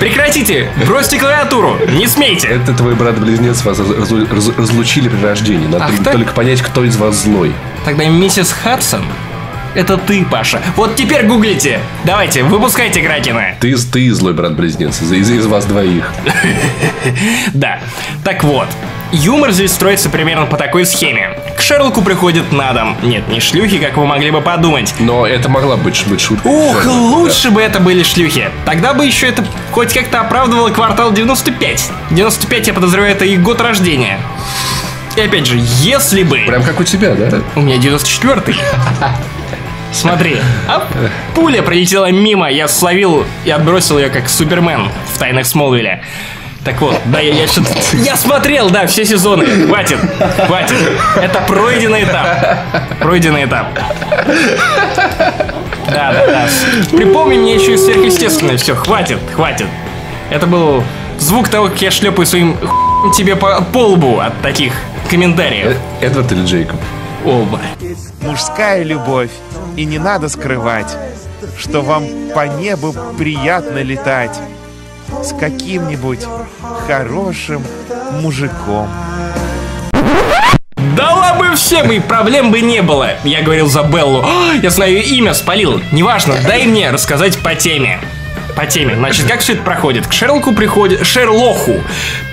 прекратите, 0.00 0.68
бросьте 0.86 1.18
клавиатуру, 1.20 1.78
не 1.92 2.08
смейте. 2.08 2.48
Это 2.48 2.74
твой 2.74 2.94
брат-близнец 2.96 3.62
вас 3.64 3.78
раз- 3.78 3.88
раз- 3.90 4.10
раз- 4.10 4.56
разлучили 4.58 5.08
при 5.08 5.22
рождении. 5.24 5.68
Надо 5.68 5.84
Ах 5.84 5.90
только- 5.90 6.04
так? 6.04 6.12
только 6.14 6.32
понять, 6.32 6.62
кто 6.62 6.82
из 6.84 6.96
вас 6.96 7.14
злой. 7.22 7.52
Тогда 7.84 8.06
миссис 8.06 8.50
Хадсон, 8.52 9.04
это 9.76 9.96
ты, 9.98 10.24
Паша. 10.24 10.60
Вот 10.74 10.96
теперь 10.96 11.24
гуглите. 11.26 11.78
Давайте, 12.04 12.42
выпускайте 12.42 13.00
Кракена. 13.00 13.54
Ты, 13.60 13.76
ты 13.76 14.12
злой 14.12 14.32
брат-близнец. 14.32 15.00
Из, 15.00 15.12
из- 15.12 15.30
из 15.30 15.46
вас 15.46 15.64
двоих. 15.64 16.10
Да. 17.54 17.78
Так 18.24 18.42
вот, 18.44 18.66
юмор 19.12 19.52
здесь 19.52 19.72
строится 19.72 20.10
примерно 20.10 20.46
по 20.46 20.56
такой 20.56 20.84
схеме. 20.86 21.38
Шерлоку 21.68 22.00
приходит 22.00 22.50
на 22.50 22.72
дом. 22.72 22.96
Нет, 23.02 23.28
не 23.28 23.40
шлюхи, 23.40 23.76
как 23.78 23.98
вы 23.98 24.06
могли 24.06 24.30
бы 24.30 24.40
подумать. 24.40 24.94
Но 25.00 25.26
это 25.26 25.50
могла 25.50 25.76
быть, 25.76 26.02
быть 26.06 26.18
шутка. 26.18 26.46
Ух, 26.46 26.82
Да. 26.82 26.90
лучше 26.90 27.50
бы 27.50 27.60
это 27.60 27.78
были 27.78 28.02
шлюхи. 28.02 28.48
Тогда 28.64 28.94
бы 28.94 29.04
еще 29.04 29.26
это 29.26 29.44
хоть 29.72 29.92
как-то 29.92 30.20
оправдывало 30.20 30.70
квартал 30.70 31.12
95. 31.12 31.90
95, 32.10 32.68
я 32.68 32.72
подозреваю, 32.72 33.12
это 33.12 33.26
и 33.26 33.36
год 33.36 33.60
рождения. 33.60 34.18
И 35.16 35.20
опять 35.20 35.44
же, 35.44 35.56
если 35.82 36.22
бы... 36.22 36.38
Прям 36.46 36.62
как 36.62 36.80
у 36.80 36.84
тебя, 36.84 37.12
да? 37.14 37.42
У 37.54 37.60
меня 37.60 37.76
94-й. 37.76 38.56
Смотри, 39.92 40.38
а 40.68 40.86
пуля 41.34 41.62
пролетела 41.62 42.10
мимо, 42.10 42.50
я 42.50 42.66
словил 42.66 43.26
и 43.44 43.50
отбросил 43.50 43.98
ее 43.98 44.08
как 44.08 44.30
Супермен 44.30 44.88
в 45.14 45.18
«Тайнах 45.18 45.44
Смолвиля». 45.44 46.02
Так 46.64 46.80
вот, 46.80 46.96
да, 47.06 47.20
я, 47.20 47.32
я 47.34 47.46
что-то... 47.46 47.70
Я 47.96 48.16
смотрел, 48.16 48.68
да, 48.70 48.86
все 48.86 49.04
сезоны. 49.04 49.46
Хватит, 49.66 49.98
хватит. 50.46 50.76
Это 51.16 51.40
пройденный 51.46 52.04
этап. 52.04 52.26
Пройденный 53.00 53.44
этап. 53.44 53.66
Да, 55.86 56.12
да, 56.12 56.26
да. 56.26 56.48
Припомни 56.94 57.38
мне 57.38 57.54
еще 57.54 57.74
и 57.74 57.76
сверхъестественное. 57.76 58.56
Все, 58.58 58.74
хватит, 58.74 59.18
хватит. 59.34 59.66
Это 60.30 60.46
был 60.46 60.82
звук 61.18 61.48
того, 61.48 61.68
как 61.68 61.80
я 61.80 61.90
шлепаю 61.90 62.26
своим 62.26 62.56
хуем 62.58 62.88
тебе 63.12 63.36
по, 63.36 63.62
по 63.62 63.88
лбу 63.88 64.18
от 64.18 64.40
таких 64.42 64.72
комментариев. 65.08 65.76
Эдвард 66.00 66.32
или 66.32 66.44
Джейкоб? 66.44 66.76
Оба. 67.24 67.60
мужская 68.20 68.82
любовь. 68.82 69.30
И 69.76 69.84
не 69.84 69.98
надо 69.98 70.28
скрывать, 70.28 70.96
что 71.56 71.82
вам 71.82 72.04
по 72.34 72.46
небу 72.46 72.94
приятно 73.16 73.82
летать 73.82 74.38
с 75.22 75.32
каким-нибудь 75.38 76.20
хорошим 76.86 77.62
мужиком. 78.20 78.88
Дала 80.96 81.34
бы 81.34 81.54
всем, 81.54 81.90
и 81.92 81.98
проблем 81.98 82.50
бы 82.50 82.60
не 82.60 82.82
было. 82.82 83.10
Я 83.24 83.42
говорил 83.42 83.68
за 83.68 83.82
Беллу. 83.82 84.22
«А, 84.24 84.54
я 84.54 84.70
знаю 84.70 84.92
ее 84.92 85.02
имя, 85.02 85.34
спалил. 85.34 85.80
Неважно, 85.92 86.36
дай 86.44 86.66
мне 86.66 86.90
рассказать 86.90 87.38
по 87.38 87.54
теме. 87.54 88.00
По 88.56 88.66
теме. 88.66 88.96
Значит, 88.96 89.26
как 89.26 89.40
все 89.40 89.52
это 89.52 89.62
проходит? 89.62 90.06
К 90.06 90.12
Шерлоку 90.12 90.52
приходит... 90.52 91.06
Шерлоху 91.06 91.80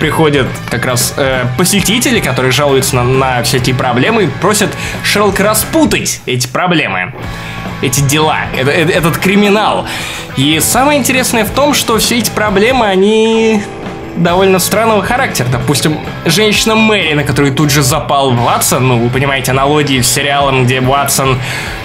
приходят 0.00 0.46
как 0.70 0.84
раз 0.84 1.14
э, 1.16 1.44
посетители, 1.56 2.18
которые 2.20 2.50
жалуются 2.50 2.96
на, 2.96 3.04
на 3.04 3.42
всякие 3.44 3.76
проблемы 3.76 4.24
и 4.24 4.26
просят 4.26 4.70
Шерлока 5.04 5.44
распутать 5.44 6.20
эти 6.26 6.48
проблемы. 6.48 7.12
Эти 7.82 8.00
дела, 8.00 8.38
это- 8.56 8.70
э- 8.70 8.90
этот 8.90 9.18
криминал. 9.18 9.86
И 10.36 10.60
самое 10.60 10.98
интересное 10.98 11.44
в 11.44 11.50
том, 11.50 11.74
что 11.74 11.98
все 11.98 12.18
эти 12.18 12.30
проблемы, 12.30 12.86
они 12.86 13.62
довольно 14.16 14.58
странного 14.58 15.02
характера. 15.02 15.46
Допустим, 15.52 15.98
женщина 16.24 16.74
Мэри, 16.74 17.12
на 17.12 17.22
которую 17.22 17.52
тут 17.54 17.70
же 17.70 17.82
запал 17.82 18.30
Ватсон, 18.32 18.88
ну, 18.88 18.98
вы 18.98 19.10
понимаете, 19.10 19.50
аналогии 19.50 20.00
с 20.00 20.08
сериалом, 20.10 20.64
где 20.64 20.80
Ватсон 20.80 21.38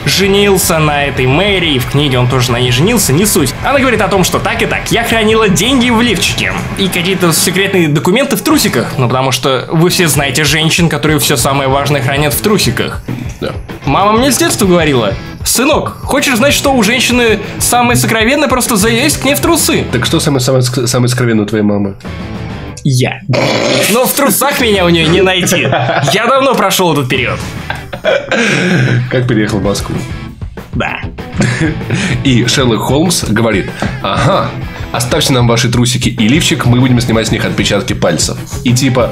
женился 0.05 0.79
на 0.79 1.03
этой 1.05 1.27
Мэри, 1.27 1.73
и 1.73 1.79
в 1.79 1.87
книге 1.91 2.19
он 2.19 2.27
тоже 2.29 2.51
на 2.53 2.57
ней 2.59 2.71
женился, 2.71 3.11
не 3.11 3.25
суть. 3.25 3.53
Она 3.65 3.79
говорит 3.79 4.01
о 4.01 4.07
том, 4.07 4.23
что 4.23 4.39
так 4.39 4.61
и 4.61 4.65
так, 4.65 4.91
я 4.91 5.03
хранила 5.03 5.49
деньги 5.49 5.89
в 5.89 6.01
лифчике 6.01 6.53
и 6.77 6.87
какие-то 6.87 7.33
секретные 7.33 7.89
документы 7.89 8.37
в 8.37 8.41
трусиках, 8.41 8.93
ну, 8.97 9.09
потому 9.09 9.31
что 9.33 9.67
вы 9.69 9.89
все 9.89 10.07
знаете 10.07 10.45
женщин, 10.45 10.87
которые 10.87 11.19
все 11.19 11.35
самое 11.35 11.69
важное 11.69 12.01
хранят 12.01 12.33
в 12.33 12.41
трусиках. 12.41 13.01
Да. 13.41 13.51
Мама 13.85 14.13
мне 14.13 14.31
с 14.31 14.37
детства 14.37 14.65
говорила, 14.65 15.13
сынок, 15.43 15.97
хочешь 16.03 16.37
знать, 16.37 16.53
что 16.53 16.73
у 16.73 16.83
женщины 16.83 17.39
самое 17.59 17.95
сокровенное, 17.95 18.47
просто 18.47 18.75
залезть 18.75 19.17
к 19.17 19.25
ней 19.25 19.35
в 19.35 19.39
трусы. 19.39 19.85
Так 19.91 20.05
что 20.05 20.19
самое, 20.19 20.41
самое, 20.41 20.63
самое 20.63 21.09
скровенное 21.09 21.43
у 21.43 21.47
твоей 21.47 21.63
мамы? 21.63 21.95
Я. 22.83 23.21
Но 23.91 24.05
в 24.05 24.13
трусах 24.13 24.59
меня 24.59 24.85
у 24.85 24.89
нее 24.89 25.07
не 25.07 25.21
найти. 25.21 25.61
Я 26.13 26.27
давно 26.27 26.55
прошел 26.55 26.93
этот 26.93 27.09
период. 27.09 27.39
Как 29.11 29.27
переехал 29.27 29.59
в 29.59 29.63
Москву? 29.63 29.95
Да. 30.73 31.01
И 32.23 32.45
Шерлок 32.47 32.81
Холмс 32.81 33.25
говорит, 33.25 33.69
ага, 34.01 34.49
оставьте 34.91 35.33
нам 35.33 35.47
ваши 35.47 35.69
трусики 35.69 36.09
и 36.09 36.27
лифчик, 36.27 36.65
мы 36.65 36.79
будем 36.79 36.99
снимать 37.01 37.27
с 37.27 37.31
них 37.31 37.43
отпечатки 37.45 37.93
пальцев. 37.93 38.37
И 38.63 38.73
типа, 38.73 39.11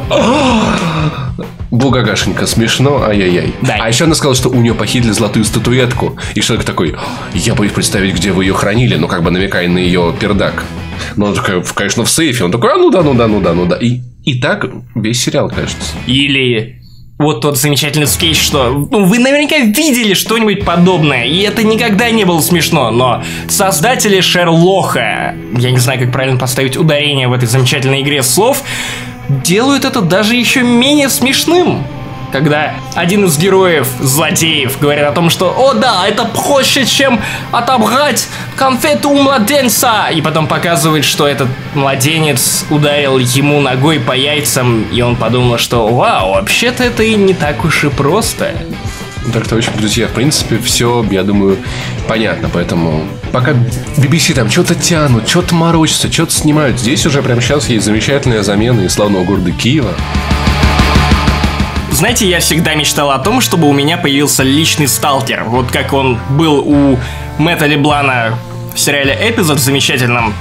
Бугагашенька, 1.72 2.48
смешно, 2.48 3.04
ай-яй-яй. 3.04 3.54
Да. 3.62 3.78
А 3.80 3.88
еще 3.88 4.06
она 4.06 4.16
сказала, 4.16 4.36
что 4.36 4.50
у 4.50 4.56
нее 4.56 4.74
похитили 4.74 5.12
золотую 5.12 5.46
статуэтку. 5.46 6.18
И 6.34 6.42
Шерлок 6.42 6.66
такой, 6.66 6.96
я 7.34 7.54
боюсь 7.54 7.74
представить, 7.74 8.16
где 8.16 8.32
вы 8.32 8.46
ее 8.46 8.54
хранили, 8.54 8.96
ну 8.96 9.08
как 9.08 9.24
бы 9.24 9.30
намекая 9.32 9.68
на 9.68 9.78
ее 9.78 10.14
пердак. 10.20 10.64
Но 11.16 11.28
он 11.28 11.36
такой, 11.36 11.62
«В- 11.62 11.74
конечно, 11.74 12.04
в 12.04 12.10
сейфе. 12.10 12.44
Он 12.46 12.52
такой, 12.52 12.74
а 12.74 12.78
ну 12.78 12.90
да, 12.90 13.04
ну 13.04 13.14
да, 13.14 13.28
ну 13.28 13.40
да, 13.40 13.54
ну 13.54 13.66
да. 13.66 13.78
И, 13.78 14.02
и 14.24 14.40
так 14.40 14.66
весь 14.96 15.22
сериал, 15.24 15.50
кажется. 15.50 15.94
Или 16.08 16.80
вот 17.20 17.42
тот 17.42 17.58
замечательный 17.58 18.08
скетч, 18.08 18.42
что 18.42 18.88
ну, 18.90 19.06
вы 19.06 19.20
наверняка 19.20 19.58
видели 19.58 20.14
что-нибудь 20.14 20.64
подобное, 20.66 21.26
и 21.26 21.40
это 21.42 21.64
никогда 21.64 22.10
не 22.12 22.24
было 22.24 22.40
смешно, 22.42 22.92
но 22.92 23.24
создатели 23.50 24.22
Шерлоха, 24.22 25.36
я 25.58 25.72
не 25.72 25.78
знаю, 25.78 26.00
как 26.00 26.12
правильно 26.14 26.40
поставить 26.40 26.78
ударение 26.78 27.28
в 27.28 27.34
этой 27.34 27.46
замечательной 27.48 28.02
игре 28.02 28.24
слов, 28.24 28.64
делают 29.30 29.86
это 29.86 30.02
даже 30.02 30.36
еще 30.36 30.64
менее 30.64 31.10
смешным 31.10 31.84
когда 32.32 32.74
один 32.96 33.26
из 33.26 33.38
героев, 33.38 33.88
злодеев, 34.00 34.80
говорит 34.80 35.04
о 35.04 35.12
том, 35.12 35.30
что 35.30 35.54
«О 35.58 35.74
да, 35.74 36.08
это 36.08 36.26
проще, 36.26 36.86
чем 36.86 37.20
отобрать 37.52 38.28
конфету 38.56 39.10
у 39.10 39.22
младенца!» 39.22 40.10
И 40.14 40.22
потом 40.22 40.48
показывает, 40.48 41.06
что 41.06 41.28
этот 41.28 41.48
младенец 41.74 42.66
ударил 42.70 43.18
ему 43.18 43.62
ногой 43.62 44.00
по 44.00 44.12
яйцам, 44.12 44.84
и 44.92 45.02
он 45.02 45.16
подумал, 45.16 45.58
что 45.58 45.88
«Вау, 45.88 46.34
вообще-то 46.34 46.84
это 46.84 47.04
и 47.04 47.16
не 47.16 47.34
так 47.34 47.64
уж 47.66 47.84
и 47.84 47.90
просто». 47.90 48.54
Так 49.34 49.48
точно, 49.48 49.74
друзья. 49.78 50.08
В 50.08 50.12
принципе, 50.12 50.58
все, 50.58 51.06
я 51.12 51.24
думаю, 51.24 51.58
понятно. 52.08 52.50
Поэтому 52.52 53.06
пока 53.32 53.52
BBC 53.98 54.34
там 54.34 54.50
что-то 54.50 54.74
тянут, 54.74 55.28
что-то 55.30 55.54
морочатся, 55.54 56.12
что-то 56.12 56.32
снимают, 56.32 56.80
здесь 56.80 57.06
уже 57.06 57.22
прямо 57.22 57.42
сейчас 57.42 57.70
есть 57.70 57.86
замечательная 57.86 58.42
замена 58.42 58.82
из 58.82 58.94
славного 58.94 59.24
города 59.24 59.52
Киева. 59.52 59.94
Знаете, 61.92 62.28
я 62.28 62.40
всегда 62.40 62.76
мечтал 62.76 63.12
о 63.12 63.20
том, 63.20 63.42
чтобы 63.42 63.68
у 63.68 63.74
меня 63.74 63.98
появился 63.98 64.44
личный 64.44 64.88
сталкер. 64.88 65.44
Вот 65.44 65.72
как 65.72 65.94
он 65.94 66.18
был 66.30 66.60
у 66.60 66.98
Мэтта 67.38 67.66
Леблана 67.66 68.38
в 68.74 68.80
сериале 68.80 69.18
«Эпизод» 69.22 69.60
замечательном 69.60 70.34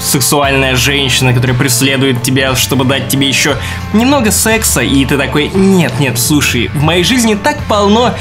сексуальная 0.00 0.76
женщина, 0.76 1.32
которая 1.32 1.56
преследует 1.56 2.22
тебя, 2.22 2.54
чтобы 2.56 2.84
дать 2.84 3.08
тебе 3.08 3.28
еще 3.28 3.56
немного 3.92 4.30
секса, 4.30 4.80
и 4.80 5.04
ты 5.04 5.16
такой, 5.16 5.48
нет, 5.48 5.92
нет, 6.00 6.18
слушай, 6.18 6.68
в 6.68 6.82
моей 6.82 7.04
жизни 7.04 7.34
так 7.34 7.58
полно 7.68 8.14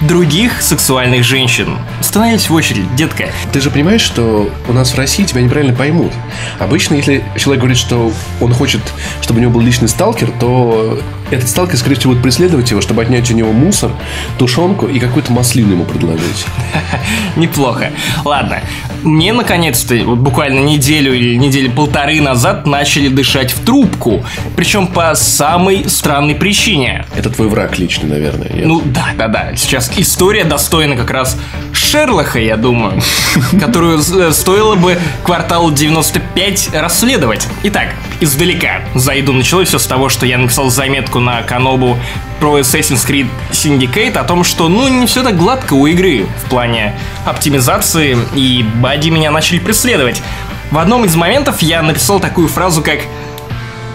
других 0.00 0.60
сексуальных 0.62 1.24
женщин. 1.24 1.78
Становись 2.00 2.48
в 2.48 2.54
очередь, 2.54 2.94
детка. 2.96 3.30
Ты 3.52 3.60
же 3.60 3.70
понимаешь, 3.70 4.02
что 4.02 4.50
у 4.68 4.72
нас 4.72 4.92
в 4.92 4.98
России 4.98 5.24
тебя 5.24 5.40
неправильно 5.40 5.74
поймут. 5.74 6.12
Обычно, 6.58 6.94
если 6.94 7.24
человек 7.36 7.60
говорит, 7.60 7.78
что 7.78 8.12
он 8.40 8.52
хочет, 8.52 8.80
чтобы 9.22 9.38
у 9.38 9.42
него 9.42 9.52
был 9.52 9.60
личный 9.60 9.88
сталкер, 9.88 10.30
то 10.40 11.00
этот 11.30 11.48
сталкер, 11.48 11.76
скорее 11.76 11.96
всего, 11.96 12.12
будет 12.12 12.22
преследовать 12.22 12.70
его, 12.70 12.80
чтобы 12.80 13.02
отнять 13.02 13.30
у 13.30 13.34
него 13.34 13.52
мусор, 13.52 13.90
тушенку 14.38 14.86
и 14.86 14.98
какую-то 14.98 15.32
маслину 15.32 15.72
ему 15.72 15.84
предложить. 15.84 16.46
Неплохо. 17.36 17.90
Ладно. 18.24 18.60
Мне, 19.02 19.32
наконец-то, 19.32 19.94
вот 20.04 20.18
буквально 20.18 20.60
неделю 20.60 21.12
или 21.14 21.36
недели 21.36 21.68
полторы 21.68 22.20
назад 22.20 22.66
начали 22.66 23.08
дышать 23.08 23.52
в 23.52 23.64
трубку. 23.64 24.24
Причем 24.56 24.86
по 24.86 25.14
самой 25.14 25.88
странной 25.88 26.34
причине. 26.34 27.04
Это 27.14 27.28
твой 27.30 27.48
враг 27.48 27.78
личный, 27.78 28.08
наверное. 28.08 28.48
Нет? 28.48 28.66
Ну, 28.66 28.82
да, 28.84 29.08
да, 29.16 29.28
да. 29.28 29.56
Сейчас 29.56 29.92
история 29.96 30.44
достойна 30.44 30.96
как 30.96 31.10
раз 31.10 31.38
Шерлока, 31.74 32.38
я 32.38 32.56
думаю, 32.56 33.02
которую 33.60 33.98
э, 33.98 34.32
стоило 34.32 34.74
бы 34.76 34.98
квартал 35.22 35.70
95 35.70 36.70
расследовать. 36.74 37.46
Итак, 37.64 37.88
издалека 38.20 38.80
зайду. 38.94 39.32
Началось 39.32 39.68
все 39.68 39.78
с 39.78 39.86
того, 39.86 40.08
что 40.08 40.26
я 40.26 40.38
написал 40.38 40.70
заметку 40.70 41.20
на 41.20 41.42
Канобу 41.42 41.98
про 42.40 42.58
Assassin's 42.60 43.06
Creed 43.06 43.28
Syndicate 43.50 44.16
о 44.16 44.24
том, 44.24 44.44
что 44.44 44.68
ну 44.68 44.88
не 44.88 45.06
все 45.06 45.22
так 45.22 45.36
гладко 45.36 45.74
у 45.74 45.86
игры 45.86 46.26
в 46.44 46.48
плане 46.48 46.98
оптимизации, 47.24 48.16
и 48.34 48.64
бади 48.76 49.10
меня 49.10 49.30
начали 49.30 49.58
преследовать. 49.58 50.22
В 50.70 50.78
одном 50.78 51.04
из 51.04 51.14
моментов 51.14 51.62
я 51.62 51.82
написал 51.82 52.20
такую 52.20 52.48
фразу, 52.48 52.82
как 52.82 53.00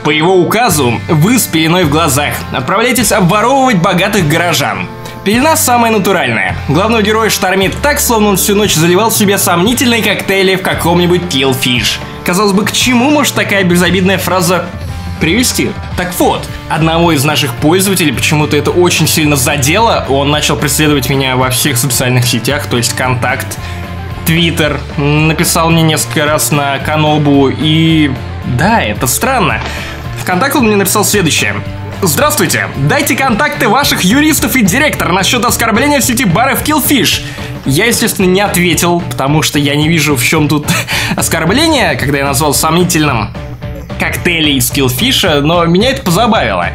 по 0.03 0.11
его 0.11 0.37
указу, 0.37 0.99
вы 1.09 1.37
с 1.37 1.45
пеленой 1.45 1.83
в 1.83 1.89
глазах 1.89 2.33
отправляетесь 2.51 3.11
обворовывать 3.11 3.77
богатых 3.77 4.27
горожан. 4.27 4.87
Пелена 5.29 5.55
самая 5.55 5.91
натуральная. 5.91 6.55
Главного 6.69 7.03
героя 7.03 7.29
штормит 7.29 7.75
так, 7.83 7.99
словно 7.99 8.29
он 8.29 8.37
всю 8.37 8.55
ночь 8.55 8.73
заливал 8.73 9.11
в 9.11 9.15
себе 9.15 9.37
сомнительные 9.37 10.01
коктейли 10.01 10.55
в 10.55 10.63
каком-нибудь 10.63 11.21
Killfish. 11.31 11.99
Казалось 12.25 12.53
бы, 12.53 12.65
к 12.65 12.71
чему 12.71 13.11
может 13.11 13.35
такая 13.35 13.63
безобидная 13.63 14.17
фраза 14.17 14.65
привести. 15.21 15.69
Так 15.97 16.15
вот, 16.17 16.49
одного 16.67 17.11
из 17.11 17.23
наших 17.23 17.53
пользователей 17.57 18.11
почему-то 18.11 18.57
это 18.57 18.71
очень 18.71 19.07
сильно 19.07 19.35
задело. 19.35 20.03
Он 20.09 20.31
начал 20.31 20.55
преследовать 20.55 21.11
меня 21.11 21.35
во 21.35 21.51
всех 21.51 21.77
социальных 21.77 22.25
сетях, 22.25 22.65
то 22.65 22.77
есть 22.77 22.93
контакт, 22.93 23.59
Твиттер, 24.25 24.79
написал 24.97 25.69
мне 25.69 25.83
несколько 25.83 26.25
раз 26.25 26.49
на 26.49 26.79
Канобу, 26.79 27.49
и 27.49 28.11
да, 28.57 28.81
это 28.81 29.05
странно. 29.05 29.61
Вконтакте 30.19 30.57
он 30.57 30.65
мне 30.65 30.75
написал 30.75 31.05
следующее. 31.05 31.53
Здравствуйте! 32.01 32.69
Дайте 32.77 33.13
контакты 33.13 33.67
ваших 33.67 34.03
юристов 34.03 34.55
и 34.55 34.61
директора 34.61 35.11
насчет 35.11 35.43
оскорбления 35.43 35.99
в 35.99 36.03
сети 36.03 36.23
баров 36.23 36.63
Killfish. 36.63 37.21
Я, 37.65 37.87
естественно, 37.87 38.25
не 38.25 38.39
ответил, 38.39 39.01
потому 39.01 39.41
что 39.41 39.59
я 39.59 39.75
не 39.75 39.89
вижу, 39.89 40.15
в 40.15 40.23
чем 40.23 40.47
тут 40.47 40.65
оскорбление, 41.17 41.95
когда 41.95 42.19
я 42.19 42.25
назвал 42.25 42.53
сомнительным 42.53 43.31
коктейли 43.99 44.51
из 44.51 44.71
Killfish, 44.71 45.41
но 45.41 45.65
меня 45.65 45.89
это 45.89 46.01
позабавило. 46.01 46.67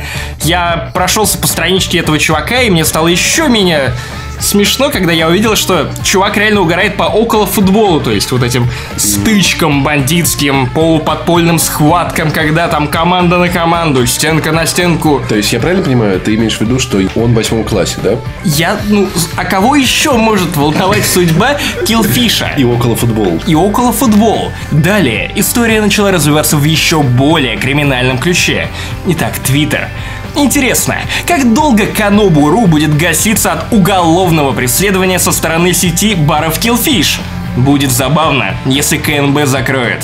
Я 0.42 0.90
прошелся 0.92 1.38
по 1.38 1.46
страничке 1.46 2.00
этого 2.00 2.18
чувака, 2.18 2.60
и 2.60 2.68
мне 2.68 2.84
стало 2.84 3.08
еще 3.08 3.48
менее 3.48 3.94
смешно, 4.40 4.90
когда 4.90 5.12
я 5.12 5.28
увидел, 5.28 5.56
что 5.56 5.90
чувак 6.02 6.36
реально 6.36 6.60
угорает 6.60 6.96
по 6.96 7.04
около 7.04 7.46
футболу, 7.46 8.00
то 8.00 8.10
есть 8.10 8.30
вот 8.32 8.42
этим 8.42 8.68
стычкам 8.96 9.82
бандитским, 9.82 10.68
полуподпольным 10.70 11.58
схваткам, 11.58 12.30
когда 12.30 12.68
там 12.68 12.88
команда 12.88 13.38
на 13.38 13.48
команду, 13.48 14.06
стенка 14.06 14.52
на 14.52 14.66
стенку. 14.66 15.22
То 15.28 15.36
есть 15.36 15.52
я 15.52 15.60
правильно 15.60 15.84
понимаю, 15.84 16.20
ты 16.20 16.34
имеешь 16.34 16.56
в 16.56 16.60
виду, 16.60 16.78
что 16.78 16.98
он 17.14 17.32
в 17.32 17.34
восьмом 17.34 17.64
классе, 17.64 17.96
да? 18.02 18.16
Я, 18.44 18.78
ну, 18.88 19.08
а 19.36 19.44
кого 19.44 19.76
еще 19.76 20.12
может 20.12 20.56
волновать 20.56 21.04
судьба 21.04 21.56
Килфиша? 21.86 22.52
И 22.56 22.64
около 22.64 22.96
футбол. 22.96 23.40
И 23.46 23.54
около 23.54 23.92
футбол. 23.92 24.52
Далее, 24.70 25.32
история 25.34 25.80
начала 25.80 26.10
развиваться 26.10 26.56
в 26.56 26.64
еще 26.64 27.02
более 27.02 27.56
криминальном 27.56 28.18
ключе. 28.18 28.68
Итак, 29.06 29.38
Твиттер. 29.38 29.88
Интересно, 30.36 30.96
как 31.28 31.54
долго 31.54 31.86
Канобу.ру 31.86 32.66
будет 32.66 32.96
гаситься 32.96 33.52
от 33.52 33.72
уголовного 33.72 34.52
преследования 34.52 35.20
со 35.20 35.30
стороны 35.30 35.72
сети 35.72 36.16
баров 36.16 36.58
Killfish? 36.58 37.20
Будет 37.56 37.92
забавно, 37.92 38.56
если 38.66 38.96
КНБ 38.96 39.46
закроет. 39.46 40.02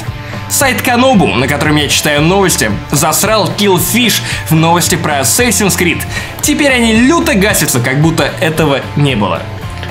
Сайт 0.49 0.83
Канобу, 0.83 1.27
на 1.27 1.49
котором 1.49 1.77
я 1.77 1.89
читаю 1.89 2.23
новости, 2.23 2.71
засрал 2.93 3.51
Killfish 3.59 4.21
в 4.49 4.55
новости 4.55 4.95
про 4.95 5.21
Assassin's 5.21 5.77
Creed. 5.77 6.01
Теперь 6.43 6.73
они 6.73 6.95
люто 6.95 7.35
гасятся, 7.35 7.81
как 7.81 8.01
будто 8.01 8.31
этого 8.41 8.81
не 8.95 9.17
было. 9.17 9.43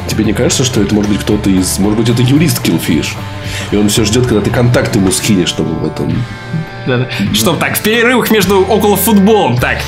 Тебе 0.08 0.24
не 0.24 0.34
кажется, 0.34 0.64
что 0.64 0.82
это 0.82 0.96
может 0.96 1.12
быть 1.12 1.20
кто-то 1.22 1.50
из... 1.50 1.78
Может 1.80 2.00
быть, 2.00 2.10
это 2.10 2.22
юрист 2.22 2.66
Killfish? 2.66 3.16
И 3.72 3.76
он 3.76 3.90
все 3.90 4.06
ждет, 4.06 4.26
когда 4.26 4.42
ты 4.42 4.50
контакт 4.50 4.96
ему 4.96 5.12
скинешь, 5.12 5.50
чтобы 5.50 5.76
вот 5.76 6.00
он... 6.00 6.24
Да, 6.88 6.98
да. 6.98 7.08
Что 7.34 7.56
так, 7.56 7.78
в 7.78 7.82
перерывах 7.82 8.32
между 8.32 8.62
около 8.62 8.96
футболом. 8.96 9.58
Так, 9.58 9.80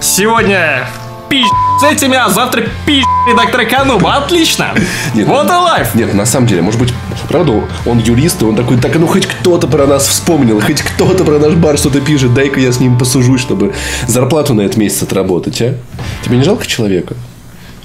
Сегодня 0.00 0.86
пи*** 1.28 1.42
с 1.80 1.84
этими, 1.84 2.16
а 2.16 2.28
завтра 2.28 2.64
пи*** 2.86 3.02
редактора 3.26 3.64
Кануба. 3.64 4.14
Отлично. 4.14 4.74
Нет, 5.14 5.26
вот 5.26 5.46
и 5.46 5.52
лайф. 5.52 5.94
Нет, 5.94 6.14
на 6.14 6.26
самом 6.26 6.46
деле, 6.46 6.62
может 6.62 6.78
быть, 6.78 6.92
правда, 7.28 7.64
он 7.86 7.98
юрист, 7.98 8.42
и 8.42 8.44
он 8.44 8.54
такой, 8.54 8.76
так, 8.76 8.94
ну 8.96 9.06
хоть 9.06 9.26
кто-то 9.26 9.66
про 9.66 9.86
нас 9.86 10.06
вспомнил, 10.06 10.60
хоть 10.60 10.82
кто-то 10.82 11.24
про 11.24 11.38
наш 11.38 11.54
бар 11.54 11.78
что-то 11.78 12.00
пишет, 12.00 12.34
дай-ка 12.34 12.60
я 12.60 12.70
с 12.70 12.80
ним 12.80 12.98
посужусь, 12.98 13.40
чтобы 13.40 13.74
зарплату 14.06 14.54
на 14.54 14.62
этот 14.62 14.76
месяц 14.76 15.02
отработать, 15.02 15.60
а? 15.62 15.74
Тебе 16.22 16.36
не 16.36 16.44
жалко 16.44 16.66
человека? 16.66 17.14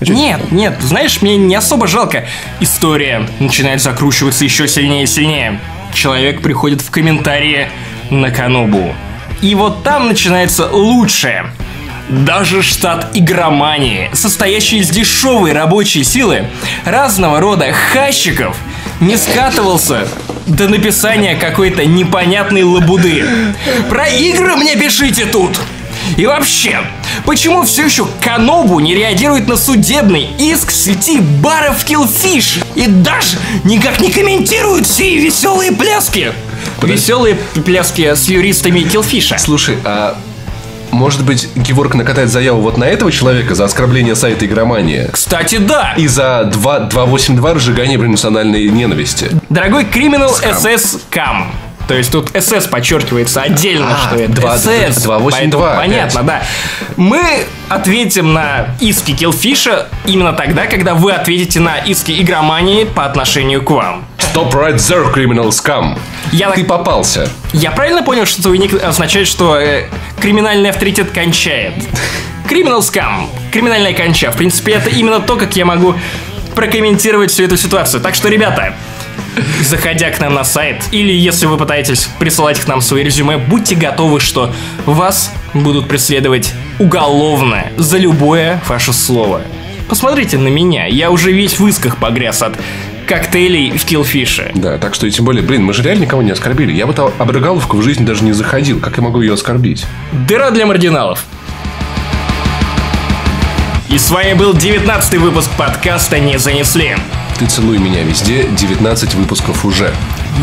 А 0.01 0.05
нет, 0.05 0.51
нет, 0.51 0.77
знаешь, 0.81 1.21
мне 1.21 1.35
не 1.35 1.55
особо 1.55 1.87
жалко. 1.87 2.25
История 2.61 3.27
начинает 3.39 3.81
закручиваться 3.81 4.45
еще 4.45 4.67
сильнее 4.67 5.03
и 5.03 5.07
сильнее. 5.07 5.59
Человек 5.93 6.41
приходит 6.41 6.81
в 6.81 6.89
комментарии 6.89 7.69
на 8.09 8.31
Канобу. 8.31 8.93
И 9.41 9.55
вот 9.55 9.83
там 9.83 10.07
начинается 10.07 10.69
лучшее. 10.71 11.51
Даже 12.09 12.63
штат 12.63 13.11
игромании, 13.13 14.09
состоящий 14.13 14.79
из 14.79 14.89
дешевой 14.89 15.53
рабочей 15.53 16.03
силы, 16.03 16.47
разного 16.83 17.39
рода 17.39 17.71
хащиков, 17.71 18.57
не 18.99 19.15
скатывался 19.15 20.07
до 20.47 20.67
написания 20.67 21.35
какой-то 21.35 21.85
непонятной 21.85 22.63
лабуды. 22.63 23.23
Про 23.89 24.07
игры 24.07 24.55
мне 24.55 24.75
пишите 24.75 25.25
тут! 25.25 25.51
И 26.17 26.25
вообще, 26.25 26.79
почему 27.25 27.63
все 27.63 27.85
еще 27.85 28.07
Канобу 28.21 28.79
не 28.79 28.95
реагирует 28.95 29.47
на 29.47 29.55
судебный 29.55 30.29
иск 30.39 30.71
сети 30.71 31.19
баров 31.19 31.85
Killfish 31.85 32.65
и 32.75 32.87
даже 32.87 33.37
никак 33.63 34.01
не 34.01 34.09
комментирует 34.11 34.87
все 34.87 35.17
веселые 35.19 35.71
пляски? 35.71 36.33
Подожди. 36.77 37.01
Веселые 37.01 37.35
пляски 37.63 38.15
с 38.15 38.27
юристами 38.27 38.79
Килфиша. 38.79 39.37
Слушай, 39.37 39.77
а 39.85 40.17
может 40.91 41.23
быть, 41.25 41.47
Геворг 41.55 41.95
накатает 41.95 42.29
заяву 42.29 42.61
вот 42.61 42.77
на 42.77 42.85
этого 42.85 43.11
человека 43.11 43.55
за 43.55 43.65
оскорбление 43.65 44.15
сайта 44.15 44.45
игромания? 44.45 45.09
Кстати, 45.11 45.57
да! 45.57 45.93
И 45.97 46.07
за 46.07 46.45
2, 46.51 46.79
282 46.81 47.53
разжигание 47.53 47.97
профессиональной 47.99 48.67
ненависти. 48.69 49.29
Дорогой 49.49 49.83
Criminal 49.85 50.31
SS 50.41 51.01
Cam, 51.11 51.45
То 51.87 51.95
есть 51.95 52.11
тут 52.11 52.29
СС 52.39 52.67
подчеркивается 52.67 53.41
отдельно, 53.41 53.87
А, 53.95 54.07
что 54.07 54.15
это 54.23 54.31
два- 54.33 54.57
СС. 54.57 54.63
282 54.63 55.31
поэтому 55.31 55.63
опять. 55.63 55.77
понятно, 55.79 56.23
да. 56.23 56.43
Мы 56.97 57.19
ответим 57.67 58.33
на 58.33 58.67
иски 58.79 59.11
Киллфиша 59.15 59.87
именно 60.05 60.33
тогда, 60.33 60.67
когда 60.67 60.93
вы 60.93 61.11
ответите 61.13 61.59
на 61.59 61.77
иски 61.77 62.11
игромании 62.21 62.83
по 62.83 63.05
отношению 63.05 63.63
к 63.63 63.71
вам. 63.71 64.05
Stop 64.33 64.53
right 64.53 64.75
there, 64.75 65.11
criminal 65.11 65.49
scum. 65.49 65.97
Я, 66.31 66.51
Ты 66.51 66.63
попался. 66.63 67.29
я 67.51 67.71
правильно 67.71 68.03
понял, 68.03 68.25
что 68.25 68.43
твой 68.43 68.57
ник 68.57 68.73
означает, 68.81 69.27
что 69.27 69.57
э, 69.57 69.85
криминальный 70.21 70.69
авторитет 70.69 71.11
кончает? 71.11 71.73
Криминал 72.47 72.83
скам, 72.83 73.29
криминальная 73.51 73.93
конча. 73.93 74.31
В 74.31 74.37
принципе, 74.37 74.73
это 74.73 74.89
именно 74.89 75.19
то, 75.19 75.35
как 75.35 75.55
я 75.55 75.65
могу 75.65 75.95
прокомментировать 76.55 77.31
всю 77.31 77.43
эту 77.43 77.57
ситуацию. 77.57 78.01
Так 78.01 78.15
что, 78.15 78.29
ребята, 78.29 78.75
заходя 79.61 80.11
к 80.11 80.19
нам 80.19 80.35
на 80.35 80.43
сайт, 80.43 80.83
или 80.91 81.11
если 81.11 81.45
вы 81.47 81.57
пытаетесь 81.57 82.07
присылать 82.19 82.59
к 82.59 82.67
нам 82.67 82.81
свои 82.81 83.03
резюме, 83.03 83.37
будьте 83.37 83.75
готовы, 83.75 84.19
что 84.19 84.53
вас 84.85 85.33
будут 85.53 85.87
преследовать 85.87 86.53
уголовно 86.77 87.65
за 87.77 87.97
любое 87.97 88.61
ваше 88.67 88.93
слово. 88.93 89.41
Посмотрите 89.87 90.37
на 90.37 90.49
меня, 90.49 90.85
я 90.85 91.09
уже 91.09 91.31
весь 91.31 91.59
в 91.59 91.65
исках 91.65 91.97
погряз 91.97 92.43
от 92.43 92.59
коктейлей 93.09 93.75
в 93.75 93.83
киллфише. 93.85 94.51
Да, 94.53 94.77
так 94.77 94.93
что 94.93 95.07
и 95.07 95.11
тем 95.11 95.25
более, 95.25 95.41
блин, 95.41 95.63
мы 95.63 95.73
же 95.73 95.81
реально 95.81 96.03
никого 96.03 96.21
не 96.21 96.29
оскорбили. 96.29 96.71
Я 96.71 96.85
в 96.85 96.91
эту 96.91 97.11
обрыгаловку 97.17 97.77
в 97.77 97.81
жизни 97.81 98.05
даже 98.05 98.23
не 98.23 98.33
заходил. 98.33 98.79
Как 98.79 98.97
я 98.97 99.03
могу 99.03 99.19
ее 99.19 99.33
оскорбить? 99.33 99.87
Дыра 100.27 100.51
для 100.51 100.67
маргиналов. 100.67 101.25
И 103.89 103.97
с 103.97 104.11
вами 104.11 104.33
был 104.33 104.53
19 104.53 105.15
выпуск 105.15 105.49
подкаста 105.57 106.19
«Не 106.19 106.37
занесли». 106.37 106.97
Ты 107.39 107.47
целуй 107.47 107.79
меня 107.79 108.03
везде, 108.03 108.43
19 108.43 109.15
выпусков 109.15 109.65
уже. 109.65 109.91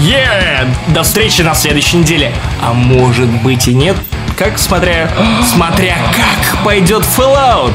Е! 0.01 0.67
До 0.89 1.05
встречи 1.05 1.43
на 1.43 1.55
следующей 1.55 1.99
неделе. 1.99 2.33
А 2.61 2.73
может 2.73 3.29
быть 3.43 3.69
и 3.69 3.75
нет? 3.75 3.97
Как 4.37 4.59
смотря... 4.59 5.11
смотря 5.55 5.97
как 6.13 6.63
пойдет 6.63 7.03
Fallout. 7.05 7.73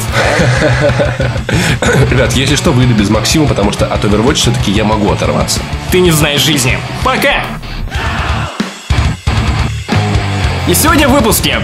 Ребят, 2.12 2.34
если 2.34 2.56
что, 2.56 2.72
выйду 2.72 2.94
без 2.94 3.10
Максима, 3.10 3.48
потому 3.48 3.72
что 3.72 3.88
от 3.88 4.06
Overwatch 4.06 4.36
все-таки 4.36 4.72
я 4.72 4.84
могу 4.84 5.12
оторваться. 5.12 5.60
Ты 5.92 6.02
не 6.02 6.12
знаешь 6.12 6.42
жизни. 6.42 6.78
Пока! 7.04 7.46
И 10.68 10.76
сегодня 10.76 11.08
в 11.08 11.14
выпуске 11.14 11.62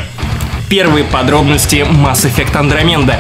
первые 0.68 1.06
подробности 1.06 1.86
Mass 1.88 2.26
Effect 2.26 2.54
Andromeda. 2.54 3.18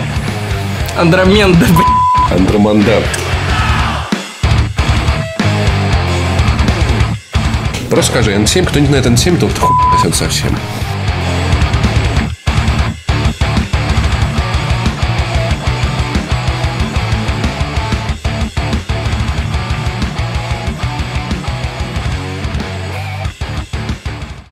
Андромеда, 0.97 1.53
б***ь. 1.53 2.31
Андроманда. 2.33 3.03
Просто 7.91 8.11
скажи 8.11 8.33
N7, 8.33 8.65
кто 8.65 8.79
не 8.79 8.87
знает 8.87 9.05
N7, 9.05 9.37
то 9.37 9.47
хуй 9.61 10.11
совсем. 10.11 10.57